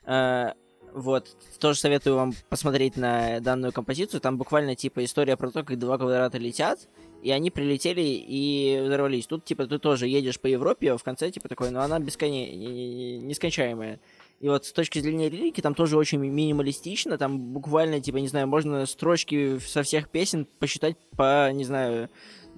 Э, 0.05 0.51
вот, 0.93 1.35
тоже 1.59 1.79
советую 1.79 2.15
вам 2.17 2.33
посмотреть 2.49 2.97
на 2.97 3.39
данную 3.39 3.73
композицию. 3.73 4.21
Там 4.21 4.37
буквально 4.37 4.75
типа 4.75 5.03
история 5.03 5.35
про 5.37 5.49
то, 5.49 5.63
как 5.63 5.79
два 5.79 5.97
квадрата 5.97 6.37
летят, 6.37 6.87
и 7.23 7.31
они 7.31 7.49
прилетели 7.49 8.01
и 8.01 8.79
взорвались. 8.83 9.25
Тут 9.25 9.43
типа 9.43 9.65
ты 9.65 9.79
тоже 9.79 10.07
едешь 10.07 10.39
по 10.39 10.47
Европе, 10.47 10.91
а 10.91 10.97
в 10.97 11.03
конце 11.03 11.31
типа 11.31 11.49
такой, 11.49 11.71
но 11.71 11.81
она 11.81 11.99
бесконе... 11.99 13.17
нескончаемая. 13.17 13.99
И 14.43 14.49
вот 14.49 14.65
с 14.65 14.73
точки 14.73 14.99
зрения 14.99 15.29
лирики 15.29 15.61
там 15.61 15.73
тоже 15.73 15.95
очень 15.97 16.19
ми- 16.19 16.29
минималистично, 16.29 17.17
там 17.17 17.39
буквально, 17.39 18.01
типа, 18.01 18.17
не 18.17 18.27
знаю, 18.27 18.45
можно 18.45 18.85
строчки 18.85 19.57
со 19.59 19.83
всех 19.83 20.09
песен 20.09 20.45
посчитать 20.59 20.97
по, 21.15 21.49
не 21.53 21.63
знаю, 21.63 22.09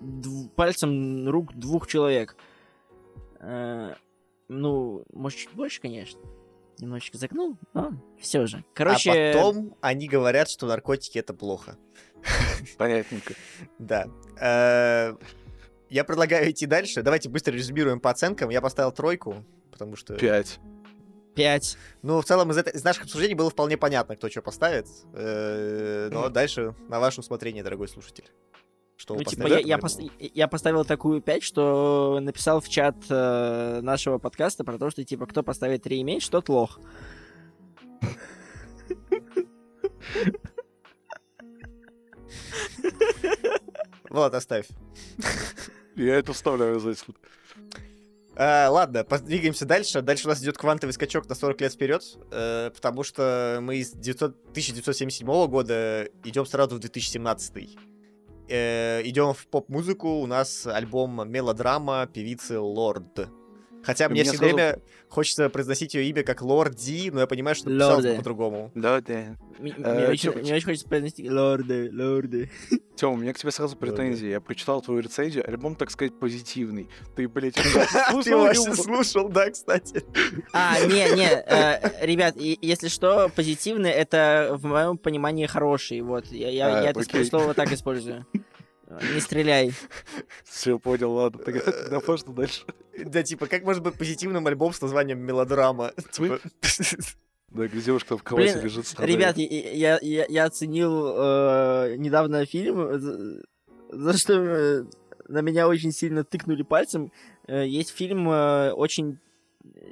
дв- 0.02 0.50
пальцем 0.56 1.30
рук 1.30 1.54
двух 1.54 1.86
человек. 1.86 2.36
Э, 3.40 3.94
ну, 4.48 5.06
может, 5.14 5.38
чуть 5.38 5.52
больше, 5.54 5.80
конечно. 5.80 6.20
Немножечко 6.80 7.20
загнул, 7.20 7.56
но 7.76 7.92
все 8.20 8.48
же. 8.48 8.66
Короче, 8.74 9.12
А 9.12 9.34
потом 9.34 9.76
они 9.82 10.08
говорят, 10.08 10.50
что 10.50 10.66
наркотики 10.66 11.20
это 11.20 11.36
плохо. 11.36 11.78
Понятненько. 12.80 13.36
Да. 13.78 14.08
Э, 14.42 15.16
Я 15.90 16.04
предлагаю 16.04 16.50
идти 16.50 16.66
дальше. 16.66 17.04
Давайте 17.04 17.30
быстро 17.30 17.52
резюмируем 17.54 18.00
по 18.00 18.10
оценкам. 18.10 18.50
Я 18.50 18.60
поставил 18.60 18.92
тройку, 18.92 19.46
потому 19.72 19.96
что... 19.96 20.16
Пять. 20.16 20.60
5. 21.36 21.78
Ну, 22.02 22.22
в 22.22 22.26
целом, 22.26 22.52
из, 22.52 22.58
этой- 22.58 22.74
из 22.74 22.84
наших 22.84 23.04
обсуждений 23.04 23.36
было 23.36 23.50
вполне 23.50 23.78
понятно, 23.78 24.16
кто 24.16 24.30
что 24.30 24.42
поставит. 24.42 24.88
Э, 25.14 26.10
Но 26.12 26.30
дальше 26.30 26.74
на 26.90 27.00
ваше 27.00 27.20
усмотрение, 27.22 27.64
дорогой 27.64 27.88
слушатель. 27.88 28.26
Что 28.98 29.14
вы 29.14 29.20
Ну, 29.20 29.30
типа, 29.30 29.48
я, 29.48 29.60
я, 29.60 29.78
пос- 29.78 30.10
я 30.20 30.48
поставил 30.48 30.86
такую 30.86 31.22
5, 31.22 31.44
что 31.44 32.20
написал 32.22 32.62
в 32.62 32.70
чат 32.70 32.96
э, 33.10 33.82
нашего 33.82 34.18
подкаста 34.20 34.64
про 34.64 34.78
то, 34.78 34.90
что, 34.90 35.04
типа, 35.04 35.26
кто 35.28 35.44
поставит 35.44 35.84
3 35.84 35.98
и 36.00 36.04
меньше, 36.04 36.32
тот 36.32 36.48
лох. 36.48 36.80
Влад, 44.10 44.34
оставь. 44.34 44.68
Я 45.96 46.16
это 46.16 46.34
вставляю 46.34 46.80
за 46.80 46.92
исход. 46.92 47.16
А, 48.38 48.70
ладно, 48.70 49.04
подвигаемся 49.06 49.66
дальше. 49.66 50.02
Дальше 50.02 50.28
у 50.28 50.30
нас 50.30 50.42
идет 50.44 50.58
квантовый 50.58 50.94
скачок 50.94 51.28
на 51.30 51.36
40 51.36 51.62
лет 51.62 51.74
вперед, 51.74 52.04
э, 52.32 52.70
потому 52.74 53.04
что 53.04 53.60
мы 53.62 53.78
из 53.78 53.92
900 53.92 54.36
1977 54.52 55.48
года 55.48 56.10
идем 56.24 56.46
сразу 56.46 56.76
в 56.76 56.80
2017. 56.80 57.78
Э, 58.50 59.02
идем 59.04 59.34
в 59.34 59.48
поп-музыку. 59.48 60.20
У 60.20 60.28
нас 60.28 60.68
альбом 60.68 61.30
«Мелодрама» 61.30 62.08
певицы 62.08 62.60
Лорд. 62.60 63.30
Хотя 63.86 64.10
мне 64.10 64.24
все 64.24 64.34
сразу- 64.34 64.44
время 64.56 64.80
хочется 65.10 65.50
произносить 65.50 65.94
ее 65.94 66.06
имя 66.10 66.24
как 66.24 66.42
Лорди, 66.42 67.10
но 67.14 67.22
я 67.22 67.28
понимаю, 67.28 67.56
что 67.56 67.70
написалось 67.70 68.04
Лорде. 68.06 68.18
по-другому. 68.18 68.72
Да, 68.76 69.00
да. 69.02 69.14
М- 69.14 69.38
Мне, 69.60 69.74
Э, 69.78 70.10
очень, 70.12 70.32
мне 70.32 70.54
очень 70.54 70.66
хочется 70.66 70.88
произнести 70.88 71.30
лорды, 71.30 71.90
лорды. 71.94 72.50
Тём, 72.96 73.14
у 73.14 73.18
меня 73.18 73.34
к 73.34 73.38
тебе 73.38 73.52
сразу 73.52 73.76
претензии. 73.76 74.28
Я 74.30 74.42
прочитал 74.42 74.82
твою 74.82 75.02
рецензию, 75.02 75.48
альбом, 75.48 75.76
так 75.76 75.92
сказать, 75.92 76.18
позитивный. 76.20 76.90
Ты, 77.16 77.28
блядь, 77.28 77.54
Ты 77.56 77.62
слушал 78.12 78.40
вообще 78.42 78.74
слушал, 78.74 79.30
да, 79.30 79.50
кстати. 79.50 80.04
А, 80.54 80.80
не, 80.86 81.10
не, 81.16 81.28
э, 81.30 82.06
ребят, 82.06 82.36
если 82.38 82.88
что, 82.88 83.30
позитивный 83.36 83.92
это 83.92 84.50
в 84.58 84.66
моем 84.66 84.98
понимании 84.98 85.46
хороший. 85.46 86.02
Вот, 86.02 86.26
я, 86.32 86.80
А, 86.80 86.84
это 86.90 87.26
слово 87.26 87.54
так 87.54 87.72
использую. 87.72 88.26
Не 88.90 89.20
стреляй. 89.20 89.74
Все, 90.44 90.78
понял, 90.80 91.12
ладно. 91.12 91.44
Тогда 91.44 91.60
тогда 91.72 92.00
можно 92.06 92.34
дальше. 92.34 92.64
Да, 92.98 93.24
типа, 93.24 93.48
как 93.48 93.64
может 93.64 93.84
быть 93.84 93.96
позитивным 93.96 94.46
альбом 94.48 94.74
с 94.74 94.82
названием 94.82 95.20
«Мелодрама»? 95.20 95.92
Типа, 96.12 96.40
Да, 97.50 97.68
где 97.68 97.82
девушка 97.82 98.18
в 98.18 98.24
кровати 98.24 98.58
лежит. 98.62 98.94
Ребят, 99.00 99.38
я, 99.38 99.98
я, 100.02 100.26
я- 100.28 100.46
оценил 100.46 101.14
э, 101.18 101.96
недавно 101.98 102.46
фильм, 102.46 103.00
за, 103.00 103.42
за 103.90 104.18
что 104.18 104.34
э, 104.34 104.84
на 105.28 105.42
меня 105.42 105.68
очень 105.68 105.92
сильно 105.92 106.24
тыкнули 106.24 106.64
пальцем. 106.64 107.12
Э, 107.48 107.66
есть 107.66 107.90
фильм 107.92 108.30
э, 108.30 108.72
очень 108.72 109.20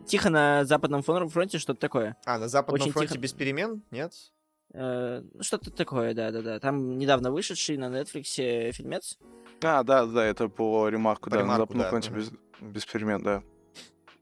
тихо 0.05 0.29
на 0.29 0.65
западном 0.65 1.01
фронте, 1.01 1.57
что-то 1.57 1.79
такое. 1.79 2.15
А, 2.25 2.37
на 2.37 2.47
Западном 2.47 2.81
Очень 2.81 2.91
фронте 2.91 3.13
тихо. 3.13 3.21
без 3.21 3.33
перемен? 3.33 3.81
Нет? 3.91 4.13
Э, 4.73 5.21
ну, 5.33 5.43
что-то 5.43 5.71
такое, 5.71 6.13
да-да-да. 6.13 6.59
Там 6.59 6.97
недавно 6.97 7.31
вышедший 7.31 7.77
на 7.77 7.85
Netflix 7.85 8.71
фильмец. 8.71 9.17
А, 9.63 9.83
да, 9.83 10.05
да, 10.05 10.25
это 10.25 10.49
по 10.49 10.89
ремарку, 10.89 11.29
По 11.29 11.35
да, 11.35 11.41
ремарку, 11.41 11.73
да, 11.77 11.91
мгм. 11.91 12.15
без, 12.15 12.31
без 12.59 12.85
перемен, 12.85 13.21
да. 13.23 13.43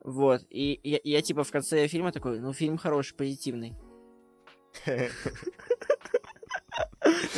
Вот. 0.04 0.42
И 0.50 0.80
я, 0.84 1.00
я, 1.04 1.22
типа 1.22 1.44
в 1.44 1.52
конце 1.52 1.88
фильма 1.88 2.12
такой, 2.12 2.40
ну 2.40 2.54
фильм 2.54 2.78
хороший, 2.78 3.16
позитивный. 3.16 3.76
То 4.84 5.10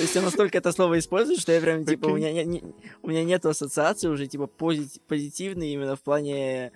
есть 0.01 0.15
он 0.17 0.23
настолько 0.25 0.57
это 0.57 0.71
слово 0.71 0.99
использует, 0.99 1.39
что 1.39 1.51
я 1.51 1.61
прям, 1.61 1.85
типа, 1.85 2.07
у 2.07 2.17
меня, 2.17 2.43
не- 2.43 2.63
у 3.01 3.09
меня 3.09 3.23
нет 3.23 3.45
ассоциации 3.45 4.07
уже, 4.07 4.27
типа, 4.27 4.49
пози- 4.57 4.99
позитивный 5.07 5.69
именно 5.71 5.95
в 5.95 6.01
плане 6.01 6.71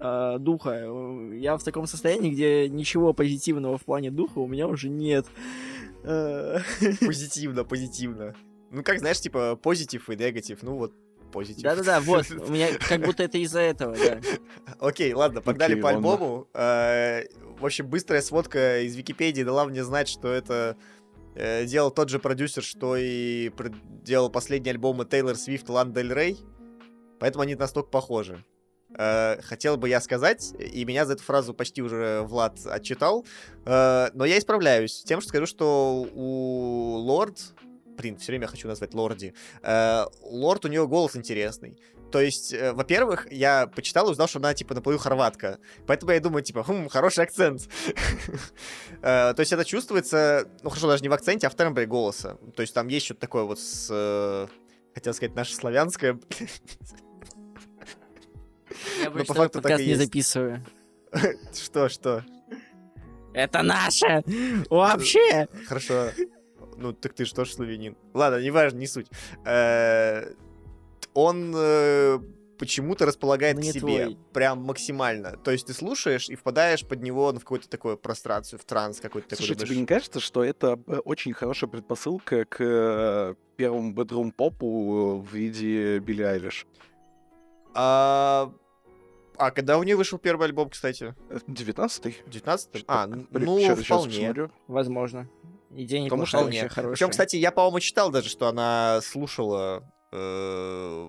э, 0.00 0.38
духа. 0.38 0.84
Я 1.32 1.56
в 1.56 1.62
таком 1.62 1.86
состоянии, 1.86 2.30
где 2.30 2.68
ничего 2.68 3.12
позитивного 3.12 3.78
в 3.78 3.84
плане 3.84 4.10
духа 4.10 4.38
у 4.40 4.48
меня 4.48 4.66
уже 4.66 4.88
нет. 4.88 5.26
Э, 6.04 6.58
Позитивно, 7.00 7.64
позитивно. 7.64 8.34
Ну, 8.70 8.82
как, 8.82 8.98
знаешь, 8.98 9.20
типа, 9.20 9.56
позитив 9.56 10.08
и 10.08 10.16
негатив, 10.16 10.62
ну 10.62 10.76
вот, 10.76 10.92
позитив. 11.30 11.62
Да-да-да, 11.62 12.00
вот, 12.04 12.26
у 12.30 12.50
меня 12.50 12.68
как 12.78 13.02
будто 13.02 13.22
это 13.22 13.38
из-за 13.38 13.60
этого, 13.60 13.94
да. 13.96 14.20
Окей, 14.80 15.12
ладно, 15.12 15.40
погнали 15.40 15.80
по 15.80 15.90
альбому. 15.90 16.48
Э, 16.54 17.24
В 17.58 17.64
общем, 17.64 17.86
быстрая 17.88 18.22
сводка 18.22 18.80
из 18.80 18.96
Википедии 18.96 19.42
дала 19.42 19.64
мне 19.66 19.84
знать, 19.84 20.08
что 20.08 20.32
это 20.32 20.76
э, 21.34 21.66
делал 21.66 21.90
тот 21.90 22.08
же 22.08 22.18
продюсер, 22.18 22.62
что 22.62 22.96
и 22.96 23.50
делал 24.02 24.30
последние 24.30 24.72
альбомы 24.72 25.04
Тейлор 25.04 25.36
Свифт 25.36 25.68
Лан 25.68 25.92
Дель 25.92 26.12
Рей. 26.12 26.38
Поэтому 27.20 27.42
они 27.42 27.54
настолько 27.54 27.90
похожи. 27.90 28.44
Э, 28.98 29.40
Хотел 29.42 29.76
бы 29.76 29.88
я 29.88 30.00
сказать, 30.00 30.52
и 30.58 30.84
меня 30.84 31.06
за 31.06 31.14
эту 31.14 31.22
фразу 31.22 31.54
почти 31.54 31.82
уже 31.82 32.22
Влад 32.22 32.58
отчитал, 32.66 33.26
э, 33.64 34.08
но 34.14 34.24
я 34.24 34.38
исправляюсь 34.38 35.02
тем, 35.04 35.20
что 35.20 35.28
скажу, 35.28 35.46
что 35.46 36.06
у 36.14 36.96
Лорд, 36.96 37.38
блин, 37.96 38.16
все 38.16 38.32
время 38.32 38.46
хочу 38.46 38.68
назвать 38.68 38.94
Лорди, 38.94 39.34
э, 39.62 40.04
Лорд 40.22 40.64
у 40.64 40.68
нее 40.68 40.86
голос 40.86 41.16
интересный. 41.16 41.78
То 42.10 42.20
есть, 42.20 42.52
э, 42.52 42.72
во-первых, 42.74 43.26
я 43.32 43.66
почитал 43.66 44.06
и 44.08 44.10
узнал, 44.10 44.28
что 44.28 44.38
она, 44.38 44.52
типа, 44.52 44.74
наполовину 44.74 45.02
хорватка. 45.02 45.58
Поэтому 45.86 46.12
я 46.12 46.20
думаю, 46.20 46.42
типа, 46.42 46.62
хм, 46.62 46.88
хороший 46.88 47.24
акцент. 47.24 47.68
То 49.00 49.34
есть 49.38 49.52
это 49.52 49.64
чувствуется, 49.64 50.46
ну, 50.62 50.68
хорошо, 50.68 50.88
даже 50.88 51.02
не 51.02 51.08
в 51.08 51.12
акценте, 51.14 51.46
а 51.46 51.50
в 51.50 51.54
тембре 51.54 51.86
голоса. 51.86 52.36
То 52.54 52.60
есть 52.60 52.74
там 52.74 52.88
есть 52.88 53.06
что-то 53.06 53.20
такое 53.20 53.44
вот 53.44 53.58
с... 53.58 54.48
Хотел 54.94 55.14
сказать, 55.14 55.34
наше 55.34 55.54
славянское. 55.54 56.20
Я 59.02 59.10
Ну, 59.10 59.24
по 59.24 59.34
факту 59.34 59.60
так 59.60 59.80
и 59.80 59.86
не 59.86 59.94
записываю. 59.94 60.64
Что, 61.54 61.88
что? 61.88 62.24
Это 63.34 63.62
наше! 63.62 64.22
Вообще! 64.70 65.46
Хорошо. 65.66 66.10
Ну, 66.76 66.92
так 66.92 67.12
ты 67.14 67.24
что 67.24 67.44
ж 67.44 67.50
славянин. 67.52 67.96
Ладно, 68.14 68.42
неважно, 68.42 68.78
не 68.78 68.86
суть. 68.86 69.06
Э, 69.44 70.32
Он 71.14 71.52
э, 71.54 72.18
почему-то 72.58 73.06
располагает 73.06 73.56
Ну, 73.56 73.62
к 73.62 73.64
себе. 73.64 73.80
твой. 73.80 74.18
Прям 74.32 74.62
максимально. 74.62 75.36
То 75.36 75.50
есть 75.50 75.66
ты 75.66 75.74
слушаешь 75.74 76.28
и 76.30 76.34
впадаешь 76.34 76.84
под 76.86 77.02
него 77.02 77.30
ну, 77.32 77.38
в 77.38 77.42
какую-то 77.42 77.68
такую 77.68 77.96
прострацию, 77.98 78.58
в 78.58 78.64
транс 78.64 79.00
какой-то 79.00 79.28
такой. 79.28 79.46
Слушай, 79.46 79.54
думаешь, 79.56 79.68
тебе 79.70 79.80
не 79.80 79.86
кажется, 79.86 80.20
что 80.20 80.42
это 80.44 80.78
э, 80.86 80.98
очень 81.04 81.32
хорошая 81.34 81.68
предпосылка 81.70 82.44
к 82.46 82.56
э, 82.60 83.34
первому 83.56 83.92
бедрум 83.92 84.32
попу 84.32 85.18
в 85.18 85.34
виде 85.34 85.98
Билли 85.98 86.22
Айлиш? 86.22 86.66
А, 87.74 88.52
а 89.46 89.50
когда 89.50 89.78
у 89.78 89.82
нее 89.82 89.96
вышел 89.96 90.18
первый 90.18 90.46
альбом, 90.46 90.68
кстати? 90.70 91.14
19-й? 91.48 92.16
19 92.26 92.84
А, 92.86 93.06
ну, 93.06 93.60
щас 93.60 93.80
вполне. 93.80 94.10
посмотрю. 94.18 94.50
Возможно. 94.68 95.28
Идея 95.74 96.04
Потому 96.04 96.22
неплохая, 96.22 96.26
что 96.26 96.38
вообще 96.38 96.58
Вполне. 96.58 96.68
хорошая. 96.68 96.92
Причем, 96.94 97.10
кстати, 97.10 97.36
я, 97.36 97.50
по-моему, 97.50 97.80
читал 97.80 98.10
даже, 98.10 98.28
что 98.28 98.48
она 98.48 99.00
слушала 99.02 99.82
э, 100.12 101.08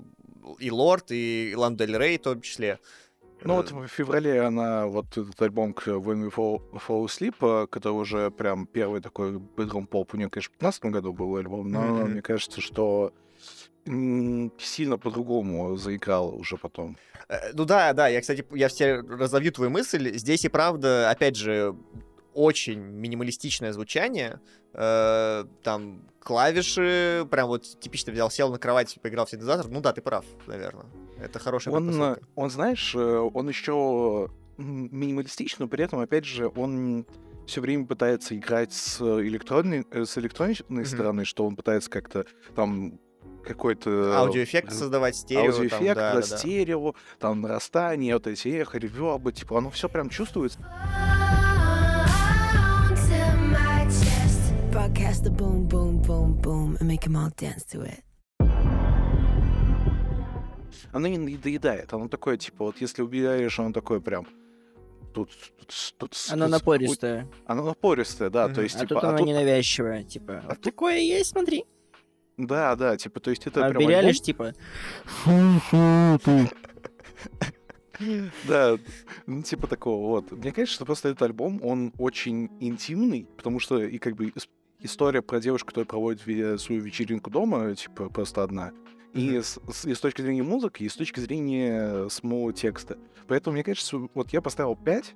и 0.60 0.72
Лорд, 0.72 1.06
и 1.12 1.54
Лан 1.56 1.76
Дель 1.76 1.98
Рей 1.98 2.18
в 2.18 2.22
том 2.22 2.42
числе. 2.42 2.80
Ну 3.44 3.54
Э, 3.54 3.58
вот 3.58 3.72
в 3.72 3.88
феврале 3.88 4.42
она 4.42 4.88
вот 4.88 5.18
этот 5.18 5.42
альбом 5.42 5.74
к 5.74 5.88
When 5.90 6.26
We 6.28 6.34
Fall, 6.34 6.62
Fall 6.88 7.06
Asleep, 7.06 7.36
э, 7.64 7.68
который 7.68 7.94
уже 7.94 8.32
прям 8.32 8.66
первый 8.68 9.02
такой 9.02 9.38
бедрум 9.38 9.86
поп, 9.86 10.14
у 10.14 10.18
нее, 10.18 10.30
конечно, 10.30 10.54
в 10.54 10.58
15 10.58 10.86
году 10.86 11.12
был 11.14 11.36
альбом, 11.36 11.70
но 11.70 11.82
Мгм. 11.82 12.12
мне 12.12 12.22
кажется, 12.22 12.62
что 12.62 13.12
сильно 13.86 14.98
по-другому 14.98 15.76
заиграл 15.78 16.36
уже 16.36 16.58
потом. 16.58 16.98
Э, 17.30 17.52
Ну 17.54 17.66
да, 17.66 17.94
да, 17.94 18.08
я, 18.08 18.22
кстати, 18.22 18.46
я 18.52 18.68
все 18.68 19.02
разовью 19.02 19.52
твою 19.52 19.72
мысль. 19.72 20.16
Здесь 20.18 20.46
и 20.46 20.50
правда, 20.50 21.10
опять 21.10 21.36
же, 21.36 21.76
очень 22.34 22.80
минималистичное 22.80 23.74
звучание. 23.74 24.40
Э, 24.74 25.46
там 25.64 26.08
клавиши, 26.20 27.28
прям 27.30 27.48
вот 27.48 27.80
типично 27.80 28.14
взял, 28.14 28.32
сел 28.32 28.52
на 28.52 28.58
кровать, 28.58 28.98
поиграл 29.02 29.26
в 29.26 29.30
синтезатор. 29.30 29.68
Ну 29.70 29.82
да, 29.82 29.92
ты 29.94 30.02
прав, 30.02 30.26
наверное. 30.48 30.86
Это 31.20 31.40
хорошая 31.40 31.74
Он, 31.74 32.18
он, 32.36 32.50
знаешь, 32.50 32.96
э, 32.96 33.00
он 33.34 33.48
еще 33.50 34.30
минималистичный, 34.58 35.66
но 35.66 35.70
при 35.70 35.84
этом, 35.84 36.00
опять 36.00 36.26
же, 36.26 36.48
он 36.56 37.06
все 37.46 37.60
время 37.60 37.86
пытается 37.86 38.36
играть 38.38 38.72
с 38.72 39.02
электронной, 39.02 39.86
э, 39.92 40.06
с 40.06 40.18
электронной 40.18 40.56
Мгм. 40.70 40.86
стороны, 40.86 41.26
что 41.26 41.46
он 41.46 41.56
пытается 41.56 41.90
как-то 41.90 42.26
там 42.56 43.00
какой-то... 43.44 44.18
Аудиоэффекты 44.18 44.74
э, 44.74 44.78
создавать, 44.78 45.16
стерео. 45.16 45.52
там, 45.52 45.62
аудиоэффект, 45.62 45.96
да, 45.96 46.14
да, 46.14 46.22
да, 46.22 46.28
да. 46.28 46.38
стерео, 46.38 46.96
там 47.20 47.42
нарастание, 47.42 48.14
вот 48.16 48.28
эти 48.28 48.48
эхо, 48.50 48.78
ревербы, 48.78 49.32
типа, 49.32 49.58
оно 49.58 49.70
все 49.70 49.90
прям 49.90 50.10
чувствуется. 50.10 50.60
Broadcast 54.72 55.24
the 55.24 55.30
boom, 55.30 55.68
boom, 55.68 56.02
boom, 56.04 56.42
boom, 56.42 56.78
and 56.80 56.88
make 56.88 57.02
them 57.04 57.16
all 57.16 57.30
dance 57.36 57.64
to 57.72 57.84
it. 57.86 58.02
Оно 60.92 61.08
не 61.08 61.18
надоедает, 61.18 61.92
оно 61.94 62.08
такое, 62.08 62.38
типа, 62.38 62.66
вот 62.66 62.80
если 62.82 63.02
убираешь, 63.02 63.60
оно 63.60 63.72
такое 63.72 64.00
прям... 64.00 64.28
Тут, 65.14 65.30
тут, 65.60 65.94
тут, 66.00 66.16
Оно 66.32 66.46
тут- 66.46 66.52
напористое. 66.52 67.28
Оно 67.46 67.64
напористое, 67.64 68.30
да, 68.32 68.46
Мгм. 68.48 68.56
то 68.56 68.62
есть, 68.62 68.76
А 68.76 68.80
типа, 68.80 68.96
тут 68.96 69.04
а 69.04 69.10
оно 69.10 69.18
тут- 69.20 69.28
ненавязчивое, 69.28 70.04
типа. 70.04 70.40
а 70.44 70.48
Вот 70.48 70.56
тут- 70.56 70.64
такое 70.64 70.98
есть, 70.98 71.30
смотри. 71.32 71.66
Да, 72.38 72.76
да, 72.76 72.98
типа, 72.98 73.20
то 73.20 73.30
есть 73.30 73.46
это 73.48 73.66
А 73.66 73.70
прям 73.70 73.84
альбом- 73.84 73.96
Айлиш, 73.96 74.22
типа, 74.22 74.54
Да, 78.48 78.78
ну, 79.28 79.44
типа 79.44 79.68
такого, 79.68 80.08
вот. 80.08 80.32
Мне 80.32 80.52
кажется, 80.52 80.76
что 80.76 80.86
просто 80.86 81.10
этот 81.10 81.22
альбом, 81.22 81.60
он 81.64 81.94
очень 81.98 82.50
интимный, 82.60 83.28
потому 83.38 83.60
что 83.60 83.82
и 83.84 83.98
как 84.00 84.16
бы 84.16 84.26
ис- 84.30 84.50
история 84.80 85.22
про 85.22 85.40
девушку, 85.40 85.68
которая 85.68 85.86
проводит 85.88 86.22
свою 86.60 86.82
вечеринку 86.82 87.30
дома, 87.30 87.74
типа, 87.76 88.10
просто 88.10 88.44
одна. 88.44 88.72
И 89.14 89.40
с, 89.40 89.60
с- 89.72 89.86
и 89.86 89.94
с 89.94 90.00
точки 90.00 90.22
зрения 90.22 90.42
музыки, 90.44 90.84
и 90.84 90.90
с 90.90 90.96
точки 90.96 91.20
зрения 91.20 92.10
самого 92.10 92.52
текста. 92.52 92.98
Поэтому, 93.28 93.54
мне 93.54 93.64
кажется, 93.64 93.98
вот 94.16 94.34
я 94.34 94.42
поставил 94.42 94.76
5, 94.76 95.14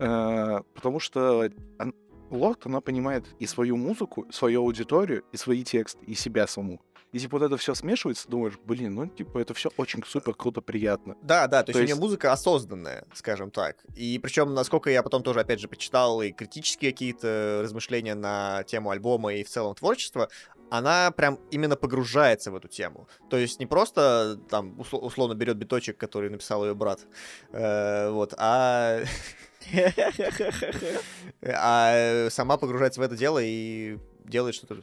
э, 0.00 0.60
потому 0.74 0.98
что 0.98 1.48
он- 1.78 1.94
Лорд, 2.30 2.66
она 2.66 2.80
понимает 2.80 3.24
и 3.38 3.46
свою 3.46 3.76
музыку, 3.76 4.26
свою 4.30 4.62
аудиторию, 4.62 5.24
и 5.32 5.36
свои 5.36 5.62
тексты, 5.64 6.04
и 6.04 6.14
себя 6.14 6.46
саму. 6.46 6.80
И 7.10 7.18
типа 7.18 7.38
вот 7.38 7.46
это 7.46 7.56
все 7.56 7.74
смешивается, 7.74 8.28
думаешь, 8.28 8.58
блин, 8.64 8.94
ну 8.94 9.06
типа 9.06 9.38
это 9.38 9.54
все 9.54 9.70
очень 9.78 10.02
супер 10.04 10.34
круто, 10.34 10.60
приятно. 10.60 11.16
Да, 11.22 11.46
да, 11.46 11.62
то, 11.62 11.72
То 11.72 11.78
есть, 11.78 11.80
у 11.80 11.82
нее 11.84 11.88
есть- 11.92 12.00
музыка 12.00 12.32
осознанная, 12.32 13.06
скажем 13.14 13.50
так. 13.50 13.76
И 13.96 14.18
причем, 14.18 14.52
насколько 14.52 14.90
я 14.90 15.02
потом 15.02 15.22
тоже, 15.22 15.40
опять 15.40 15.58
же, 15.58 15.68
почитал 15.68 16.20
и 16.20 16.32
критические 16.32 16.92
какие-то 16.92 17.60
размышления 17.62 18.14
на 18.14 18.62
тему 18.64 18.90
альбома 18.90 19.32
и 19.32 19.42
в 19.42 19.48
целом 19.48 19.74
творчества, 19.74 20.28
она 20.70 21.10
прям 21.12 21.38
именно 21.50 21.76
погружается 21.76 22.50
в 22.50 22.56
эту 22.56 22.68
тему. 22.68 23.08
То 23.30 23.38
есть 23.38 23.58
не 23.58 23.64
просто 23.64 24.38
там 24.50 24.74
усло- 24.78 24.98
условно 25.00 25.32
берет 25.32 25.56
биточек, 25.56 25.96
который 25.96 26.28
написал 26.28 26.62
ее 26.66 26.74
брат, 26.74 27.00
э, 27.52 28.10
вот, 28.10 28.34
а 28.36 29.00
а 31.44 32.28
сама 32.30 32.56
погружается 32.56 33.00
в 33.00 33.02
это 33.02 33.16
дело 33.16 33.40
и 33.42 33.98
делает 34.24 34.54
что-то 34.54 34.82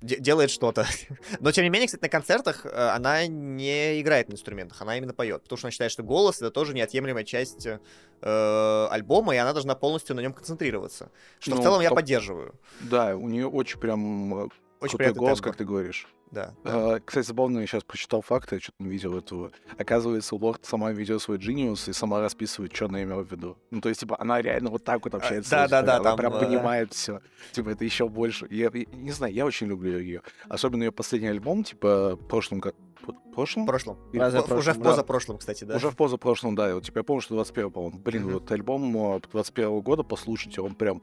де- 0.00 0.18
делает 0.18 0.50
что-то. 0.50 0.86
Но, 1.40 1.50
тем 1.52 1.64
не 1.64 1.70
менее, 1.70 1.86
кстати, 1.86 2.02
на 2.02 2.08
концертах 2.08 2.64
э, 2.66 2.68
она 2.70 3.26
не 3.26 4.00
играет 4.00 4.28
на 4.28 4.34
инструментах, 4.34 4.80
она 4.82 4.96
именно 4.96 5.14
поет. 5.14 5.42
Потому 5.42 5.56
что 5.58 5.66
она 5.66 5.72
считает, 5.72 5.90
что 5.92 6.02
голос— 6.02 6.36
это 6.38 6.50
тоже 6.50 6.74
неотъемлемая 6.74 7.24
часть 7.24 7.66
э, 7.66 8.86
альбома, 8.90 9.34
и 9.34 9.38
она 9.38 9.52
должна 9.52 9.74
полностью 9.74 10.14
на 10.16 10.20
нем 10.20 10.32
концентрироваться. 10.32 11.10
Что 11.40 11.52
в 11.52 11.56
Ну, 11.56 11.62
целом 11.62 11.80
я 11.82 11.90
поддерживаю. 11.90 12.54
Да, 12.80 13.16
у 13.16 13.28
нее 13.28 13.46
очень 13.48 13.80
прям 13.80 14.34
э, 14.44 14.48
Очень 14.80 14.98
крутой 14.98 15.14
голос, 15.14 15.38
тембр. 15.38 15.48
как 15.50 15.56
ты 15.56 15.64
говоришь. 15.64 16.06
Да. 16.30 16.54
да. 16.64 16.94
А, 16.96 17.00
Кстати, 17.00 17.26
забавно, 17.26 17.60
я 17.60 17.66
сейчас 17.66 17.84
прочитал 17.84 18.20
факты, 18.22 18.56
я 18.56 18.60
что-то 18.60 18.82
не 18.82 18.88
видел 18.90 19.16
этого. 19.16 19.50
Оказывается, 19.78 20.34
Лорд 20.36 20.64
сама 20.64 20.92
ведет 20.92 21.22
свой 21.22 21.38
Genius 21.38 21.88
и 21.90 21.92
сама 21.92 22.20
расписывает, 22.20 22.74
что 22.74 22.86
она 22.86 23.02
имела 23.02 23.24
в 23.24 23.30
виду. 23.30 23.56
Ну, 23.70 23.80
то 23.80 23.88
есть, 23.88 24.00
типа, 24.00 24.16
она 24.20 24.40
реально 24.42 24.70
вот 24.70 24.84
так 24.84 25.04
вот 25.04 25.14
общается. 25.14 25.48
с 25.48 25.50
да, 25.50 25.68
да, 25.68 25.82
да, 25.82 25.94
Она 25.96 26.04
там, 26.04 26.16
прям 26.18 26.34
э, 26.34 26.40
понимает 26.40 26.92
все. 26.92 27.20
Типа, 27.52 27.70
это 27.70 27.84
еще 27.84 28.08
больше. 28.08 28.46
Я, 28.50 28.70
я 28.72 28.84
не 28.92 29.10
знаю, 29.12 29.32
я 29.32 29.46
очень 29.46 29.66
люблю 29.68 29.98
ее. 29.98 30.22
Особенно 30.48 30.82
ее 30.84 30.92
последний 30.92 31.28
альбом, 31.28 31.64
типа, 31.64 32.18
году. 32.50 32.76
В 33.00 33.32
Прошлом? 33.32 33.66
прошлом. 33.66 33.96
Или- 34.12 34.20
Уже 34.20 34.30
в 34.30 34.42
Позапрошлом, 34.42 34.82
да. 34.82 34.90
позапрошлом, 34.90 35.38
кстати, 35.38 35.64
да. 35.64 35.76
Уже 35.76 35.90
в 35.90 35.96
позапрошлом, 35.96 36.54
да. 36.56 36.74
Вот, 36.74 36.84
типа, 36.84 36.98
я 36.98 37.04
помню, 37.04 37.20
что 37.22 37.34
21 37.36 37.70
по-моему. 37.70 37.98
Блин, 38.00 38.24
Мгм. 38.24 38.32
вот 38.34 38.50
альбом 38.50 38.96
э, 39.16 39.20
21 39.30 39.80
года, 39.80 40.02
послушайте, 40.02 40.60
он 40.60 40.74
прям 40.74 41.00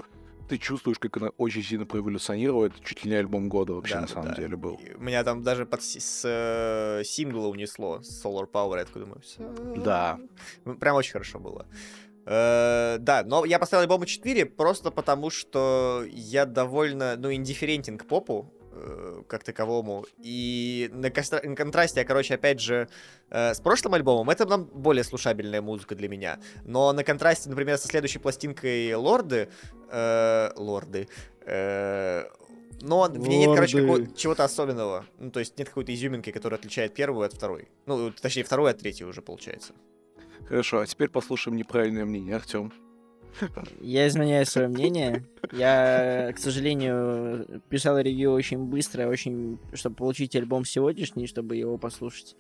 ты 0.48 0.58
чувствуешь, 0.58 1.00
как 1.00 1.18
она 1.18 1.30
очень 1.38 1.64
сильно 1.64 1.86
проэволюционировала. 1.86 2.66
Это 2.68 2.76
чуть 2.84 3.04
ли 3.04 3.12
не 3.12 3.18
альбом 3.18 3.50
года 3.50 3.74
вообще 3.74 3.96
Да, 3.96 4.02
на 4.02 4.08
самом 4.08 4.28
да. 4.30 4.36
деле 4.36 4.56
был. 4.56 4.76
И 4.76 4.93
Меня 4.98 5.24
там 5.24 5.43
даже 5.43 5.66
под 5.66 5.82
си- 5.84 6.00
с 6.00 6.22
э, 6.26 7.04
сингла 7.04 7.48
унесло, 7.48 8.02
с 8.02 8.24
Solar 8.26 8.50
Power, 8.52 8.78
я 8.78 8.86
такой 8.86 9.04
думаю. 9.04 9.22
Да. 9.84 10.20
Ну, 10.66 10.76
Прям 10.76 10.96
очень 10.96 11.14
хорошо 11.14 11.39
было. 11.39 11.66
Э, 12.28 12.98
да, 13.00 13.24
но 13.24 13.46
я 13.46 13.60
поставил 13.60 13.84
альбому 13.84 14.06
4 14.06 14.46
просто 14.46 14.89
потому, 14.91 15.30
что 15.30 16.04
я 16.10 16.46
довольно, 16.46 17.16
ну, 17.18 17.32
индифферентен 17.32 17.98
к 18.00 18.06
попу, 18.08 18.52
как 19.28 19.44
таковому. 19.44 20.06
И 20.18 20.90
на, 20.94 21.08
костра- 21.08 21.46
на 21.48 21.56
контрасте, 21.56 22.02
я, 22.02 22.06
короче, 22.06 22.36
опять 22.36 22.60
же, 22.60 22.88
э, 23.30 23.54
с 23.54 23.60
прошлым 23.60 23.94
альбомом, 23.94 24.30
это 24.30 24.46
нам 24.46 24.66
более 24.66 25.04
слушабельная 25.04 25.62
музыка 25.62 25.96
для 25.96 26.10
меня. 26.10 26.40
Но 26.64 26.92
на 26.94 27.04
контрасте, 27.04 27.50
например, 27.50 27.78
со 27.78 27.88
следующей 27.88 28.20
пластинкой 28.20 28.94
Лорды, 28.96 29.50
э, 29.90 30.52
Лорды, 30.56 31.08
э, 31.46 32.24
но 32.82 33.04
в 33.04 33.28
ней 33.28 33.46
нет, 33.46 33.56
короче, 33.56 33.82
Лорды. 33.82 34.12
чего-то 34.16 34.44
особенного. 34.44 35.06
Ну, 35.18 35.32
то 35.32 35.40
есть 35.40 35.58
нет 35.58 35.70
какой-то 35.70 35.94
изюминки, 35.94 36.32
которая 36.32 36.60
отличает 36.60 36.94
первую 36.94 37.26
от 37.26 37.34
второй. 37.34 37.70
Ну, 37.86 38.12
точнее, 38.12 38.44
вторую 38.44 38.70
от 38.70 38.78
третьей 38.80 39.06
уже, 39.06 39.22
получается. 39.22 39.74
Хорошо, 40.48 40.80
а 40.80 40.86
теперь 40.86 41.10
послушаем 41.10 41.58
неправильное 41.58 42.06
мнение, 42.06 42.36
Артем. 42.36 42.72
Я 43.82 44.08
изменяю 44.08 44.46
свое 44.46 44.68
мнение. 44.68 45.26
Я, 45.52 46.32
к 46.34 46.40
сожалению, 46.40 47.62
писал 47.70 48.00
ревью 48.00 48.32
очень 48.32 48.60
быстро, 48.60 49.08
очень, 49.08 49.60
чтобы 49.74 49.96
получить 49.96 50.36
альбом 50.36 50.66
сегодняшний, 50.66 51.28
чтобы 51.28 51.56
его 51.56 51.78
послушать. 51.78 52.36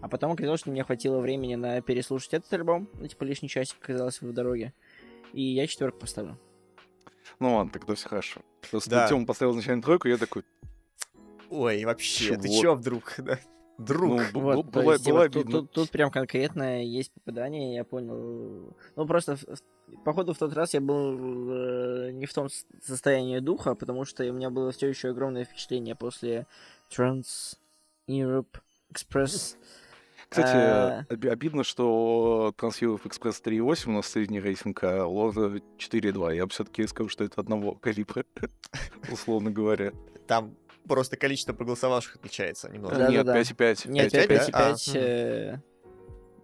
А 0.00 0.08
потом 0.08 0.32
оказалось, 0.32 0.60
что 0.60 0.70
мне 0.70 0.82
хватило 0.84 1.18
времени 1.20 1.54
на 1.54 1.80
переслушать 1.82 2.34
этот 2.34 2.52
альбом, 2.52 2.88
ну, 2.94 3.06
типа 3.06 3.24
лишний 3.24 3.48
часик 3.48 3.76
оказался 3.82 4.24
в 4.24 4.32
дороге. 4.32 4.72
И 5.32 5.42
я 5.42 5.66
четверку 5.66 6.00
поставлю. 6.00 6.38
Ну 7.38 7.56
ладно, 7.56 7.72
тогда 7.72 7.94
все 7.94 8.08
хорошо. 8.08 8.40
Просто 8.70 8.90
Да. 8.90 9.08
Тёма 9.08 9.26
поставил 9.26 9.52
изначально 9.52 9.82
тройку, 9.82 10.08
я 10.08 10.16
такой, 10.16 10.42
Ой, 11.50 11.84
вообще, 11.84 12.36
ты 12.36 12.48
Чего? 12.48 12.62
чё 12.62 12.74
вдруг? 12.74 13.14
да? 13.18 13.38
Друг. 13.84 14.20
ну, 14.34 14.40
Вот, 14.40 14.66
было 14.66 14.92
есть, 14.92 15.04
было 15.08 15.28
типа, 15.28 15.32
тут, 15.32 15.36
обидно. 15.44 15.60
тут- 15.60 15.70
тут 15.72 15.90
прям 15.90 16.10
конкретно 16.10 16.84
есть 16.84 17.12
попадание, 17.12 17.74
я 17.74 17.84
понял. 17.84 18.74
Ну, 18.96 19.06
просто, 19.06 19.36
походу, 20.04 20.34
в 20.34 20.38
тот 20.38 20.52
раз 20.52 20.74
я 20.74 20.80
был 20.80 21.50
э, 21.50 22.10
не 22.12 22.26
в 22.26 22.32
том 22.34 22.48
состоянии 22.82 23.38
духа, 23.38 23.74
потому 23.74 24.04
что 24.04 24.22
у 24.24 24.32
меня 24.32 24.50
было 24.50 24.70
все 24.72 24.88
еще 24.88 25.08
огромное 25.10 25.44
впечатление 25.44 25.94
после 25.94 26.46
Trans 26.90 27.56
Europe 28.08 28.58
Express. 28.92 29.56
Кстати, 30.28 30.54
а- 30.54 31.04
оби- 31.10 31.28
обидно, 31.28 31.64
что 31.64 32.54
Трансфилов 32.56 33.04
Экспресс 33.04 33.40
3.8 33.44 33.88
у 33.90 33.94
нас 33.94 34.06
средний 34.06 34.38
рейтинг, 34.40 34.84
а 34.84 35.04
Лорда 35.06 35.60
4.2. 35.78 36.36
Я 36.36 36.44
бы 36.46 36.50
все-таки 36.52 36.86
сказал, 36.86 37.08
что 37.08 37.24
это 37.24 37.40
одного 37.40 37.74
калибра, 37.74 38.24
условно 39.10 39.50
говоря. 39.50 39.92
Там 40.28 40.54
просто 40.88 41.16
количество 41.16 41.52
проголосовавших 41.52 42.16
отличается 42.16 42.68
немного. 42.70 42.96
Да, 42.96 43.08
Нет, 43.08 43.24
да, 43.26 43.32
да. 43.34 43.40
5.5. 43.40 43.88
Нет, 43.90 44.12
5, 44.12 44.28
5, 44.28 44.38
да? 44.52 44.70
5, 44.70 44.88
А, 44.94 44.98
э, 44.98 45.56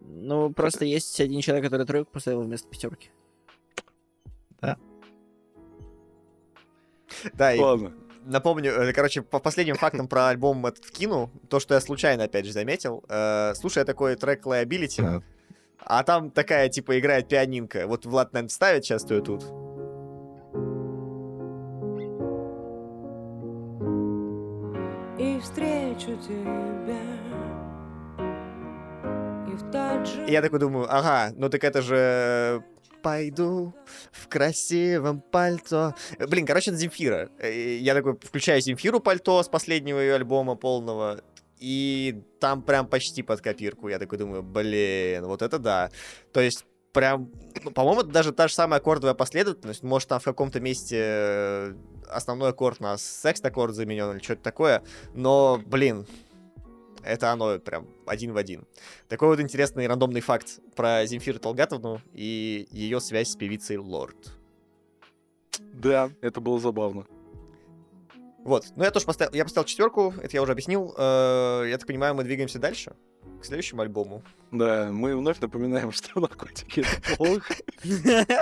Ну, 0.00 0.52
просто 0.52 0.84
есть 0.84 1.20
один 1.20 1.40
человек, 1.40 1.64
который 1.64 1.86
тройку 1.86 2.10
поставил 2.12 2.42
вместо 2.42 2.68
пятерки. 2.68 3.10
Да, 7.34 7.54
и 7.54 7.58
Ладно. 7.60 7.92
напомню, 8.24 8.72
э, 8.72 8.92
короче, 8.92 9.22
по 9.22 9.38
последним 9.38 9.76
фактам 9.76 10.08
про 10.08 10.28
альбом 10.28 10.66
этот 10.66 10.84
вкину, 10.84 11.30
то, 11.48 11.60
что 11.60 11.74
я 11.74 11.80
случайно, 11.80 12.24
опять 12.24 12.44
же, 12.46 12.52
заметил. 12.52 13.04
Э, 13.08 13.54
слушая 13.54 13.84
такой 13.84 14.16
трек 14.16 14.44
Liability, 14.46 15.02
Да. 15.02 15.22
а 15.78 16.02
там 16.02 16.30
такая, 16.30 16.68
типа, 16.68 16.98
играет 16.98 17.28
пианинка. 17.28 17.86
Вот 17.86 18.04
Влад, 18.06 18.32
наверное, 18.32 18.50
ставит 18.50 18.84
часто 18.84 19.14
ее 19.14 19.22
тут. 19.22 19.44
Встречу 25.46 26.16
тебя 26.16 27.00
И 29.46 29.56
в 29.56 29.70
тот 29.70 30.06
же 30.06 30.24
я 30.28 30.42
такой 30.42 30.58
думаю, 30.58 30.86
ага, 30.90 31.32
ну 31.36 31.48
так 31.48 31.62
это 31.62 31.82
же 31.82 32.64
пойду 33.02 33.72
в 34.10 34.26
красивом 34.26 35.20
пальто. 35.20 35.94
Э, 36.18 36.26
Блин, 36.26 36.44
короче, 36.44 36.70
это 36.70 36.80
Земфира. 36.80 37.30
Э, 37.38 37.76
Я 37.76 37.94
такой 37.94 38.18
включаю 38.20 38.60
Земфиру 38.60 38.98
пальто 38.98 39.40
с 39.40 39.48
последнего 39.48 40.00
ее 40.00 40.16
альбома 40.16 40.56
полного. 40.56 41.20
И 41.60 42.20
там 42.40 42.62
прям 42.62 42.88
почти 42.88 43.22
под 43.22 43.40
копирку. 43.40 43.88
Я 43.88 44.00
такой 44.00 44.18
думаю, 44.18 44.42
блин, 44.42 45.24
вот 45.26 45.42
это 45.42 45.60
да. 45.60 45.90
То 46.32 46.40
есть 46.40 46.66
прям, 46.92 47.30
ну, 47.62 47.70
по-моему, 47.70 48.00
это 48.00 48.10
даже 48.10 48.32
та 48.32 48.48
же 48.48 48.54
самая 48.54 48.80
аккордовая 48.80 49.14
последовательность. 49.14 49.84
Может, 49.84 50.08
там 50.08 50.18
в 50.18 50.24
каком-то 50.24 50.58
месте 50.58 50.96
э, 50.98 51.74
основной 52.08 52.50
аккорд 52.50 52.80
на 52.80 52.96
секст-аккорд 52.96 53.74
заменен 53.74 54.12
или 54.12 54.22
что-то 54.22 54.42
такое. 54.42 54.82
Но, 55.14 55.60
блин, 55.66 56.06
это 57.02 57.30
оно 57.32 57.58
прям 57.58 57.86
один 58.06 58.32
в 58.32 58.36
один. 58.36 58.66
Такой 59.08 59.28
вот 59.28 59.40
интересный 59.40 59.86
рандомный 59.86 60.20
факт 60.20 60.60
про 60.74 61.06
Земфиру 61.06 61.38
Талгатовну 61.38 62.00
и 62.12 62.66
ее 62.70 63.00
связь 63.00 63.30
с 63.30 63.36
певицей 63.36 63.76
Лорд. 63.76 64.32
Да, 65.72 66.10
это 66.20 66.40
было 66.40 66.58
забавно. 66.58 67.06
Вот, 68.46 68.66
ну 68.76 68.84
я 68.84 68.92
тоже 68.92 69.06
поставил, 69.06 69.32
я 69.32 69.42
поставил 69.42 69.66
четверку, 69.66 70.14
это 70.22 70.36
я 70.36 70.42
уже 70.42 70.52
объяснил. 70.52 70.94
Э, 70.96 71.64
я 71.68 71.76
так 71.78 71.86
понимаю, 71.86 72.14
мы 72.14 72.22
двигаемся 72.22 72.60
дальше 72.60 72.94
к 73.40 73.44
следующему 73.44 73.82
альбому. 73.82 74.22
Да, 74.52 74.88
мы 74.92 75.16
вновь 75.16 75.40
напоминаем, 75.40 75.90
что 75.92 76.20
наркотики 76.20 76.80
это 76.80 77.16
плохо. 77.16 77.54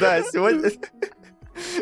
Да, 0.00 0.22
сегодня 0.22 0.70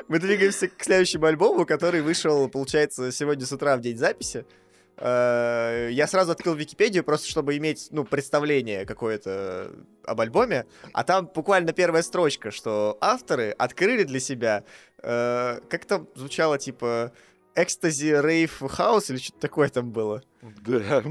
мы 0.08 0.18
двигаемся 0.18 0.68
к 0.68 0.82
следующему 0.82 1.26
альбому, 1.26 1.66
который 1.66 2.00
вышел, 2.02 2.48
получается, 2.48 3.12
сегодня 3.12 3.46
с 3.46 3.52
утра 3.52 3.76
в 3.76 3.80
день 3.80 3.96
записи. 3.96 4.44
Э, 4.96 5.88
Я 5.90 6.06
сразу 6.06 6.32
открыл 6.32 6.54
Википедию, 6.54 7.04
просто 7.04 7.28
чтобы 7.28 7.56
иметь, 7.56 7.88
ну, 7.90 8.04
представление 8.04 8.84
какое-то 8.84 9.72
об 10.04 10.20
альбоме. 10.20 10.66
А 10.92 11.04
там 11.04 11.30
буквально 11.32 11.72
первая 11.72 12.02
строчка, 12.02 12.50
что 12.50 12.98
авторы 13.00 13.50
открыли 13.50 14.04
для 14.04 14.20
себя, 14.20 14.64
э, 15.02 15.60
как 15.68 15.84
там 15.84 16.08
звучало, 16.14 16.58
типа, 16.58 17.12
экстази, 17.54 18.20
рейв, 18.20 18.60
хаус 18.68 19.10
или 19.10 19.18
что-то 19.18 19.40
такое 19.40 19.68
там 19.68 19.90
было. 19.92 20.22
Да. 20.42 21.04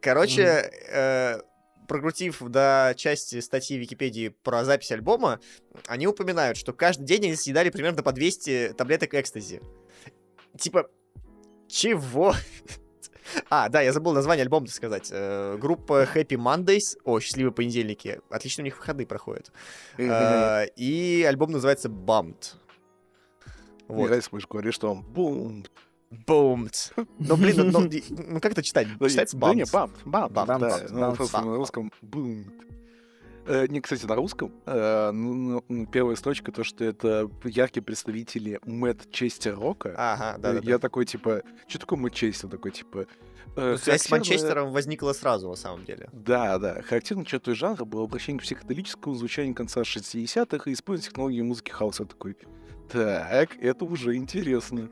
Короче, 0.00 0.70
прокрутив 1.88 2.42
до 2.42 2.94
части 2.96 3.40
статьи 3.40 3.78
Википедии 3.78 4.28
про 4.42 4.64
запись 4.64 4.92
альбома, 4.92 5.40
они 5.86 6.06
упоминают, 6.06 6.56
что 6.56 6.72
каждый 6.72 7.04
день 7.04 7.26
они 7.26 7.36
съедали 7.36 7.70
примерно 7.70 8.02
по 8.02 8.12
200 8.12 8.74
таблеток 8.76 9.14
экстази. 9.14 9.60
Типа, 10.58 10.88
чего? 11.68 12.34
А, 13.48 13.68
да, 13.68 13.80
я 13.80 13.92
забыл 13.92 14.12
название 14.12 14.42
альбома 14.42 14.66
сказать. 14.66 15.08
Э, 15.10 15.56
группа 15.58 16.04
Happy 16.04 16.36
Mondays, 16.36 16.98
о, 17.04 17.20
счастливые 17.20 17.52
понедельники. 17.52 18.20
Отлично 18.30 18.62
у 18.62 18.64
них 18.64 18.76
выходы 18.76 19.06
проходят. 19.06 19.52
Э, 19.96 20.66
И 20.76 21.24
альбом 21.26 21.52
называется 21.52 21.88
Bummed. 21.88 22.54
Мне 23.88 24.08
Вот. 24.08 24.28
мы 24.32 24.40
же 24.40 24.46
говорили, 24.48 24.72
что 24.72 24.90
он 24.90 25.02
бум. 25.02 25.64
Bummed. 26.26 26.92
Ну, 27.18 27.36
блин, 27.36 27.70
ну, 27.70 27.80
ну, 27.80 27.88
ну 28.28 28.40
как 28.40 28.52
это 28.52 28.62
читать? 28.62 28.88
Да, 28.98 29.08
Читается 29.08 29.36
да 29.36 29.54
не, 29.54 29.62
Bummed. 29.62 29.72
бам, 29.72 29.90
бам, 30.04 30.32
Бам, 30.32 30.46
да. 30.46 30.58
бам, 30.58 30.80
Ну, 30.90 31.00
бам, 31.00 31.16
просто 31.16 31.40
на 31.40 31.56
русском 31.56 31.92
бум. 32.02 32.44
Э, 33.46 33.66
Не, 33.68 33.80
кстати, 33.80 34.06
на 34.06 34.14
русском 34.14 34.52
э, 34.66 35.10
ну, 35.12 35.64
ну, 35.68 35.86
первая 35.86 36.14
строчка, 36.16 36.52
то, 36.52 36.62
что 36.62 36.84
это 36.84 37.28
яркие 37.44 37.82
представители 37.82 38.60
Мэтт 38.64 39.10
Честер 39.10 39.58
Рока. 39.58 39.94
Ага, 39.96 40.38
да, 40.38 40.52
да. 40.52 40.60
Я 40.62 40.78
такой, 40.78 41.06
типа, 41.06 41.42
что 41.66 41.80
такое 41.80 41.98
Мэтт 41.98 42.14
Честер? 42.14 42.48
Такой, 42.50 42.70
типа... 42.70 43.06
э, 43.56 43.70
Ну, 43.72 43.76
связь 43.78 44.02
с 44.02 44.06
характерно- 44.06 44.10
Манчестером 44.18 44.70
возникла 44.72 45.12
сразу, 45.12 45.48
на 45.48 45.56
самом 45.56 45.84
деле. 45.84 46.08
Да, 46.12 46.58
да. 46.58 46.82
Характерной 46.82 47.24
чертой 47.24 47.54
жанра 47.56 47.84
было 47.84 48.04
обращение 48.04 48.38
к 48.38 48.44
психоделическому 48.44 49.16
звучанию 49.16 49.56
конца 49.56 49.80
60-х 49.80 50.70
и 50.70 50.74
использование 50.74 51.10
технологии 51.10 51.42
музыки 51.42 51.70
хаоса. 51.72 52.04
Такой, 52.04 52.36
так, 52.92 53.56
это 53.60 53.84
уже 53.84 54.14
интересно. 54.16 54.88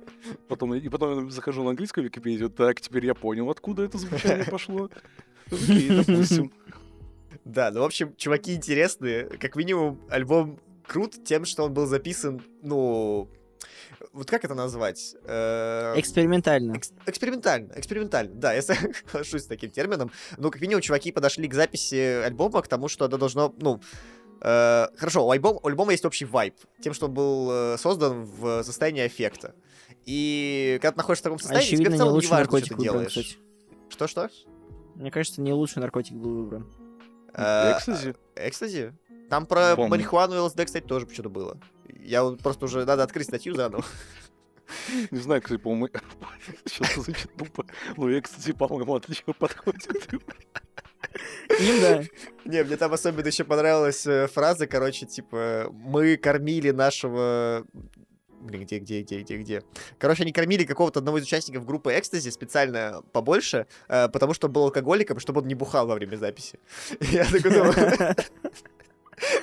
Потом, 0.48 0.74
и 0.74 0.88
потом 0.88 1.24
я 1.26 1.30
захожу 1.30 1.62
на 1.62 1.70
английскую 1.70 2.04
Википедию, 2.04 2.48
так, 2.50 2.80
теперь 2.80 3.06
я 3.06 3.14
понял, 3.14 3.48
откуда 3.50 3.82
это 3.84 3.98
звучание 3.98 4.44
пошло. 4.44 4.90
Окей, 5.50 5.88
допустим. 5.90 6.52
Да, 7.44 7.70
ну, 7.70 7.80
в 7.80 7.84
общем, 7.84 8.14
чуваки 8.16 8.54
интересные. 8.54 9.24
Как 9.24 9.56
минимум, 9.56 10.00
альбом 10.10 10.58
крут 10.86 11.24
тем, 11.24 11.44
что 11.44 11.64
он 11.64 11.74
был 11.74 11.86
записан, 11.86 12.42
ну... 12.62 13.28
Вот 14.12 14.28
как 14.30 14.44
это 14.44 14.54
назвать? 14.54 15.14
Э, 15.24 15.92
Экспериментально. 15.96 16.72
экс- 16.72 16.92
Экспериментально, 17.06 17.72
экспериментально, 17.76 18.34
да, 18.34 18.52
я 18.54 18.62
соглашусь 18.62 19.42
с 19.42 19.46
таким 19.46 19.70
термином. 19.70 20.10
Ну, 20.38 20.50
как 20.50 20.60
минимум, 20.60 20.80
чуваки 20.80 21.12
подошли 21.12 21.46
к 21.48 21.54
записи 21.54 22.22
альбома, 22.24 22.62
к 22.62 22.68
тому, 22.68 22.88
что 22.88 23.04
это 23.04 23.18
должно, 23.18 23.54
ну, 23.60 23.80
хорошо, 24.40 25.26
у 25.26 25.30
альбома, 25.30 25.60
у 25.62 25.66
альбома 25.68 25.92
есть 25.92 26.04
общий 26.04 26.24
вайб, 26.24 26.54
тем, 26.80 26.94
что 26.94 27.06
он 27.06 27.14
был 27.14 27.50
э, 27.50 27.78
создан 27.78 28.24
в 28.24 28.62
состоянии 28.62 29.06
эффекта. 29.06 29.54
И 30.06 30.78
когда 30.80 30.92
ты 30.92 30.98
находишься 30.98 31.22
в 31.22 31.24
таком 31.24 31.38
состоянии, 31.38 31.66
тебе 31.66 31.76
Очевидно, 31.76 31.90
в 31.90 31.92
не 31.92 31.98
целом 31.98 32.10
не 32.10 32.14
лучший 32.14 32.30
важно, 32.30 32.44
наркотик 32.44 32.66
что 32.66 32.74
ты 32.74 32.80
выбран, 32.80 33.06
делаешь. 33.06 33.38
Что-что? 33.90 34.30
Мне 34.94 35.10
кажется, 35.10 35.40
не 35.40 35.52
лучший 35.52 35.80
наркотик 35.80 36.14
был 36.14 36.34
выбран. 36.36 36.66
Э, 37.34 37.76
Экстази? 37.76 38.14
Экстази? 38.36 38.94
Там 39.28 39.46
про 39.46 39.76
Помню. 39.76 39.90
марихуану 39.90 40.34
и 40.34 40.38
ЛСД, 40.38 40.64
кстати, 40.64 40.84
тоже 40.84 41.08
что-то 41.12 41.28
было. 41.28 41.60
Я 42.00 42.24
вот 42.24 42.40
просто 42.40 42.64
уже 42.64 42.84
надо 42.84 43.02
открыть 43.02 43.26
статью 43.26 43.54
заново. 43.54 43.84
Не 45.10 45.18
знаю, 45.18 45.42
кстати, 45.42 45.60
по-моему, 45.60 45.88
сейчас 46.64 46.94
звучит 46.94 47.30
тупо. 47.36 47.66
Но 47.96 48.08
я, 48.10 48.20
кстати, 48.20 48.52
по-моему, 48.52 48.94
отлично 48.94 49.32
подходит. 49.32 49.88
Им, 51.58 51.80
да. 51.80 52.02
Не, 52.44 52.64
мне 52.64 52.76
там 52.76 52.92
особенно 52.92 53.26
еще 53.26 53.44
понравилась 53.44 54.06
э, 54.06 54.26
фраза, 54.28 54.66
короче, 54.66 55.06
типа, 55.06 55.68
мы 55.70 56.16
кормили 56.16 56.70
нашего... 56.70 57.66
Блин, 58.40 58.62
где, 58.62 58.78
где, 58.78 59.02
где, 59.02 59.20
где, 59.20 59.36
где? 59.36 59.62
Короче, 59.98 60.22
они 60.22 60.32
кормили 60.32 60.64
какого-то 60.64 61.00
одного 61.00 61.18
из 61.18 61.24
участников 61.24 61.66
группы 61.66 61.92
Экстази 61.92 62.30
специально 62.30 63.02
побольше, 63.12 63.66
э, 63.88 64.08
потому 64.08 64.32
что 64.34 64.46
он 64.46 64.52
был 64.52 64.64
алкоголиком, 64.64 65.18
чтобы 65.20 65.40
он 65.40 65.48
не 65.48 65.54
бухал 65.54 65.86
во 65.86 65.94
время 65.94 66.16
записи. 66.16 66.58
Я 67.00 67.24
такой 67.24 67.50
думаю... 67.50 67.74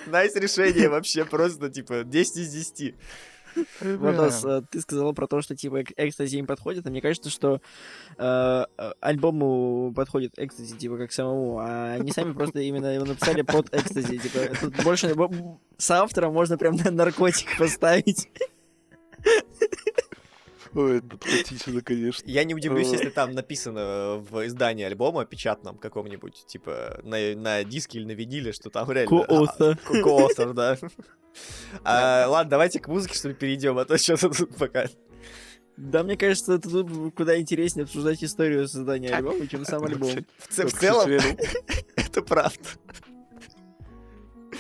Nice 0.07 0.35
решение 0.35 0.89
вообще, 0.89 1.25
просто, 1.25 1.69
типа, 1.69 2.03
10 2.03 2.37
из 2.37 2.53
10. 2.53 2.95
Владос, 3.81 4.43
э, 4.45 4.61
ты 4.69 4.81
сказала 4.81 5.13
про 5.13 5.27
то, 5.27 5.41
что 5.41 5.55
типа 5.55 5.81
эк- 5.81 5.93
экстази 5.97 6.37
им 6.37 6.45
подходит, 6.45 6.85
а 6.85 6.89
мне 6.89 7.01
кажется, 7.01 7.29
что 7.29 7.61
э, 8.17 8.65
э, 8.77 8.91
альбому 8.99 9.93
подходит 9.95 10.33
экстази 10.37 10.75
типа 10.77 10.97
как 10.97 11.11
самому, 11.11 11.59
а 11.59 11.93
они 11.93 12.11
сами 12.11 12.33
просто 12.33 12.59
именно 12.59 12.87
его 12.93 13.05
написали 13.05 13.41
под 13.41 13.73
экстази. 13.73 14.17
Типа, 14.17 14.39
тут 14.59 14.83
больше 14.83 15.13
бо- 15.15 15.59
с 15.77 15.91
автором 15.91 16.33
можно 16.33 16.57
прям 16.57 16.75
на 16.75 16.91
наркотик 16.91 17.57
поставить. 17.57 18.29
Ой, 20.74 20.97
это 20.97 21.15
отвратительно, 21.15 21.82
конечно. 21.82 22.30
Я 22.30 22.43
не 22.43 22.53
удивлюсь, 22.53 22.89
Э. 22.89 22.93
если 22.93 23.09
там 23.09 23.32
написано 23.32 24.24
в 24.30 24.45
издании 24.45 24.86
альбома 24.86 25.26
печатном 25.26 25.78
каком-нибудь, 25.78 26.45
типа 26.45 26.99
на, 27.03 27.36
на 27.36 27.63
диске 27.63 27.99
или 27.99 28.05
на 28.05 28.11
виниле, 28.11 28.51
что 28.51 28.70
там 28.70 28.89
реально... 28.91 29.09
Co-author. 29.09 29.78
А, 30.38 30.53
да. 30.53 30.78
А, 31.84 32.28
Ладно, 32.28 32.49
давайте 32.49 32.80
к 32.80 32.88
музыке, 32.88 33.13
что 33.15 33.30
ли, 33.30 33.36
перейдем, 33.36 33.78
а 33.78 33.86
то 33.86 33.97
что-то 33.97 34.30
тут 34.30 34.55
пока... 34.55 34.88
Да, 35.78 36.01
мне 36.03 36.18
кажется, 36.18 36.53
это 36.53 36.68
тут 36.68 37.13
куда 37.13 37.39
интереснее 37.39 37.84
обсуждать 37.84 38.24
историю 38.24 38.68
создания 38.68 39.13
альбома, 39.13 39.45
чем 39.47 39.63
сам 39.63 39.84
альбом. 39.84 40.26
В, 40.39 40.49
в 40.49 40.80
целом, 40.80 41.07
это 41.95 42.22
правда. 42.24 42.70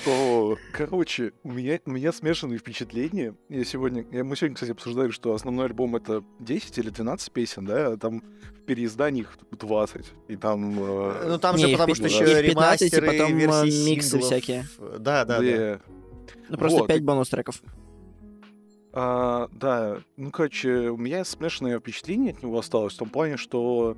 О, 0.07 0.55
короче, 0.71 1.33
у 1.43 1.51
меня, 1.51 1.79
у 1.85 1.91
меня 1.91 2.11
смешанные 2.13 2.59
впечатления. 2.59 3.35
Я 3.49 3.65
сегодня, 3.65 4.05
я, 4.11 4.23
мы 4.23 4.35
сегодня, 4.37 4.55
кстати, 4.55 4.71
обсуждали, 4.71 5.11
что 5.11 5.33
основной 5.33 5.65
альбом 5.65 5.95
это 5.97 6.23
10 6.39 6.77
или 6.77 6.89
12 6.89 7.31
песен, 7.33 7.65
да, 7.65 7.87
а 7.93 7.97
там 7.97 8.23
в 8.55 8.61
переиздании 8.65 9.21
их 9.23 9.37
20. 9.51 10.05
И 10.29 10.35
там... 10.37 10.79
э, 10.81 11.27
Ну 11.27 11.37
там 11.39 11.55
Не, 11.57 11.65
же 11.67 11.71
потому 11.73 11.93
что 11.95 12.05
их 12.05 12.11
еще 12.13 12.41
15, 12.41 12.41
и 12.41 12.49
ремастеры, 12.95 13.07
потом, 13.07 13.31
э, 13.37 13.39
версии 13.39 13.89
миксы 13.89 14.09
синглов. 14.11 14.25
всякие. 14.25 14.65
Да, 14.79 14.97
да, 14.97 15.25
да. 15.25 15.39
две- 15.39 15.79
Ну, 16.49 16.57
просто 16.57 16.79
Вот. 16.79 16.87
5 16.87 17.03
бонус-треков. 17.03 17.61
А, 18.93 19.49
да, 19.51 19.99
ну, 20.15 20.31
короче, 20.31 20.89
у 20.89 20.97
меня 20.97 21.25
смешанное 21.25 21.79
впечатление 21.79 22.31
от 22.33 22.41
него 22.41 22.57
осталось 22.57 22.93
в 22.93 22.97
том 22.97 23.09
плане, 23.09 23.35
что, 23.37 23.97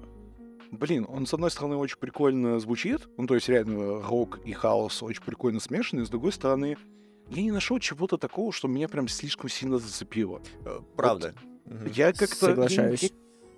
блин, 0.71 1.05
он, 1.09 1.25
с 1.25 1.33
одной 1.33 1.51
стороны, 1.51 1.75
очень 1.75 1.97
прикольно 1.97 2.59
звучит, 2.59 3.07
ну, 3.17 3.27
то 3.27 3.35
есть, 3.35 3.49
реально, 3.49 4.01
рок 4.01 4.39
и 4.45 4.53
хаос 4.53 5.01
очень 5.03 5.23
прикольно 5.23 5.59
смешаны, 5.59 6.05
с 6.05 6.09
другой 6.09 6.31
стороны, 6.31 6.77
я 7.29 7.41
не 7.43 7.51
нашел 7.51 7.79
чего-то 7.79 8.17
такого, 8.17 8.51
что 8.51 8.67
меня 8.67 8.87
прям 8.87 9.07
слишком 9.07 9.49
сильно 9.49 9.77
зацепило. 9.77 10.41
Э, 10.65 10.79
Правда. 10.95 11.35
Мгм. 11.65 11.87
Я 11.93 12.11
как-то... 12.13 12.47
я- 12.47 12.49
Соглашаюсь. 12.55 13.03
Я, 13.03 13.09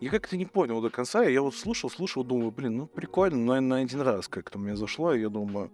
я 0.02 0.10
как-то 0.10 0.36
не 0.36 0.46
понял 0.46 0.82
до 0.82 0.90
конца, 0.90 1.24
я 1.24 1.42
вот 1.42 1.56
слушал, 1.56 1.90
слушал, 1.90 2.24
думаю, 2.24 2.52
блин, 2.52 2.76
ну, 2.78 2.88
прикольно, 2.88 3.38
но 3.38 3.62
на 3.62 3.78
один 3.78 4.02
раз 4.02 4.28
как-то 4.28 4.58
мне 4.60 4.76
зашло, 4.76 5.14
и 5.14 5.22
я 5.22 5.30
думаю, 5.30 5.72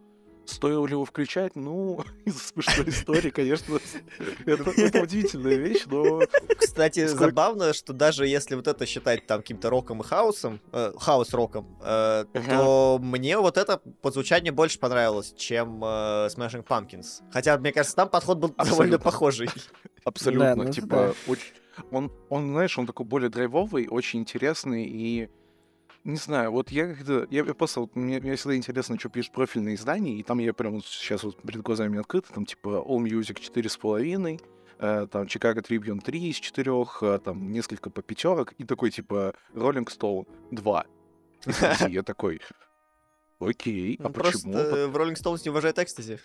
стоило 0.49 0.85
ли 0.85 0.93
его 0.93 1.05
включать? 1.05 1.55
Ну, 1.55 2.03
из-за 2.25 2.39
смешной 2.39 2.89
истории, 2.89 3.29
конечно, 3.29 3.79
это, 4.45 4.71
это 4.77 5.01
удивительная 5.01 5.55
вещь, 5.55 5.83
но... 5.87 6.21
Кстати, 6.57 7.07
Сколько- 7.07 7.25
забавно, 7.25 7.73
что 7.73 7.93
даже 7.93 8.27
если 8.27 8.55
вот 8.55 8.67
это 8.67 8.85
считать 8.85 9.25
там 9.27 9.41
каким-то 9.41 9.69
роком 9.69 10.01
и 10.01 10.03
хаосом, 10.03 10.59
э, 10.71 10.93
хаос-роком, 10.97 11.77
э, 11.83 12.25
то 12.33 12.99
мне 13.01 13.37
вот 13.37 13.57
это 13.57 13.81
по 14.01 14.11
звучанию 14.11 14.53
больше 14.53 14.79
понравилось, 14.79 15.33
чем 15.37 15.83
э, 15.83 16.27
Smashing 16.27 16.65
Pumpkins. 16.65 17.21
Хотя, 17.31 17.57
мне 17.57 17.71
кажется, 17.71 17.95
там 17.95 18.09
подход 18.09 18.37
был 18.37 18.49
довольно 18.49 18.71
Абсолютно. 18.71 18.99
похожий. 18.99 19.49
Абсолютно, 20.03 20.55
ну 20.55 20.71
типа, 20.71 20.87
да. 20.87 21.13
очень... 21.31 21.53
Он, 21.91 22.11
он, 22.29 22.49
знаешь, 22.49 22.77
он 22.79 22.87
такой 22.87 23.05
более 23.05 23.29
драйвовый, 23.29 23.87
очень 23.87 24.19
интересный 24.21 24.85
и... 24.85 25.29
Не 26.07 26.15
знаю, 26.15 26.51
вот 26.51 26.71
я 26.71 26.93
когда... 26.93 27.27
Я, 27.29 27.43
я 27.43 27.53
просто... 27.53 27.81
Вот, 27.81 27.93
мне, 27.97 28.21
мне 28.21 28.37
всегда 28.37 28.55
интересно, 28.55 28.97
что 28.97 29.09
пишут 29.09 29.33
профильные 29.33 29.75
издания, 29.75 30.15
и 30.17 30.23
там 30.23 30.39
я 30.39 30.53
прям 30.53 30.75
вот 30.75 30.85
сейчас 30.85 31.23
вот 31.23 31.41
перед 31.41 31.61
глазами 31.61 31.99
открыто, 31.99 32.31
там 32.31 32.45
типа 32.45 32.81
All 32.87 32.99
Music 32.99 33.41
4,5, 33.41 34.41
э, 34.79 35.07
там 35.11 35.23
Chicago 35.23 35.61
Tribune 35.61 35.99
3 35.99 36.29
из 36.29 36.37
4, 36.37 36.71
э, 37.01 37.19
там 37.21 37.51
несколько 37.51 37.89
по 37.89 38.01
пятерок, 38.01 38.53
и 38.57 38.63
такой 38.63 38.89
типа 38.91 39.35
Rolling 39.53 39.85
Stone 39.85 40.25
2. 40.51 40.85
И 41.89 41.91
я 41.91 42.03
такой... 42.03 42.39
Окей, 43.39 43.99
а 43.99 44.03
Ну, 44.03 44.09
почему? 44.11 44.53
в 44.53 44.95
Rolling 44.95 45.15
Stones 45.15 45.41
не 45.43 45.49
уважает 45.49 45.77
экстази. 45.77 46.21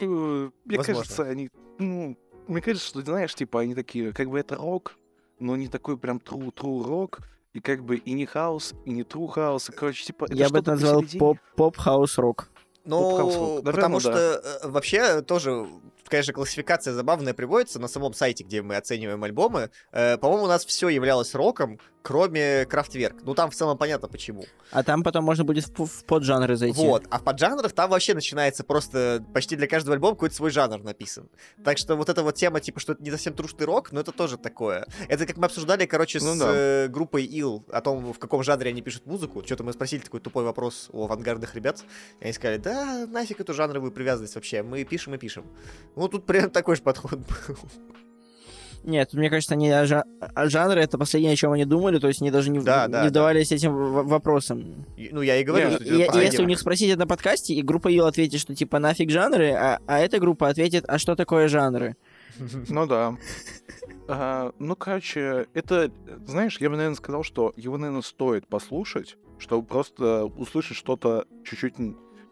Э, 0.00 0.50
Мне 0.64 0.78
кажется, 0.78 1.22
они... 1.22 1.50
Ну, 1.78 2.18
мне 2.48 2.60
кажется, 2.60 2.88
что, 2.88 3.00
знаешь, 3.02 3.32
типа, 3.36 3.60
они 3.60 3.76
такие, 3.76 4.12
как 4.12 4.28
бы 4.28 4.40
это 4.40 4.56
рок, 4.56 4.98
но 5.38 5.54
не 5.54 5.68
такой 5.68 5.96
прям 5.96 6.16
true, 6.16 6.52
true 6.52 6.84
рок, 6.84 7.20
и 7.52 7.60
как 7.60 7.84
бы 7.84 7.96
и 7.96 8.12
не 8.12 8.26
хаус, 8.26 8.74
и 8.84 8.90
не 8.92 9.02
true 9.02 9.28
хаус. 9.28 9.68
И, 9.68 9.72
короче, 9.72 10.04
типа, 10.04 10.24
это 10.24 10.34
Я 10.34 10.48
бы 10.48 10.58
это 10.58 10.72
назвал 10.72 11.04
поп- 11.18 11.38
поп-хаус-рок. 11.56 12.48
Ну, 12.84 13.62
потому 13.62 14.00
что 14.00 14.10
да. 14.12 14.66
э, 14.66 14.68
вообще 14.68 15.22
тоже, 15.22 15.68
конечно, 16.08 16.32
классификация 16.32 16.92
забавная 16.92 17.34
приводится 17.34 17.78
на 17.78 17.88
самом 17.88 18.14
сайте, 18.14 18.44
где 18.44 18.62
мы 18.62 18.76
оцениваем 18.76 19.22
альбомы. 19.24 19.70
Э, 19.92 20.16
По-моему, 20.18 20.44
у 20.44 20.48
нас 20.48 20.64
все 20.64 20.88
являлось 20.88 21.34
роком, 21.34 21.78
кроме 22.02 22.66
Крафтверк. 22.66 23.16
Ну, 23.22 23.34
там 23.34 23.50
в 23.50 23.54
целом 23.54 23.78
понятно 23.78 24.08
почему. 24.08 24.44
А 24.72 24.82
там 24.82 25.02
потом 25.02 25.24
можно 25.24 25.44
будет 25.44 25.66
в, 25.66 25.86
в 25.86 26.04
поджанры 26.04 26.56
зайти. 26.56 26.76
Вот. 26.80 27.04
А 27.10 27.18
в 27.18 27.24
поджанрах 27.24 27.72
там 27.72 27.90
вообще 27.90 28.14
начинается 28.14 28.64
просто 28.64 29.24
почти 29.32 29.56
для 29.56 29.66
каждого 29.66 29.94
альбома 29.94 30.14
какой-то 30.14 30.34
свой 30.34 30.50
жанр 30.50 30.82
написан. 30.82 31.28
Так 31.64 31.78
что 31.78 31.94
вот 31.96 32.08
эта 32.08 32.22
вот 32.22 32.34
тема, 32.34 32.60
типа, 32.60 32.80
что 32.80 32.92
это 32.92 33.02
не 33.02 33.10
совсем 33.10 33.34
трушный 33.34 33.66
рок, 33.66 33.92
но 33.92 34.00
это 34.00 34.12
тоже 34.12 34.36
такое. 34.36 34.86
Это 35.08 35.26
как 35.26 35.36
мы 35.36 35.46
обсуждали, 35.46 35.86
короче, 35.86 36.18
Ну 36.20 36.34
с 36.34 36.38
да. 36.38 36.50
э, 36.52 36.88
группой 36.88 37.24
Ил 37.24 37.64
о 37.70 37.80
том, 37.80 38.12
в 38.12 38.18
каком 38.18 38.42
жанре 38.42 38.70
они 38.70 38.82
пишут 38.82 39.06
музыку. 39.06 39.42
Что-то 39.44 39.62
мы 39.62 39.72
спросили 39.72 40.00
такой 40.00 40.20
тупой 40.20 40.44
вопрос 40.44 40.88
у 40.92 41.04
авангардных 41.04 41.54
ребят. 41.54 41.84
И 42.20 42.24
они 42.24 42.32
сказали, 42.32 42.58
да, 42.58 43.06
нафиг 43.06 43.40
эту 43.40 43.54
жанровую 43.54 43.92
привязанность 43.92 44.34
вообще. 44.34 44.62
Мы 44.62 44.84
пишем 44.84 45.14
и 45.14 45.18
пишем. 45.18 45.46
Ну, 45.96 46.08
тут 46.08 46.24
примерно 46.26 46.50
такой 46.50 46.76
же 46.76 46.82
подход 46.82 47.18
был. 47.46 47.56
Нет, 48.84 49.10
тут, 49.10 49.20
мне 49.20 49.30
кажется, 49.30 49.54
они 49.54 49.70
о, 49.70 49.84
жа- 49.86 50.02
о 50.20 50.48
жанре 50.48 50.82
это 50.82 50.98
последнее, 50.98 51.34
о 51.34 51.36
чем 51.36 51.52
они 51.52 51.64
думали, 51.64 51.98
то 52.00 52.08
есть 52.08 52.20
они 52.20 52.32
даже 52.32 52.50
не, 52.50 52.58
в- 52.58 52.64
Да, 52.64 52.88
да, 52.88 52.98
не 52.98 53.04
да. 53.04 53.08
вдавались 53.10 53.52
этим 53.52 53.72
в- 53.72 54.08
вопросом. 54.08 54.86
И- 54.96 55.10
Ну, 55.12 55.22
я 55.22 55.36
и 55.36 55.44
говорю, 55.44 55.68
Не, 55.68 55.74
что 55.76 55.84
И, 55.84 55.98
это 56.00 56.18
и- 56.20 56.24
если 56.24 56.42
у 56.42 56.46
них 56.46 56.58
спросить 56.58 56.90
это 56.90 56.98
на 57.00 57.06
подкасте, 57.06 57.54
и 57.54 57.62
группа 57.62 57.86
Ил 57.88 58.06
ответит, 58.06 58.40
что 58.40 58.56
типа 58.56 58.80
нафиг 58.80 59.10
жанры, 59.10 59.52
а, 59.52 59.78
а 59.86 60.00
эта 60.00 60.18
группа 60.18 60.48
ответит, 60.48 60.84
а 60.88 60.98
что 60.98 61.14
такое 61.14 61.46
жанры? 61.46 61.94
Ну 62.68 62.86
да. 62.86 63.16
А, 64.08 64.50
ну, 64.58 64.74
короче, 64.74 65.46
это, 65.54 65.92
знаешь, 66.26 66.56
я 66.60 66.68
бы, 66.68 66.74
наверное, 66.76 66.96
сказал, 66.96 67.22
что 67.22 67.52
его, 67.56 67.78
наверное, 67.78 68.02
стоит 68.02 68.48
послушать, 68.48 69.16
чтобы 69.38 69.64
просто 69.64 70.24
услышать 70.24 70.76
что-то 70.76 71.26
чуть-чуть 71.44 71.74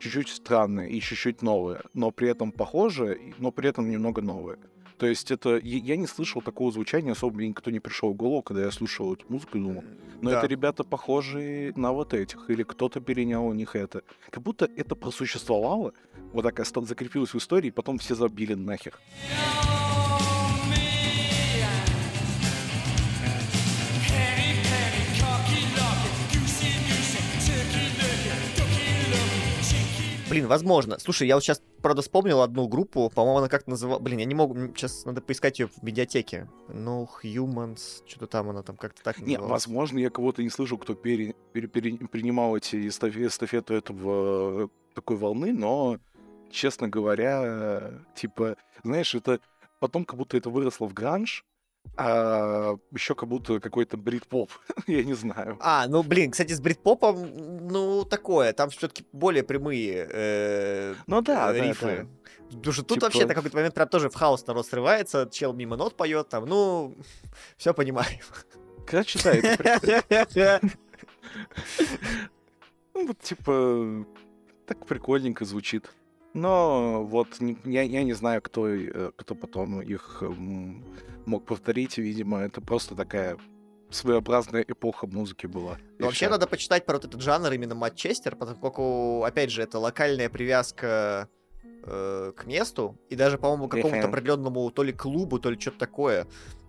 чуть-чуть 0.00 0.28
странное 0.28 0.88
и 0.88 1.00
чуть-чуть 1.00 1.42
новое, 1.42 1.82
но 1.94 2.10
при 2.10 2.28
этом 2.28 2.50
похожее, 2.52 3.16
и- 3.16 3.34
но 3.38 3.52
при 3.52 3.68
этом 3.68 3.88
немного 3.90 4.22
новое. 4.22 4.58
То 4.98 5.06
есть 5.06 5.30
это... 5.30 5.58
Я 5.62 5.96
не 5.96 6.06
слышал 6.06 6.42
такого 6.42 6.70
звучания, 6.72 7.12
особо 7.12 7.36
мне 7.36 7.48
никто 7.48 7.70
не 7.70 7.80
пришел 7.80 8.12
в 8.12 8.16
голову, 8.16 8.42
когда 8.42 8.64
я 8.64 8.70
слушал 8.70 9.14
эту 9.14 9.24
музыку 9.28 9.56
и 9.58 9.60
думал, 9.62 9.84
но 10.20 10.30
Да. 10.30 10.38
это 10.38 10.46
ребята 10.46 10.84
похожие 10.84 11.72
на 11.76 11.92
вот 11.92 12.12
этих, 12.12 12.50
или 12.50 12.62
кто-то 12.64 13.00
перенял 13.00 13.46
у 13.46 13.54
них 13.54 13.76
это. 13.76 14.02
Как 14.30 14.42
будто 14.42 14.68
это 14.76 14.94
просуществовало, 14.94 15.92
вот 16.34 16.42
так 16.42 16.58
закрепилось 16.86 17.32
в 17.32 17.38
истории, 17.38 17.68
и 17.68 17.70
потом 17.70 17.96
все 17.98 18.14
забили 18.14 18.54
нахер. 18.54 18.98
Блин, 30.30 30.46
возможно. 30.46 30.98
Слушай, 30.98 31.26
я 31.28 31.34
вот 31.34 31.42
сейчас, 31.42 31.60
правда, 31.82 32.02
вспомнил 32.02 32.40
одну 32.40 32.68
группу, 32.68 33.10
по-моему, 33.10 33.38
она 33.38 33.48
как-то 33.48 33.70
называлась... 33.70 34.02
Блин, 34.02 34.18
я 34.20 34.24
не 34.24 34.34
могу... 34.34 34.54
Сейчас 34.74 35.04
надо 35.04 35.20
поискать 35.20 35.58
ее 35.58 35.66
в 35.66 35.82
медиатеке. 35.82 36.48
Ну, 36.68 37.08
Humans, 37.22 38.02
что-то 38.06 38.26
там 38.28 38.48
она 38.48 38.62
там 38.62 38.76
как-то 38.76 39.02
так 39.02 39.18
Не, 39.18 39.36
называлась. 39.36 39.50
возможно, 39.50 39.98
я 39.98 40.08
кого-то 40.10 40.42
не 40.42 40.50
слышал, 40.50 40.78
кто 40.78 40.94
пере- 40.94 41.34
пере- 41.52 41.66
пере- 41.68 41.98
принимал 42.06 42.56
эти 42.56 42.76
эстафе- 42.88 43.26
эстафету 43.26 43.74
этого 43.74 44.64
э, 44.64 44.68
такой 44.94 45.16
волны, 45.16 45.52
но, 45.52 45.98
честно 46.50 46.88
говоря, 46.88 47.42
э, 47.44 47.98
типа, 48.14 48.56
знаешь, 48.84 49.14
это 49.14 49.40
потом 49.80 50.04
как 50.04 50.16
будто 50.16 50.36
это 50.36 50.48
выросло 50.48 50.86
в 50.86 50.94
гранж, 50.94 51.44
А 51.96 52.76
еще 52.92 53.14
как 53.14 53.28
будто 53.28 53.60
какой-то 53.60 53.96
брит-поп, 53.96 54.50
я 54.86 55.04
не 55.04 55.14
знаю. 55.14 55.58
А, 55.60 55.86
ну 55.88 56.02
блин, 56.02 56.30
кстати, 56.30 56.52
с 56.52 56.60
брит-попом, 56.60 57.68
ну, 57.68 58.04
такое, 58.04 58.52
там 58.52 58.70
все-таки 58.70 59.04
более 59.12 59.42
прямые 59.42 60.08
э, 60.10 60.94
Ну 61.06 61.20
да, 61.20 61.52
э, 61.52 61.58
да, 61.58 61.64
рифы. 61.66 62.08
Потому 62.48 62.72
что 62.72 62.82
тут 62.82 62.96
Типа- 62.96 63.06
вообще 63.06 63.26
на 63.26 63.34
какой-то 63.34 63.56
момент 63.56 63.74
прям 63.74 63.88
тоже 63.88 64.08
в 64.08 64.14
хаос 64.14 64.46
народ 64.46 64.66
срывается, 64.66 65.28
чел 65.30 65.52
мимо 65.52 65.76
нот 65.76 65.96
поет, 65.96 66.28
там, 66.28 66.46
ну, 66.46 66.96
все 67.56 67.74
понимаю. 67.74 68.08
Короче, 68.86 69.18
да, 69.22 69.32
это 69.32 69.56
прикольно. 69.56 70.60
Ну, 72.94 73.06
вот, 73.06 73.18
типа, 73.20 74.04
так 74.66 74.84
прикольненько 74.86 75.44
звучит. 75.44 75.90
Но 76.34 77.04
вот 77.04 77.28
я, 77.64 77.82
я 77.82 78.02
не 78.02 78.12
знаю, 78.14 78.42
кто, 78.42 78.68
э, 78.68 79.12
кто 79.16 79.34
потом 79.34 79.80
их 79.80 80.22
мог 81.26 81.46
повторить. 81.46 81.98
Видимо, 81.98 82.40
это 82.40 82.60
просто 82.60 82.94
такая 82.94 83.36
своеобразная 83.90 84.64
эпоха 84.66 85.06
музыки 85.06 85.46
была. 85.46 85.78
Но 85.98 86.06
вообще 86.06 86.28
надо 86.28 86.46
почитать 86.46 86.86
про 86.86 86.94
вот 86.94 87.04
этот 87.04 87.20
жанр 87.20 87.52
именно 87.52 87.74
Матчестер, 87.74 88.36
поскольку, 88.36 89.24
опять 89.24 89.50
же, 89.50 89.62
это 89.62 89.78
локальная 89.78 90.28
привязка 90.28 91.28
э, 91.84 92.32
к 92.36 92.46
месту, 92.46 92.98
и 93.08 93.16
даже, 93.16 93.38
по-моему, 93.38 93.68
к 93.68 93.72
какому-то 93.72 94.08
определенному 94.08 94.70
то 94.70 94.82
ли 94.82 94.92
клубу, 94.92 95.38
то 95.38 95.50
ли 95.50 95.58
что-то 95.58 95.78
такое, 95.78 96.26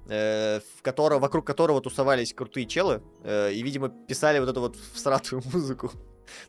э, 0.07 0.59
в 0.77 0.81
которого, 0.81 1.19
вокруг 1.19 1.45
которого 1.45 1.81
тусовались 1.81 2.33
крутые 2.33 2.65
челы, 2.65 3.03
э, 3.23 3.53
и, 3.53 3.61
видимо, 3.61 3.89
писали 3.89 4.39
вот 4.39 4.49
эту 4.49 4.61
вот 4.61 4.75
всратую 4.93 5.41
музыку. 5.53 5.91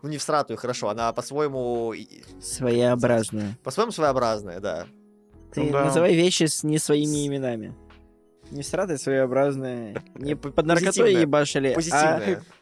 Ну, 0.03 0.09
не 0.09 0.19
всратую, 0.19 0.57
хорошо, 0.57 0.89
она 0.89 1.13
по-своему... 1.13 1.93
Своеобразную. 2.41 3.57
По-своему 3.65 3.91
своеобразная, 3.91 4.61
да. 4.61 4.87
Ты 5.53 5.65
Ну 5.65 5.71
да. 5.71 5.85
называй 5.87 6.15
вещи 6.15 6.45
с 6.45 6.63
не 6.63 6.79
своими 6.79 7.27
именами. 7.27 7.75
Не 8.53 8.63
сраты 8.63 8.99
своеобразные. 8.99 9.97
Не 10.15 10.35
п- 10.37 10.51
под 10.51 10.67
наркотой 10.67 11.15
ебашили, 11.15 11.69
а 11.69 11.75
Позитивная. 11.75 12.43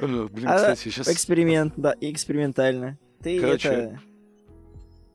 Э, 0.00 0.28
Блин, 0.30 0.48
а, 0.48 0.56
кстати, 0.56 0.80
сейчас 0.80 1.08
эксперимент, 1.08 1.72
да, 1.76 1.94
экспериментально. 2.00 2.98
Ты 3.22 3.40
Короче, 3.40 3.68
это... 3.68 4.00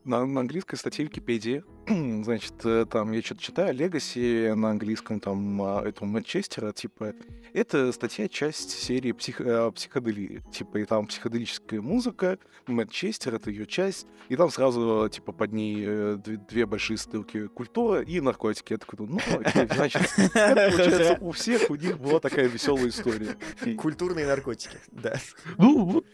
на, 0.04 0.26
на 0.26 0.42
английской 0.42 0.76
статье 0.78 1.06
Википедии, 1.06 1.64
значит, 2.24 2.54
э, 2.64 2.86
там 2.90 3.12
я 3.12 3.22
что-то 3.22 3.42
читаю, 3.42 3.76
Legacy 3.76 4.54
на 4.56 4.72
английском, 4.72 5.20
там, 5.20 5.62
а, 5.62 5.84
этого 5.84 6.08
Манчестера, 6.08 6.72
типа, 6.72 7.14
это 7.54 7.92
статья, 7.92 8.28
часть 8.28 8.72
серии 8.72 9.12
псих, 9.12 9.42
э, 9.42 9.72
психоделии, 9.72 10.42
типа, 10.52 10.78
и 10.78 10.86
там 10.86 11.08
психоделическая 11.08 11.82
музыка, 11.82 12.38
Манчестер— 12.68 13.36
это 13.36 13.50
ее 13.50 13.66
часть, 13.66 14.08
и 14.30 14.36
там 14.36 14.50
сразу, 14.52 15.10
типа, 15.10 15.32
под 15.32 15.52
ней 15.52 15.84
э, 15.86 16.18
две, 16.24 16.38
две 16.38 16.66
большие 16.66 16.98
ссылки— 16.98 17.48
культура 17.54 18.02
и 18.02 18.22
наркотики. 18.22 18.74
Я 18.74 18.78
такой, 18.78 19.08
ну, 19.08 19.18
окей, 19.18 19.68
значит, 19.68 20.02
это, 20.34 20.70
получается, 20.70 21.18
у 21.22 21.32
всех 21.32 21.70
у 21.70 21.76
них 21.76 22.00
была 22.00 22.20
такая 22.20 22.48
веселая 22.48 22.90
история. 22.90 23.36
Культурные 23.78 24.26
наркотики, 24.26 24.78
да. 24.92 25.16
Ну, 25.58 25.86
вот, 25.86 26.06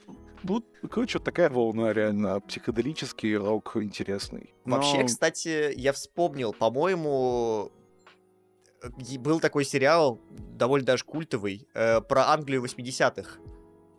вот, 0.48 0.66
короче, 0.90 1.18
вот 1.20 1.26
такая 1.26 1.50
волна 1.50 1.94
реально, 1.94 2.40
психоделический 2.42 3.36
рок 3.38 3.76
интересный. 3.76 4.54
Вообще, 4.66 5.00
Но- 5.00 5.06
кстати, 5.06 5.74
я 5.76 5.94
вспомнил, 5.94 6.54
по-моему, 6.54 7.72
был 9.20 9.40
такой 9.40 9.66
сериал, 9.66 10.20
довольно 10.30 10.86
даже 10.86 11.04
культовый, 11.04 11.68
э, 11.74 12.02
про 12.02 12.30
Англию 12.30 12.62
80-х. 12.62 13.40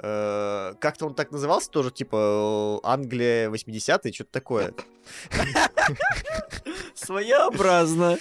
Э, 0.00 0.74
как-то 0.80 1.06
он 1.06 1.14
так 1.14 1.32
назывался 1.32 1.70
тоже, 1.70 1.90
типа, 1.90 2.80
Англия 2.84 3.50
80-е, 3.50 4.12
что-то 4.12 4.30
такое. 4.30 4.72
Своеобразно. 6.94 8.18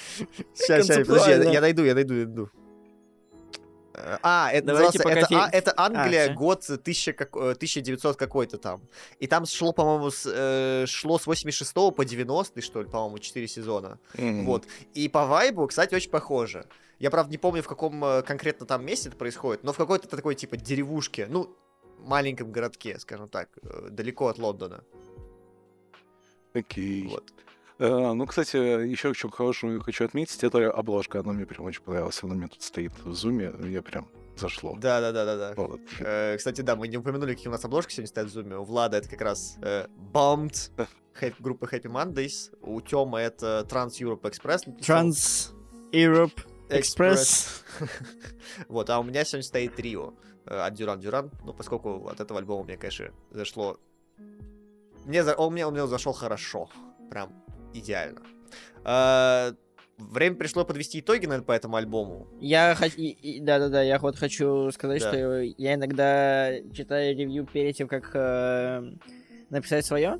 Сейчас, 0.53 0.85
сейчас, 0.85 1.07
подожди, 1.07 1.31
я 1.31 1.61
найду, 1.61 1.83
я 1.83 1.93
найду, 1.93 2.13
я 2.15 2.25
найду. 2.25 2.49
Э, 3.97 4.17
А, 4.21 4.51
это, 4.51 4.67
Давайте 4.67 4.99
назывался- 4.99 5.03
пока 5.03 5.19
это, 5.19 5.45
а, 5.45 5.49
это 5.51 5.73
Англия, 5.75 6.25
всё. 6.25 6.33
год 6.35 6.63
1000 6.83 7.13
как- 7.13 7.35
э, 7.35 7.55
1900 7.55 8.15
какой-то 8.15 8.57
там. 8.57 8.81
И 9.19 9.27
там 9.27 9.45
шло, 9.45 9.73
по-моему, 9.73 10.11
с, 10.11 10.23
э, 10.31 10.85
шло 10.87 11.17
с 11.17 11.25
86 11.25 11.91
по 11.91 12.05
90 12.05 12.61
что 12.61 12.81
ли, 12.81 12.87
по-моему, 12.87 13.17
4 13.19 13.47
сезона. 13.47 13.99
Мгм. 14.13 14.45
Вот. 14.45 14.65
И 14.93 15.09
по 15.09 15.25
вайбу, 15.25 15.65
кстати, 15.67 15.95
очень 15.95 16.11
похоже. 16.11 16.65
Я, 16.99 17.09
правда, 17.09 17.31
не 17.31 17.37
помню, 17.37 17.61
в 17.63 17.67
каком 17.67 18.03
э, 18.05 18.21
конкретно 18.21 18.65
там 18.65 18.85
месте 18.85 19.09
это 19.09 19.17
происходит, 19.17 19.63
но 19.63 19.73
в 19.73 19.77
какой-то 19.77 20.07
такой, 20.07 20.35
типа, 20.35 20.57
деревушке, 20.57 21.27
ну, 21.29 21.55
маленьком 21.99 22.51
городке, 22.51 22.99
скажем 22.99 23.27
так, 23.29 23.49
э, 23.63 23.87
далеко 23.89 24.27
от 24.27 24.37
Лондона. 24.37 24.83
Окей. 26.53 27.07
Вот. 27.07 27.31
Э, 27.79 28.13
ну, 28.13 28.25
кстати, 28.25 28.57
еще 28.57 29.13
что 29.13 29.29
хорошего 29.29 29.79
хочу 29.81 30.05
отметить, 30.05 30.43
это 30.43 30.71
обложка, 30.71 31.19
она 31.19 31.33
мне 31.33 31.45
прям 31.45 31.65
очень 31.65 31.81
понравилась. 31.81 32.19
Она 32.23 32.33
у 32.33 32.37
меня 32.37 32.47
тут 32.47 32.61
стоит 32.61 32.91
в 33.03 33.13
зуме, 33.13 33.53
я 33.69 33.81
прям 33.81 34.07
зашло. 34.35 34.75
Да-да-да-да-да. 34.77 35.53
Вот. 35.55 35.81
Э, 35.99 36.35
кстати, 36.37 36.61
да, 36.61 36.75
мы 36.75 36.87
не 36.87 36.97
упомянули, 36.97 37.33
какие 37.33 37.49
у 37.49 37.51
нас 37.51 37.63
обложки 37.65 37.91
сегодня 37.91 38.07
стоят 38.07 38.29
в 38.29 38.33
зуме. 38.33 38.57
У 38.57 38.63
Влада 38.63 38.97
это 38.97 39.09
как 39.09 39.21
раз 39.21 39.57
э, 39.61 39.87
Happy- 40.13 41.35
группы 41.39 41.65
Happy 41.65 41.91
Mondays. 41.91 42.55
У 42.61 42.79
Тёмы 42.81 43.19
это 43.19 43.65
Trans 43.69 43.99
Europe 43.99 44.21
Express. 44.21 44.83
Транс 44.83 45.53
Europe 45.91 46.45
Express. 46.69 47.63
вот, 48.67 48.89
а 48.89 48.99
у 48.99 49.03
меня 49.03 49.23
сегодня 49.23 49.43
стоит 49.43 49.75
трио 49.75 50.13
э, 50.45 50.55
от 50.55 50.73
Дюран 50.73 50.99
Дюран. 50.99 51.31
Ну, 51.43 51.53
поскольку 51.53 52.07
от 52.07 52.19
этого 52.19 52.39
альбома 52.39 52.63
мне, 52.63 52.77
конечно, 52.77 53.11
зашло... 53.31 53.79
Мне, 55.05 55.23
за- 55.23 55.35
он, 55.35 55.53
мне, 55.53 55.65
он 55.65 55.73
мне 55.73 55.87
зашел 55.87 56.13
хорошо. 56.13 56.69
Прям 57.09 57.31
идеально. 57.73 58.21
Э, 58.85 59.53
время 59.97 60.35
пришло 60.35 60.63
подвести 60.65 60.99
итоги, 60.99 61.25
наверное, 61.25 61.45
по 61.45 61.51
этому 61.51 61.75
альбому. 61.75 62.27
Я 62.39 62.75
хочу... 62.75 62.97
Да-да-да, 63.41 63.81
я 63.81 63.99
вот 63.99 64.17
хочу 64.17 64.71
сказать, 64.71 65.01
Да. 65.01 65.09
что 65.09 65.41
я 65.41 65.73
иногда 65.75 66.51
читаю 66.73 67.15
ревью 67.17 67.45
перед 67.51 67.75
тем, 67.75 67.87
как 67.87 68.11
э, 68.13 68.83
написать 69.49 69.85
свое, 69.85 70.19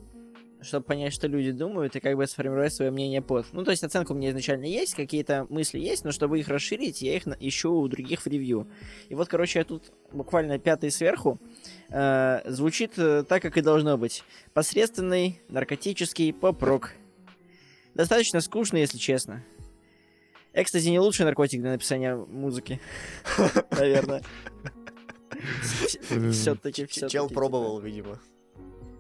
чтобы 0.61 0.85
понять, 0.87 1.13
что 1.13 1.27
люди 1.27 1.51
думают, 1.51 1.95
и 1.95 1.99
как 1.99 2.15
бы 2.17 2.25
сформировать 2.25 2.73
свое 2.73 2.89
мнение 2.89 3.21
под. 3.21 3.45
Ну, 3.53 3.63
то 3.63 3.69
есть 3.69 3.83
оценка 3.83 4.13
у 4.13 4.15
меня 4.15 4.31
изначально 4.31 4.65
есть, 4.65 4.95
какие-то 4.95 5.45
мысли 5.49 5.77
есть, 5.79 6.03
но 6.03 6.11
чтобы 6.11 6.39
их 6.39 6.47
расширить, 6.47 7.03
я 7.03 7.15
их 7.15 7.27
на- 7.27 7.37
ищу 7.39 7.71
у 7.71 7.87
других 7.87 8.21
в 8.21 8.27
ревью. 8.27 8.67
И 9.09 9.13
вот, 9.15 9.27
короче, 9.27 9.59
я 9.59 9.65
тут 9.65 9.83
буквально 10.11 10.57
пятый 10.57 10.89
сверху. 10.89 11.39
э, 11.89 12.41
звучит 12.45 12.93
э, 12.97 13.23
так, 13.29 13.41
как 13.43 13.55
и 13.57 13.61
должно 13.61 13.97
быть. 13.99 14.23
Посредственный 14.53 15.39
наркотический 15.49 16.33
поп-рок. 16.33 16.91
Достаточно 17.97 18.41
скучно, 18.41 18.77
если 18.77 18.99
честно. 18.99 19.43
Экстази 20.53 20.91
не 20.91 20.99
лучший 20.99 21.25
наркотик 21.25 21.61
для 21.61 21.71
написания 21.71 22.15
музыки. 22.15 22.79
Наверное. 23.71 24.21
Все-таки, 26.31 26.85
все 26.85 27.09
Чел 27.09 27.27
пробовал, 27.27 27.79
видимо. 27.79 28.19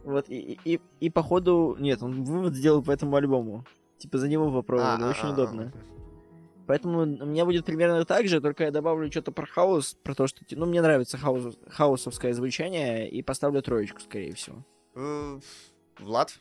Вот, 0.03 0.25
и, 0.29 0.79
и, 0.99 1.09
походу... 1.11 1.77
Нет, 1.79 2.01
он 2.01 2.23
вывод 2.23 2.55
сделал 2.55 2.81
по 2.81 2.89
этому 2.89 3.15
альбому. 3.15 3.65
Типа 3.99 4.17
за 4.17 4.27
него 4.27 4.51
попробовали, 4.51 5.03
А, 5.03 5.09
очень 5.09 5.25
а, 5.25 5.29
а, 5.29 5.33
удобно. 5.33 5.73
Поэтому 6.65 7.01
у 7.01 7.25
меня 7.25 7.45
будет 7.45 7.65
примерно 7.65 8.03
так 8.03 8.27
же, 8.27 8.41
только 8.41 8.63
я 8.63 8.71
добавлю 8.71 9.11
что-то 9.11 9.31
про 9.31 9.45
хаос, 9.45 9.95
про 10.01 10.15
то, 10.15 10.25
что... 10.25 10.43
Ну, 10.49 10.65
мне 10.65 10.81
нравится 10.81 11.19
хаос, 11.19 11.55
хаосовское 11.69 12.33
звучание, 12.33 13.07
и 13.07 13.21
поставлю 13.21 13.61
троечку, 13.61 14.01
скорее 14.01 14.33
всего. 14.33 14.65
Э, 14.95 15.39
Влад, 15.99 16.39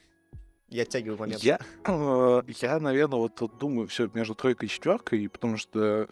я 0.68 0.82
оттягиваю 0.82 1.18
момент. 1.18 1.42
Я, 1.42 1.58
э, 1.84 2.42
я, 2.46 2.80
наверное, 2.80 3.18
вот 3.18 3.34
тут 3.34 3.58
думаю 3.58 3.86
все 3.88 4.10
между 4.12 4.34
тройкой 4.34 4.68
и 4.68 4.70
четверкой, 4.70 5.28
потому 5.28 5.56
что, 5.56 6.08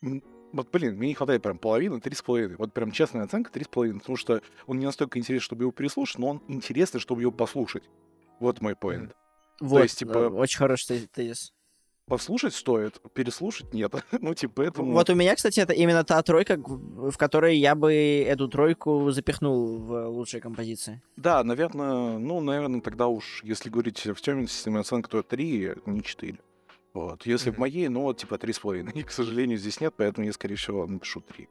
вот, 0.00 0.70
блин, 0.72 0.96
мне 0.96 1.08
не 1.08 1.14
хватает 1.14 1.42
прям 1.42 1.58
половины, 1.58 2.00
три 2.00 2.14
с 2.14 2.22
половиной. 2.22 2.56
Вот 2.56 2.72
прям 2.72 2.90
честная 2.92 3.24
оценка 3.24 3.50
три 3.50 3.64
с 3.64 3.68
половиной, 3.68 4.00
потому 4.00 4.16
что 4.16 4.42
он 4.66 4.78
не 4.78 4.86
настолько 4.86 5.18
интересен, 5.18 5.42
чтобы 5.44 5.64
его 5.64 5.72
переслушать, 5.72 6.18
но 6.18 6.28
он 6.28 6.42
интересный, 6.48 7.00
чтобы 7.00 7.22
его 7.22 7.32
послушать. 7.32 7.84
Вот 8.40 8.60
мой 8.60 8.76
поинт. 8.76 9.14
Вот, 9.60 9.82
есть, 9.82 9.98
типа- 9.98 10.18
э, 10.18 10.28
очень 10.28 10.58
хороший 10.58 11.00
те- 11.00 11.06
тезис. 11.12 11.52
Послушать 12.08 12.54
стоит, 12.54 13.00
переслушать 13.12 13.74
нет. 13.74 13.92
ну, 14.20 14.34
типа, 14.34 14.52
поэтому... 14.56 14.92
Вот 14.92 15.10
у 15.10 15.14
меня, 15.14 15.34
кстати, 15.36 15.60
это 15.60 15.72
именно 15.74 16.04
та 16.04 16.22
тройка, 16.22 16.56
в 16.58 17.16
которой 17.16 17.56
я 17.58 17.74
бы 17.74 17.92
эту 18.26 18.48
тройку 18.48 19.10
запихнул 19.10 19.76
в 19.78 20.06
лучшие 20.08 20.40
композиции. 20.40 21.02
Да, 21.16 21.44
наверное, 21.44 22.18
ну, 22.18 22.40
наверное, 22.40 22.80
тогда 22.80 23.08
уж, 23.08 23.42
если 23.44 23.68
говорить 23.68 24.06
в 24.06 24.20
темной 24.20 24.48
системе 24.48 24.80
оценка, 24.80 25.10
то 25.10 25.22
3, 25.22 25.72
не 25.86 26.02
4. 26.02 26.38
Вот. 26.94 27.26
Если 27.26 27.50
в 27.50 27.54
Мгм. 27.54 27.60
моей, 27.60 27.88
ну, 27.88 28.02
вот, 28.02 28.18
типа, 28.18 28.38
3,5. 28.38 28.92
И, 28.92 29.02
к 29.02 29.10
сожалению, 29.10 29.58
здесь 29.58 29.80
нет, 29.80 29.92
поэтому 29.96 30.26
я, 30.26 30.32
скорее 30.32 30.56
всего, 30.56 30.86
напишу 30.86 31.20
3. 31.20 31.48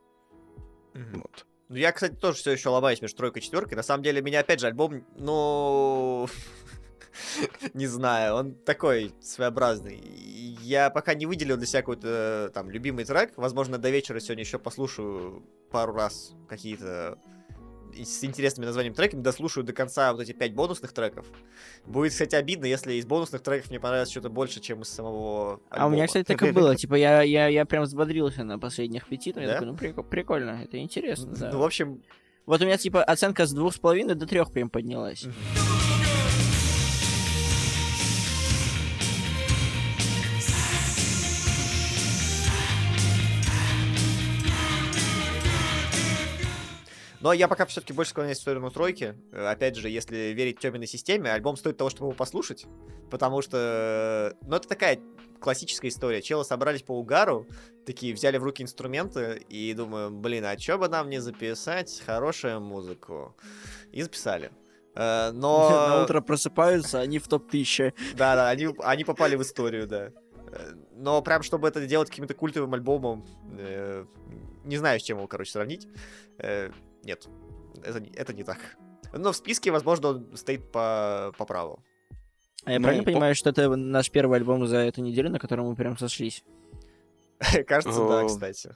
Мгм. 0.95 1.22
Вот. 1.22 1.45
Ну, 1.70 1.76
я, 1.76 1.91
кстати, 1.91 2.16
тоже 2.16 2.38
все 2.38 2.51
еще 2.51 2.70
ломаюсь 2.70 3.01
между 3.01 3.18
тройкой 3.18 3.41
и 3.41 3.45
четверкой. 3.45 3.76
На 3.76 3.84
самом 3.84 4.01
деле, 4.03 4.22
меня 4.22 4.39
опять 4.39 4.60
же 4.60 4.68
альбом, 4.68 5.05
ну, 5.18 6.28
не 7.74 7.88
знаю, 7.88 8.36
он 8.36 8.53
такой 8.53 9.13
своеобразный. 9.22 9.97
Я 10.61 10.89
пока 10.89 11.13
не 11.13 11.26
выделил 11.26 11.57
для 11.57 11.65
себя 11.65 11.82
какой-то 11.82 12.51
там 12.53 12.70
любимый 12.70 13.05
трек. 13.05 13.34
Возможно, 13.38 13.78
до 13.78 13.89
вечера 13.89 14.20
сегодня 14.20 14.43
еще 14.43 14.59
послушаю 14.59 15.43
пару 15.72 15.93
раз 15.93 16.34
какие-то 16.47 17.18
с 17.95 18.24
интересными 18.24 18.68
названиями 18.68 18.93
треками, 18.93 19.22
дослушаю 19.22 19.63
до 19.63 19.74
конца 19.74 20.11
вот 20.13 20.22
эти 20.22 20.32
пять 20.32 20.53
бонусных 20.53 20.93
треков. 20.93 21.26
Будет, 21.86 22.11
кстати, 22.11 22.36
обидно, 22.36 22.65
если 22.65 22.93
из 22.93 23.05
бонусных 23.07 23.41
треков 23.41 23.72
мне 23.72 23.80
понравится 23.80 24.11
что-то 24.11 24.30
больше, 24.30 24.59
чем 24.59 24.82
из 24.84 24.89
самого 24.89 25.61
А 25.72 25.88
у 25.88 25.89
меня, 25.89 26.03
альбома. 26.03 26.07
кстати, 26.07 26.26
так 26.28 26.43
и 26.43 26.51
было. 26.51 26.76
Типа, 26.76 26.93
я, 26.93 27.24
я, 27.24 27.47
я 27.47 27.65
прям 27.65 27.84
взбодрился 27.84 28.43
на 28.43 28.59
последних 28.59 29.07
пяти. 29.07 29.34
но 29.34 29.41
Я 29.41 29.47
Да? 29.47 29.53
такой, 29.53 29.68
ну, 29.68 29.74
прик- 29.76 30.03
прикольно, 30.09 30.61
это 30.63 30.78
интересно, 30.78 31.34
да. 31.34 31.49
Ну, 31.51 31.59
в 31.59 31.63
общем, 31.63 32.03
Вот 32.45 32.61
у 32.61 32.65
меня, 32.65 32.78
типа, 32.78 33.03
оценка 33.03 33.47
с 33.47 33.51
двух 33.51 33.74
с 33.74 33.80
половиной 33.80 34.13
до 34.13 34.28
трех 34.28 34.51
прям 34.51 34.70
поднялась. 34.70 35.26
Но 47.20 47.34
я 47.34 47.47
пока 47.47 47.65
все-таки 47.65 47.93
больше 47.93 48.11
склоняюсь 48.11 48.38
в 48.38 48.41
сторону 48.41 48.70
тройки. 48.70 49.15
Э, 49.32 49.47
Опять 49.47 49.76
же, 49.76 49.89
если 49.89 50.34
верить 50.34 50.59
Тёминой 50.59 50.88
системе, 50.88 51.32
альбом 51.32 51.57
стоит 51.57 51.78
того, 51.78 51.89
чтобы 51.89 52.07
его 52.07 52.15
послушать. 52.15 52.65
Потому 53.09 53.41
что, 53.41 54.36
ну, 54.41 54.55
это 54.55 54.68
такая 54.68 54.99
классическая 55.39 55.88
история. 55.88 56.22
Челы 56.22 56.43
собрались 56.43 56.84
по 56.84 56.91
угару, 56.97 57.47
такие 57.86 58.13
взяли 58.13 58.38
в 58.38 58.43
руки 58.43 58.63
инструменты 58.63 59.43
и 59.49 59.74
думаю, 59.74 60.11
блин, 60.11 60.45
а 60.45 60.55
чё 60.57 60.78
бы 60.78 60.88
нам 60.89 61.09
не 61.09 61.20
записать 61.20 62.03
хорошую 62.05 62.59
музыку? 62.59 63.36
И 63.91 64.01
записали. 64.03 64.51
Э, 64.95 65.32
Но... 65.32 65.70
На 65.89 66.03
утро 66.03 66.22
просыпаются, 66.22 66.99
они 66.99 67.20
в 67.20 67.28
топ-1000. 67.28 67.93
Да, 68.15 68.36
да, 68.36 68.49
они, 68.49 68.70
они 68.80 69.03
попали 69.03 69.36
в 69.36 69.41
историю, 69.41 69.88
да. 69.88 70.11
Э, 70.51 70.74
Но 70.95 71.22
прям, 71.22 71.41
чтобы 71.43 71.68
это 71.68 71.86
делать 71.88 72.09
каким-то 72.09 72.34
культовым 72.34 72.74
альбомом, 72.74 73.26
э, 73.57 74.05
не 74.65 74.78
знаю, 74.78 74.99
с 74.99 75.03
чем 75.03 75.18
его, 75.18 75.28
короче, 75.28 75.51
сравнить. 75.51 75.88
Э, 76.39 76.72
Нет, 77.08 77.28
это, 77.84 77.99
не- 78.01 78.10
это 78.12 78.34
не 78.34 78.43
так. 78.43 78.58
Но 79.14 79.32
в 79.32 79.36
списке, 79.38 79.72
возможно, 79.72 80.10
он 80.10 80.36
стоит 80.36 80.70
по, 80.72 81.32
по 81.38 81.45
праву. 81.45 81.80
А 82.66 82.72
я 82.74 82.80
Ну, 82.80 82.84
правильно 82.84 83.03
по- 83.05 83.12
понимаю, 83.12 83.34
что 83.34 83.49
это 83.49 83.74
наш 83.76 84.12
первый 84.12 84.38
альбом 84.39 84.68
за 84.68 84.78
эту 84.78 85.01
неделю, 85.01 85.30
на 85.30 85.39
котором 85.39 85.68
мы 85.70 85.76
прям 85.76 85.97
сошлись? 85.97 86.43
Кажется, 87.68 88.05
да, 88.08 88.26
кстати. 88.26 88.72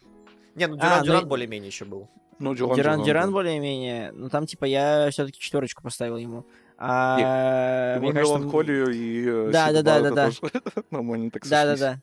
Не, 0.56 0.68
ну 0.68 0.76
А, 0.76 0.78
Дюран 0.80 1.00
ну 1.00 1.06
Дюран 1.06 1.28
более-менее 1.28 1.68
еще 1.68 1.84
был. 1.86 2.10
Ну, 2.40 2.56
Дюран, 2.56 2.76
Дюран, 2.76 3.04
Дюран 3.04 3.26
да. 3.28 3.32
более-менее, 3.34 4.12
ну 4.14 4.30
там 4.30 4.46
типа 4.46 4.66
я 4.66 5.10
все-таки 5.12 5.40
четверочку 5.40 5.84
поставил 5.84 6.18
ему. 6.18 6.46
А, 6.78 7.98
мне 8.00 8.14
кажется, 8.14 8.38
меланхолию 8.40 8.90
и 8.90 9.26
э, 9.28 9.50
Да, 9.52 9.72
да, 9.72 9.82
да, 9.84 10.02
да, 10.02 10.30
так 10.32 11.44
Да, 11.48 11.66
да, 11.66 11.78
сошлись. 11.78 11.80
да. 11.80 12.02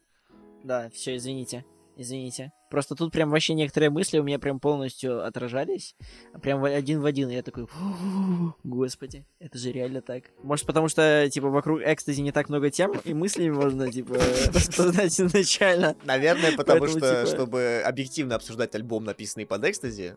Да, 0.63 0.91
все, 0.91 1.17
извините. 1.17 1.65
Извините. 1.97 2.53
Просто 2.71 2.95
тут 2.95 3.13
прям 3.13 3.31
вообще 3.31 3.55
некоторые 3.55 3.91
мысли 3.91 4.19
у 4.19 4.23
меня 4.23 4.39
прям 4.39 4.61
полностью 4.61 5.25
отражались. 5.25 5.95
Прям 6.43 6.63
один 6.65 7.01
в 7.01 7.07
один. 7.07 7.31
И 7.31 7.35
я 7.35 7.43
такой, 7.43 7.67
«Фу, 7.67 8.55
господи, 8.63 9.25
это 9.39 9.57
же 9.59 9.73
реально 9.73 10.03
так. 10.03 10.25
Может, 10.43 10.67
потому 10.67 10.89
что, 10.89 11.29
типа, 11.31 11.49
вокруг 11.49 11.81
экстази 11.83 12.21
не 12.21 12.33
так 12.33 12.49
много 12.49 12.71
тем, 12.71 12.93
и 13.05 13.15
мыслями 13.15 13.51
можно, 13.51 13.91
типа, 13.91 14.15
распознать 14.55 15.19
изначально. 15.19 15.97
Наверное, 16.05 16.57
потому 16.57 16.81
Поэтому, 16.81 16.99
что, 16.99 17.25
типа- 17.25 17.27
чтобы 17.27 17.83
объективно 17.85 18.35
обсуждать 18.35 18.75
альбом, 18.75 19.05
написанный 19.05 19.47
под 19.47 19.65
экстази, 19.65 20.17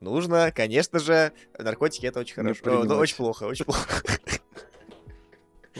нужно, 0.00 0.52
конечно 0.54 1.00
же, 1.00 1.32
наркотики 1.58 2.06
это 2.06 2.20
очень 2.20 2.34
хорошо. 2.34 2.60
О, 2.64 2.70
ну, 2.70 2.80
принимать. 2.82 2.98
очень 2.98 3.16
плохо, 3.16 3.44
очень 3.44 3.64
плохо. 3.64 4.02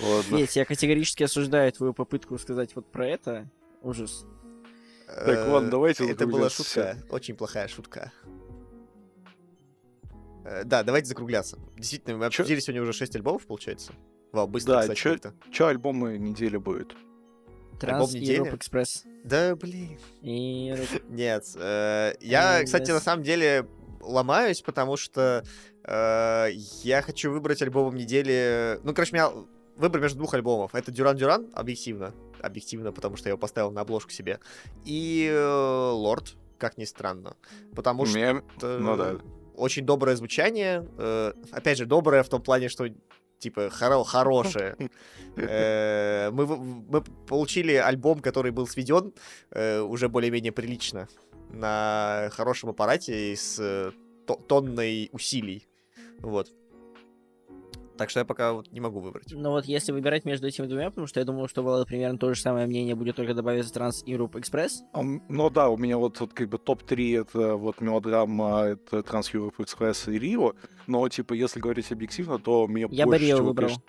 Ладно. 0.02 0.36
Ведь 0.36 0.56
я 0.56 0.64
категорически 0.64 1.22
осуждаю 1.22 1.70
твою 1.72 1.94
попытку 1.94 2.36
сказать 2.38 2.74
вот 2.74 2.90
про 2.90 3.06
это. 3.06 3.48
Ужас. 3.82 4.26
Так, 5.06 5.48
ладно, 5.48 5.70
давайте 5.70 6.10
Это 6.10 6.26
была 6.26 6.48
шутка, 6.50 6.96
очень 7.10 7.36
плохая 7.36 7.68
шутка. 7.68 8.12
Э, 10.44 10.64
Да, 10.64 10.82
давайте 10.82 11.08
закругляться. 11.08 11.58
Действительно, 11.76 12.16
мы 12.18 12.26
обсудили 12.26 12.60
сегодня 12.60 12.82
уже 12.82 12.92
6 12.92 13.16
альбомов, 13.16 13.46
получается. 13.46 13.92
Вау, 14.32 14.46
быстро, 14.46 14.74
Да, 14.74 14.80
кстати, 14.94 15.32
чё- 15.52 15.66
альбомы 15.66 16.18
недели 16.18 16.56
будет? 16.56 16.94
Транс 17.80 18.12
недели? 18.12 18.36
Европ 18.36 18.54
Экспресс. 18.54 19.04
Да, 19.24 19.56
блин. 19.56 19.98
И... 20.22 20.74
Нет, 21.08 21.44
э, 21.56 22.14
я, 22.20 22.60
Э, 22.60 22.64
кстати, 22.64 22.90
на 22.90 23.00
самом 23.00 23.22
деле 23.24 23.66
ломаюсь, 24.00 24.60
потому 24.62 24.96
что 24.96 25.44
э, 25.84 26.48
я 26.82 27.02
хочу 27.02 27.30
выбрать 27.30 27.62
альбомом 27.62 27.96
недели... 27.96 28.78
Ну, 28.84 28.94
короче, 28.94 29.12
у 29.12 29.14
меня 29.14 29.30
выбор 29.76 30.00
между 30.00 30.18
двух 30.18 30.34
альбомов. 30.34 30.74
Это 30.74 30.92
Дюран 30.92 31.16
Дюран, 31.16 31.50
объективно. 31.54 32.14
Объективно, 32.44 32.92
потому 32.92 33.16
что 33.16 33.28
я 33.28 33.30
его 33.30 33.38
поставил 33.38 33.70
на 33.70 33.80
обложку 33.80 34.10
себе. 34.10 34.38
И 34.84 35.28
э, 35.30 35.90
Лорд, 35.92 36.36
как 36.58 36.78
ни 36.78 36.84
странно. 36.84 37.36
Потому 37.74 38.06
что... 38.06 38.18
Мне- 38.18 38.42
Ну 38.60 38.96
да. 38.96 39.16
Очень 39.56 39.84
доброе 39.86 40.16
звучание. 40.16 40.84
э, 40.98 41.32
опять 41.52 41.78
же, 41.78 41.86
доброе 41.86 42.22
в 42.22 42.28
том 42.28 42.42
плане, 42.42 42.68
что 42.68 42.88
типа 43.38 43.68
хоро- 43.68 44.04
хорошее. 44.04 44.76
Э, 45.36 46.30
мы, 46.32 46.46
мы 46.46 47.02
получили 47.26 47.74
альбом, 47.74 48.20
который 48.20 48.52
был 48.52 48.66
сведен 48.66 49.12
э, 49.50 49.80
уже 49.80 50.08
более-менее 50.08 50.52
прилично 50.52 51.08
на 51.50 52.30
хорошем 52.32 52.70
аппарате 52.70 53.34
с 53.36 53.58
э, 53.60 53.92
то- 54.26 54.40
тонной 54.48 55.08
усилий. 55.12 55.66
Вот. 56.20 56.50
Так 57.96 58.10
что 58.10 58.20
я 58.20 58.24
пока 58.24 58.52
вот 58.52 58.72
не 58.72 58.80
могу 58.80 59.00
выбрать. 59.00 59.26
Ну 59.30 59.50
вот 59.50 59.66
если 59.66 59.92
выбирать 59.92 60.24
между 60.24 60.48
этими 60.48 60.66
двумя, 60.66 60.90
потому 60.90 61.06
что 61.06 61.20
я 61.20 61.26
думал, 61.26 61.48
что 61.48 61.62
Влада 61.62 61.84
примерно 61.86 62.18
то 62.18 62.32
же 62.34 62.40
самое 62.40 62.66
мнение 62.66 62.94
будет 62.94 63.16
только 63.16 63.34
добавить 63.34 63.72
Транс 63.72 64.02
Европ 64.04 64.36
Экспресс. 64.36 64.82
А, 64.92 65.02
Ну 65.02 65.50
да, 65.50 65.68
у 65.68 65.76
меня 65.76 65.96
вот, 65.98 66.18
вот 66.20 66.32
как 66.32 66.48
бы 66.48 66.58
топ-3 66.58 67.20
это 67.20 67.54
вот 67.56 67.80
мелодрама, 67.80 68.62
это 68.64 68.98
Trans 68.98 69.32
Europe 69.32 69.54
Express 69.58 70.12
и 70.12 70.18
Рио, 70.18 70.54
но 70.86 71.08
типа 71.08 71.34
если 71.34 71.60
говорить 71.60 71.92
объективно, 71.92 72.38
то 72.38 72.66
мне 72.66 72.86
Я 72.90 73.04
бы 73.06 73.12
больше 73.12 73.26
Рио 73.26 73.36
всего, 73.36 73.48
выбрал. 73.48 73.68
конечно, 73.68 73.84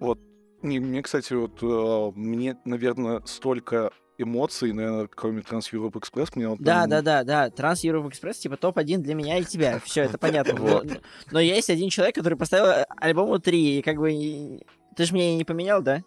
Вот, 0.00 0.18
не, 0.62 0.80
мне, 0.80 1.02
кстати, 1.02 1.34
вот 1.34 1.62
э, 1.62 2.12
мне, 2.18 2.56
наверное, 2.64 3.20
столько 3.26 3.92
эмоций, 4.18 4.72
наверное, 4.72 5.08
кроме 5.08 5.40
Trans 5.42 5.70
Europe 5.72 5.92
Express, 5.92 6.30
мне 6.34 6.48
вот 6.48 6.58
Да, 6.60 6.86
да, 6.86 7.02
да, 7.02 7.24
да. 7.24 7.50
Транс 7.50 7.84
Европ 7.84 8.08
Экспресс, 8.08 8.38
типа 8.38 8.56
топ-1 8.56 8.98
для 8.98 9.14
меня 9.14 9.38
и 9.38 9.44
тебя. 9.44 9.80
Все, 9.84 10.02
это 10.02 10.18
понятно. 10.18 10.54
Но, 10.54 10.64
Вот. 10.66 11.00
но 11.30 11.40
есть 11.40 11.70
один 11.70 11.90
человек, 11.90 12.14
который 12.14 12.36
поставил 12.36 12.84
альбому 12.96 13.38
3, 13.38 13.78
и 13.78 13.82
как 13.82 13.96
бы... 13.96 14.60
Ты 14.96 15.04
же 15.04 15.12
мне 15.12 15.36
не 15.36 15.44
поменял, 15.44 15.82
да? 15.82 16.02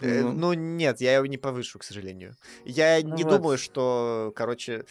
Э, 0.00 0.20
Ну, 0.22 0.32
ну 0.32 0.52
нет, 0.52 1.00
я 1.00 1.14
его 1.16 1.26
не 1.26 1.38
повышу, 1.38 1.78
к 1.78 1.84
сожалению. 1.84 2.36
Я 2.64 3.00
Ну 3.02 3.14
не 3.16 3.24
вот. 3.24 3.36
думаю, 3.36 3.58
что, 3.58 4.32
короче... 4.36 4.84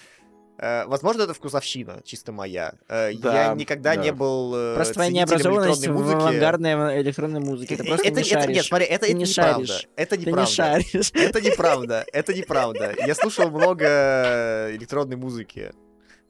э, 0.57 0.85
возможно, 0.85 1.23
это 1.23 1.33
вкусовщина, 1.33 2.01
чисто 2.03 2.31
моя. 2.31 2.73
Э, 2.87 3.09
я 3.11 3.19
Да, 3.19 3.53
никогда 3.55 3.95
да. 3.95 4.01
не 4.03 4.11
был 4.11 4.53
э, 4.55 4.75
Просто 4.75 4.93
твоя 4.95 5.09
необразованность 5.11 5.81
электронной 5.83 6.01
в 6.01 6.01
музыки. 6.05 6.21
авангардной 6.21 7.01
электронной 7.01 7.39
музыке. 7.39 7.77
Ты 7.77 7.83
просто 7.83 8.07
это, 8.07 8.21
не 8.21 8.27
это- 8.29 8.41
шаришь. 8.41 8.55
нет, 8.55 8.65
смотри, 8.65 8.85
это, 8.87 9.05
Ты 9.05 9.11
это 9.11 9.13
не 9.17 9.23
неправда. 9.25 9.65
шаришь. 9.67 9.87
Это 9.95 10.09
Ты 10.15 10.17
не 10.21 10.25
неправда. 10.25 10.51
шаришь. 10.51 11.11
Это 11.13 11.41
неправда, 11.41 12.05
это 12.13 12.33
неправда. 12.33 12.95
Я 13.05 13.15
слушал 13.15 13.49
много 13.49 14.69
электронной 14.75 15.15
музыки 15.17 15.71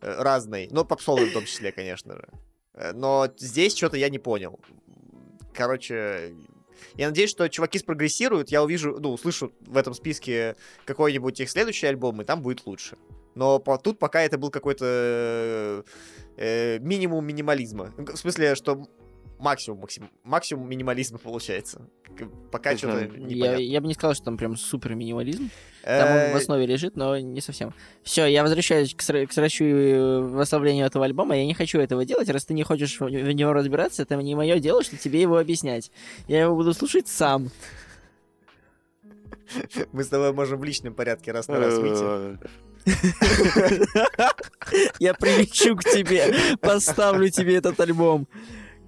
разной, 0.01 0.67
но 0.71 0.85
попсовой 0.85 1.29
в 1.29 1.33
том 1.33 1.45
числе, 1.45 1.71
конечно 1.71 2.15
же. 2.15 2.27
Но 2.93 3.27
здесь 3.37 3.75
что-то 3.75 3.97
я 3.97 4.09
не 4.09 4.19
понял. 4.19 4.59
Короче, 5.53 6.33
я 6.95 7.07
надеюсь, 7.07 7.29
что 7.29 7.47
чуваки 7.49 7.79
спрогрессируют, 7.79 8.49
я 8.49 8.61
увижу, 8.63 8.97
ну, 8.99 9.13
услышу 9.13 9.53
в 9.61 9.77
этом 9.77 9.93
списке 9.93 10.55
какой-нибудь 10.85 11.39
их 11.39 11.49
следующий 11.49 11.87
альбом, 11.87 12.21
и 12.21 12.25
там 12.25 12.41
будет 12.41 12.65
лучше. 12.65 12.97
Но 13.35 13.59
по- 13.59 13.77
тут 13.77 13.99
пока 13.99 14.21
это 14.21 14.37
был 14.37 14.49
какой-то 14.49 15.83
э, 16.37 16.79
минимум 16.79 17.25
минимализма. 17.25 17.93
В 17.97 18.15
смысле, 18.17 18.55
что 18.55 18.87
максимум, 19.37 19.79
максим, 19.81 20.09
максимум 20.23 20.69
минимализма 20.69 21.17
получается. 21.19 21.81
Пока 22.49 22.77
что-то 22.77 22.99
Я, 23.01 23.07
непонятно. 23.07 23.59
я 23.61 23.81
бы 23.81 23.87
не 23.87 23.93
сказал, 23.93 24.15
что 24.15 24.23
там 24.23 24.37
прям 24.37 24.55
супер 24.55 24.95
минимализм. 24.95 25.49
Там 25.83 26.07
он 26.11 26.13
в 26.31 26.35
Э, 26.35 26.37
основе 26.37 26.65
лежит, 26.65 26.95
но 26.95 27.17
не 27.19 27.41
совсем. 27.41 27.73
Все, 28.03 28.25
я 28.25 28.41
возвращаюсь 28.43 28.95
к, 28.95 29.01
сра- 29.01 29.27
к 29.27 29.33
срачу 29.33 29.65
и 29.65 29.93
восславлению 30.21 30.85
этого 30.85 31.03
альбома. 31.03 31.35
Я 31.35 31.45
не 31.45 31.53
хочу 31.53 31.77
этого 31.79 32.05
делать. 32.05 32.29
Раз 32.29 32.45
ты 32.45 32.53
не 32.53 32.63
хочешь 32.63 32.97
в 33.01 33.05
в 33.05 33.31
него 33.33 33.51
разбираться, 33.51 34.03
это 34.03 34.15
не 34.15 34.33
мое 34.35 34.59
дело, 34.59 34.81
что 34.81 34.95
тебе 34.95 35.21
его 35.21 35.37
объяснять. 35.37 35.91
Я 36.29 36.43
его 36.43 36.55
буду 36.55 36.73
слушать 36.73 37.09
сам. 37.09 37.49
Мы 39.91 40.03
с 40.03 40.07
тобой 40.07 40.31
можем 40.33 40.59
в 40.59 40.63
личном 40.63 40.93
порядке 40.93 41.31
раз 41.33 41.47
на 41.49 41.59
раз 41.59 41.77
выйти. 41.77 42.39
Я 44.99 45.13
прилечу 45.13 45.75
к 45.75 45.83
тебе, 45.83 46.33
поставлю 46.61 47.29
тебе 47.29 47.55
этот 47.55 47.79
альбом. 47.79 48.27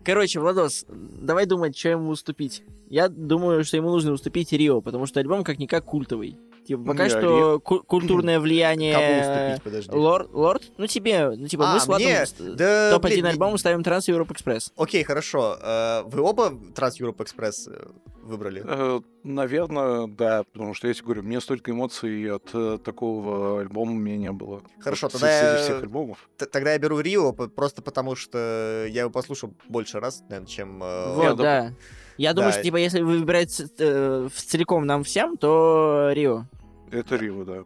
Короче, 0.03 0.39
Владос, 0.39 0.85
давай 0.87 1.45
думать, 1.45 1.77
что 1.77 1.89
ему 1.89 2.09
уступить. 2.09 2.63
Я 2.89 3.09
думаю, 3.09 3.65
что 3.65 3.75
ему 3.77 3.89
нужно 3.89 4.13
уступить 4.13 4.53
Рио, 4.53 4.81
потому 4.81 5.05
что 5.05 5.19
альбом 5.19 5.43
как-никак 5.43 5.83
культовый. 5.83 6.39
Типа, 6.67 6.83
пока 6.83 7.03
Не, 7.05 7.09
что 7.09 7.59
ку- 7.61 7.81
культурное 7.81 8.39
влияние... 8.41 8.93
Кому 8.93 9.19
уступить, 9.21 9.63
подожди? 9.63 9.91
Лорд, 9.95 10.33
Лорд? 10.33 10.63
Ну 10.77 10.85
тебе, 10.87 11.29
ну 11.29 11.47
типа 11.47 11.69
А, 11.71 11.73
мы 11.75 11.79
с 11.79 11.87
Владом 11.87 12.07
мне? 12.07 12.25
Да, 12.55 12.91
топ-1 12.91 13.07
блин, 13.07 13.25
альбом 13.25 13.57
ставим 13.57 13.83
Транс 13.83 14.07
Европ 14.09 14.29
Экспресс. 14.31 14.73
Окей, 14.75 15.03
хорошо. 15.03 15.57
Э, 15.61 16.03
Вы 16.05 16.21
оба 16.21 16.49
Trans 16.75 16.99
Europe 16.99 17.17
Express 17.17 17.71
э, 17.71 17.87
выбрали? 18.23 18.63
э, 18.67 18.99
Наверное, 19.23 20.07
да, 20.07 20.43
потому 20.51 20.73
что 20.73 20.87
я 20.89 20.93
тебе 20.93 21.05
говорю, 21.05 21.23
мне 21.23 21.39
столько 21.41 21.71
эмоций 21.71 22.29
от 22.33 22.49
э, 22.53 22.77
такого 22.83 23.61
альбома 23.61 23.91
у 23.91 23.95
меня 23.95 24.17
не 24.17 24.31
было. 24.31 24.61
Хорошо, 24.79 25.07
Вот 25.07 25.13
тогда 25.13 25.53
я- 25.57 25.63
всех 25.63 25.81
альбомов. 25.83 26.29
Т- 26.37 26.45
Тогда 26.47 26.73
я 26.73 26.79
беру 26.79 26.99
Рио 26.99 27.31
просто 27.33 27.81
потому, 27.81 28.15
что 28.15 28.85
я 28.89 29.01
его 29.01 29.09
послушал 29.09 29.53
больше 29.69 29.99
раз, 30.01 30.21
наверное, 30.29 30.47
чем... 30.47 30.81
э, 30.83 31.13
Вот, 31.15 31.23
Я 31.23 31.33
да. 31.33 31.73
Я 32.17 32.33
думаю, 32.33 32.49
Да. 32.49 32.53
что, 32.53 32.63
типа, 32.63 32.77
если 32.77 33.01
вы 33.01 33.19
выбираете 33.19 33.67
э, 33.77 34.27
целиком 34.33 34.87
нам 34.87 35.03
всем, 35.03 35.37
то 35.37 36.09
Рио. 36.13 36.45
Это 36.91 37.15
Рио, 37.15 37.43
да. 37.43 37.63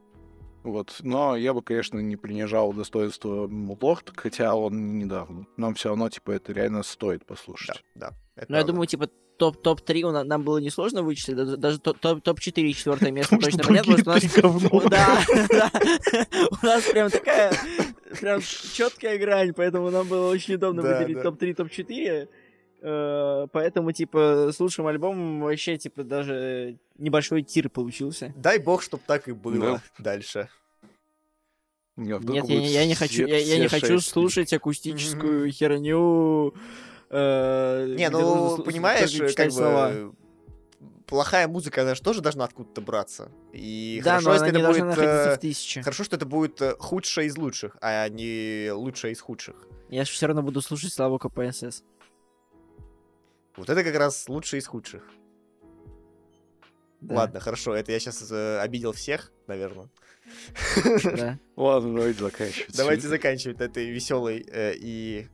Вот. 0.64 0.98
Но 1.02 1.36
я 1.36 1.54
бы, 1.54 1.62
конечно, 1.64 1.98
не 2.00 2.16
принижал 2.18 2.72
достоинство 2.74 3.48
Мудлорд, 3.48 4.12
хотя 4.16 4.54
он 4.56 4.98
недавно. 5.00 5.46
Нам 5.58 5.74
все 5.74 5.90
равно, 5.90 6.10
типа, 6.10 6.32
это 6.32 6.54
реально 6.54 6.84
стоит 6.84 7.22
Да, 7.22 7.26
послушать. 7.26 7.84
да. 7.96 8.12
это 8.36 8.46
Ну, 8.52 8.58
я 8.58 8.64
думаю, 8.64 8.86
типа, 8.86 9.10
топ- 9.38 9.60
топ-3 9.62 10.04
у 10.04 10.12
на- 10.12 10.24
нам 10.24 10.44
было 10.44 10.60
несложно 10.60 11.02
вычислить, 11.02 11.36
да- 11.36 11.56
даже 11.58 11.80
топ- 11.80 11.98
топ- 11.98 12.22
топ-4 12.22 12.74
четвертое 12.74 13.10
место 13.12 13.38
точно 13.40 13.64
понятно, 13.64 13.96
потому 13.98 14.20
что 14.20 14.48
у 14.50 14.82
нас... 14.82 14.90
Да, 14.92 15.26
да. 15.50 15.72
У 16.62 16.66
нас 16.66 16.84
прям 16.84 17.10
такая 17.10 17.54
прям 18.20 18.42
четкая 18.42 19.18
грань, 19.18 19.54
поэтому 19.56 19.90
нам 19.90 20.08
было 20.08 20.30
очень 20.30 20.56
удобно 20.56 20.84
Да, 20.84 21.00
выделить 21.00 21.18
да. 21.18 21.24
топ-3, 21.24 21.56
топ-4. 21.56 22.30
Э, 22.82 23.48
Поэтому, 23.52 23.92
типа, 23.92 24.50
с 24.52 24.60
лучшим 24.60 24.88
альбомом 24.88 25.42
вообще, 25.42 25.78
типа, 25.78 26.04
даже 26.04 26.78
небольшой 26.98 27.44
тир 27.44 27.70
получился. 27.70 28.34
Дай 28.36 28.58
бог, 28.60 28.82
чтоб 28.82 29.02
так 29.06 29.28
и 29.28 29.32
было 29.34 29.56
Да. 29.58 29.82
дальше. 30.00 30.50
Не, 31.98 32.14
Нет, 32.14 32.50
я, 32.50 32.58
не- 32.58 32.68
я 32.74 32.86
не 32.88 32.96
хочу, 32.96 33.28
я, 33.28 33.60
не 33.60 33.68
хочу 33.68 34.00
слушать 34.00 34.52
акустическую 34.54 35.52
херню. 35.52 36.54
э, 37.10 37.96
Не, 37.98 38.10
ну, 38.10 38.58
понимаешь, 38.64 39.36
как 39.36 39.52
бы... 39.52 40.14
Плохая 41.06 41.50
музыка, 41.50 41.82
она 41.82 41.94
же 41.94 42.02
тоже 42.02 42.22
должна 42.22 42.46
откуда-то 42.46 42.80
браться. 42.80 43.30
И 43.52 44.02
Да, 44.02 44.12
хорошо, 44.12 44.28
но 44.30 44.34
если 44.36 44.46
она 44.46 44.52
не 44.54 44.58
это 44.60 44.66
должна 44.66 44.86
будет... 44.86 44.96
находиться 44.98 45.30
э, 45.32 45.36
в 45.36 45.40
тысяче. 45.42 45.82
Хорошо, 45.84 46.04
что 46.06 46.16
это 46.16 46.26
будет 46.26 46.62
худшее 46.80 47.28
из 47.28 47.38
лучших, 47.38 47.76
а 47.82 48.08
не 48.08 48.72
лучшее 48.72 49.12
из 49.12 49.20
худших. 49.20 49.68
Я 49.90 50.06
же 50.06 50.12
все 50.12 50.28
равно 50.28 50.42
буду 50.42 50.62
слушать 50.62 50.94
славу 50.94 51.20
КПСС. 51.20 51.84
Вот 53.58 53.70
это 53.70 53.84
как 53.84 53.96
раз 53.96 54.28
лучшее 54.30 54.60
из 54.60 54.68
худших. 54.68 55.04
Да, 57.02 57.16
Ладно, 57.16 57.40
хорошо, 57.40 57.74
это 57.74 57.92
я 57.92 58.00
сейчас 58.00 58.32
обидел 58.32 58.92
всех, 58.94 59.32
наверное. 59.48 59.90
да. 61.04 61.40
Ладно, 61.56 61.96
давайте 61.96 62.20
заканчивать. 62.24 62.78
Давайте 62.78 63.08
заканчивать 63.08 63.60
на 63.60 63.64
этой 63.64 63.90
веселой 63.90 64.46
э, 64.48 64.74
и 64.76 65.28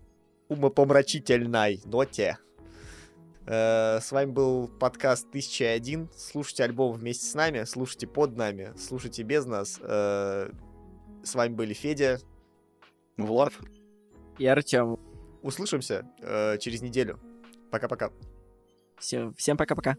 умопомрачительной 0.48 1.81
ноте. 1.85 2.38
Э, 3.45 3.99
с 4.02 4.11
вами 4.11 4.31
был 4.31 4.68
подкаст 4.68 5.27
1001. 5.30 6.10
Слушайте 6.15 6.64
альбом 6.64 6.94
вместе 6.94 7.26
с 7.26 7.34
нами, 7.34 7.64
слушайте 7.65 8.07
под 8.07 8.35
нами, 8.38 8.73
слушайте 8.77 9.23
без 9.23 9.45
нас. 9.45 9.80
Э, 9.81 10.49
с 11.23 11.35
вами 11.35 11.53
были 11.53 11.73
Федя. 11.73 12.19
Влад, 13.18 13.53
И 14.38 14.45
Артем. 14.45 14.99
Услышимся 15.41 16.06
э, 16.22 16.57
через 16.60 16.81
неделю. 16.81 17.19
Пока-пока. 17.72 18.11
Все, 18.98 19.31
всем 19.38 19.57
пока-пока. 19.57 19.95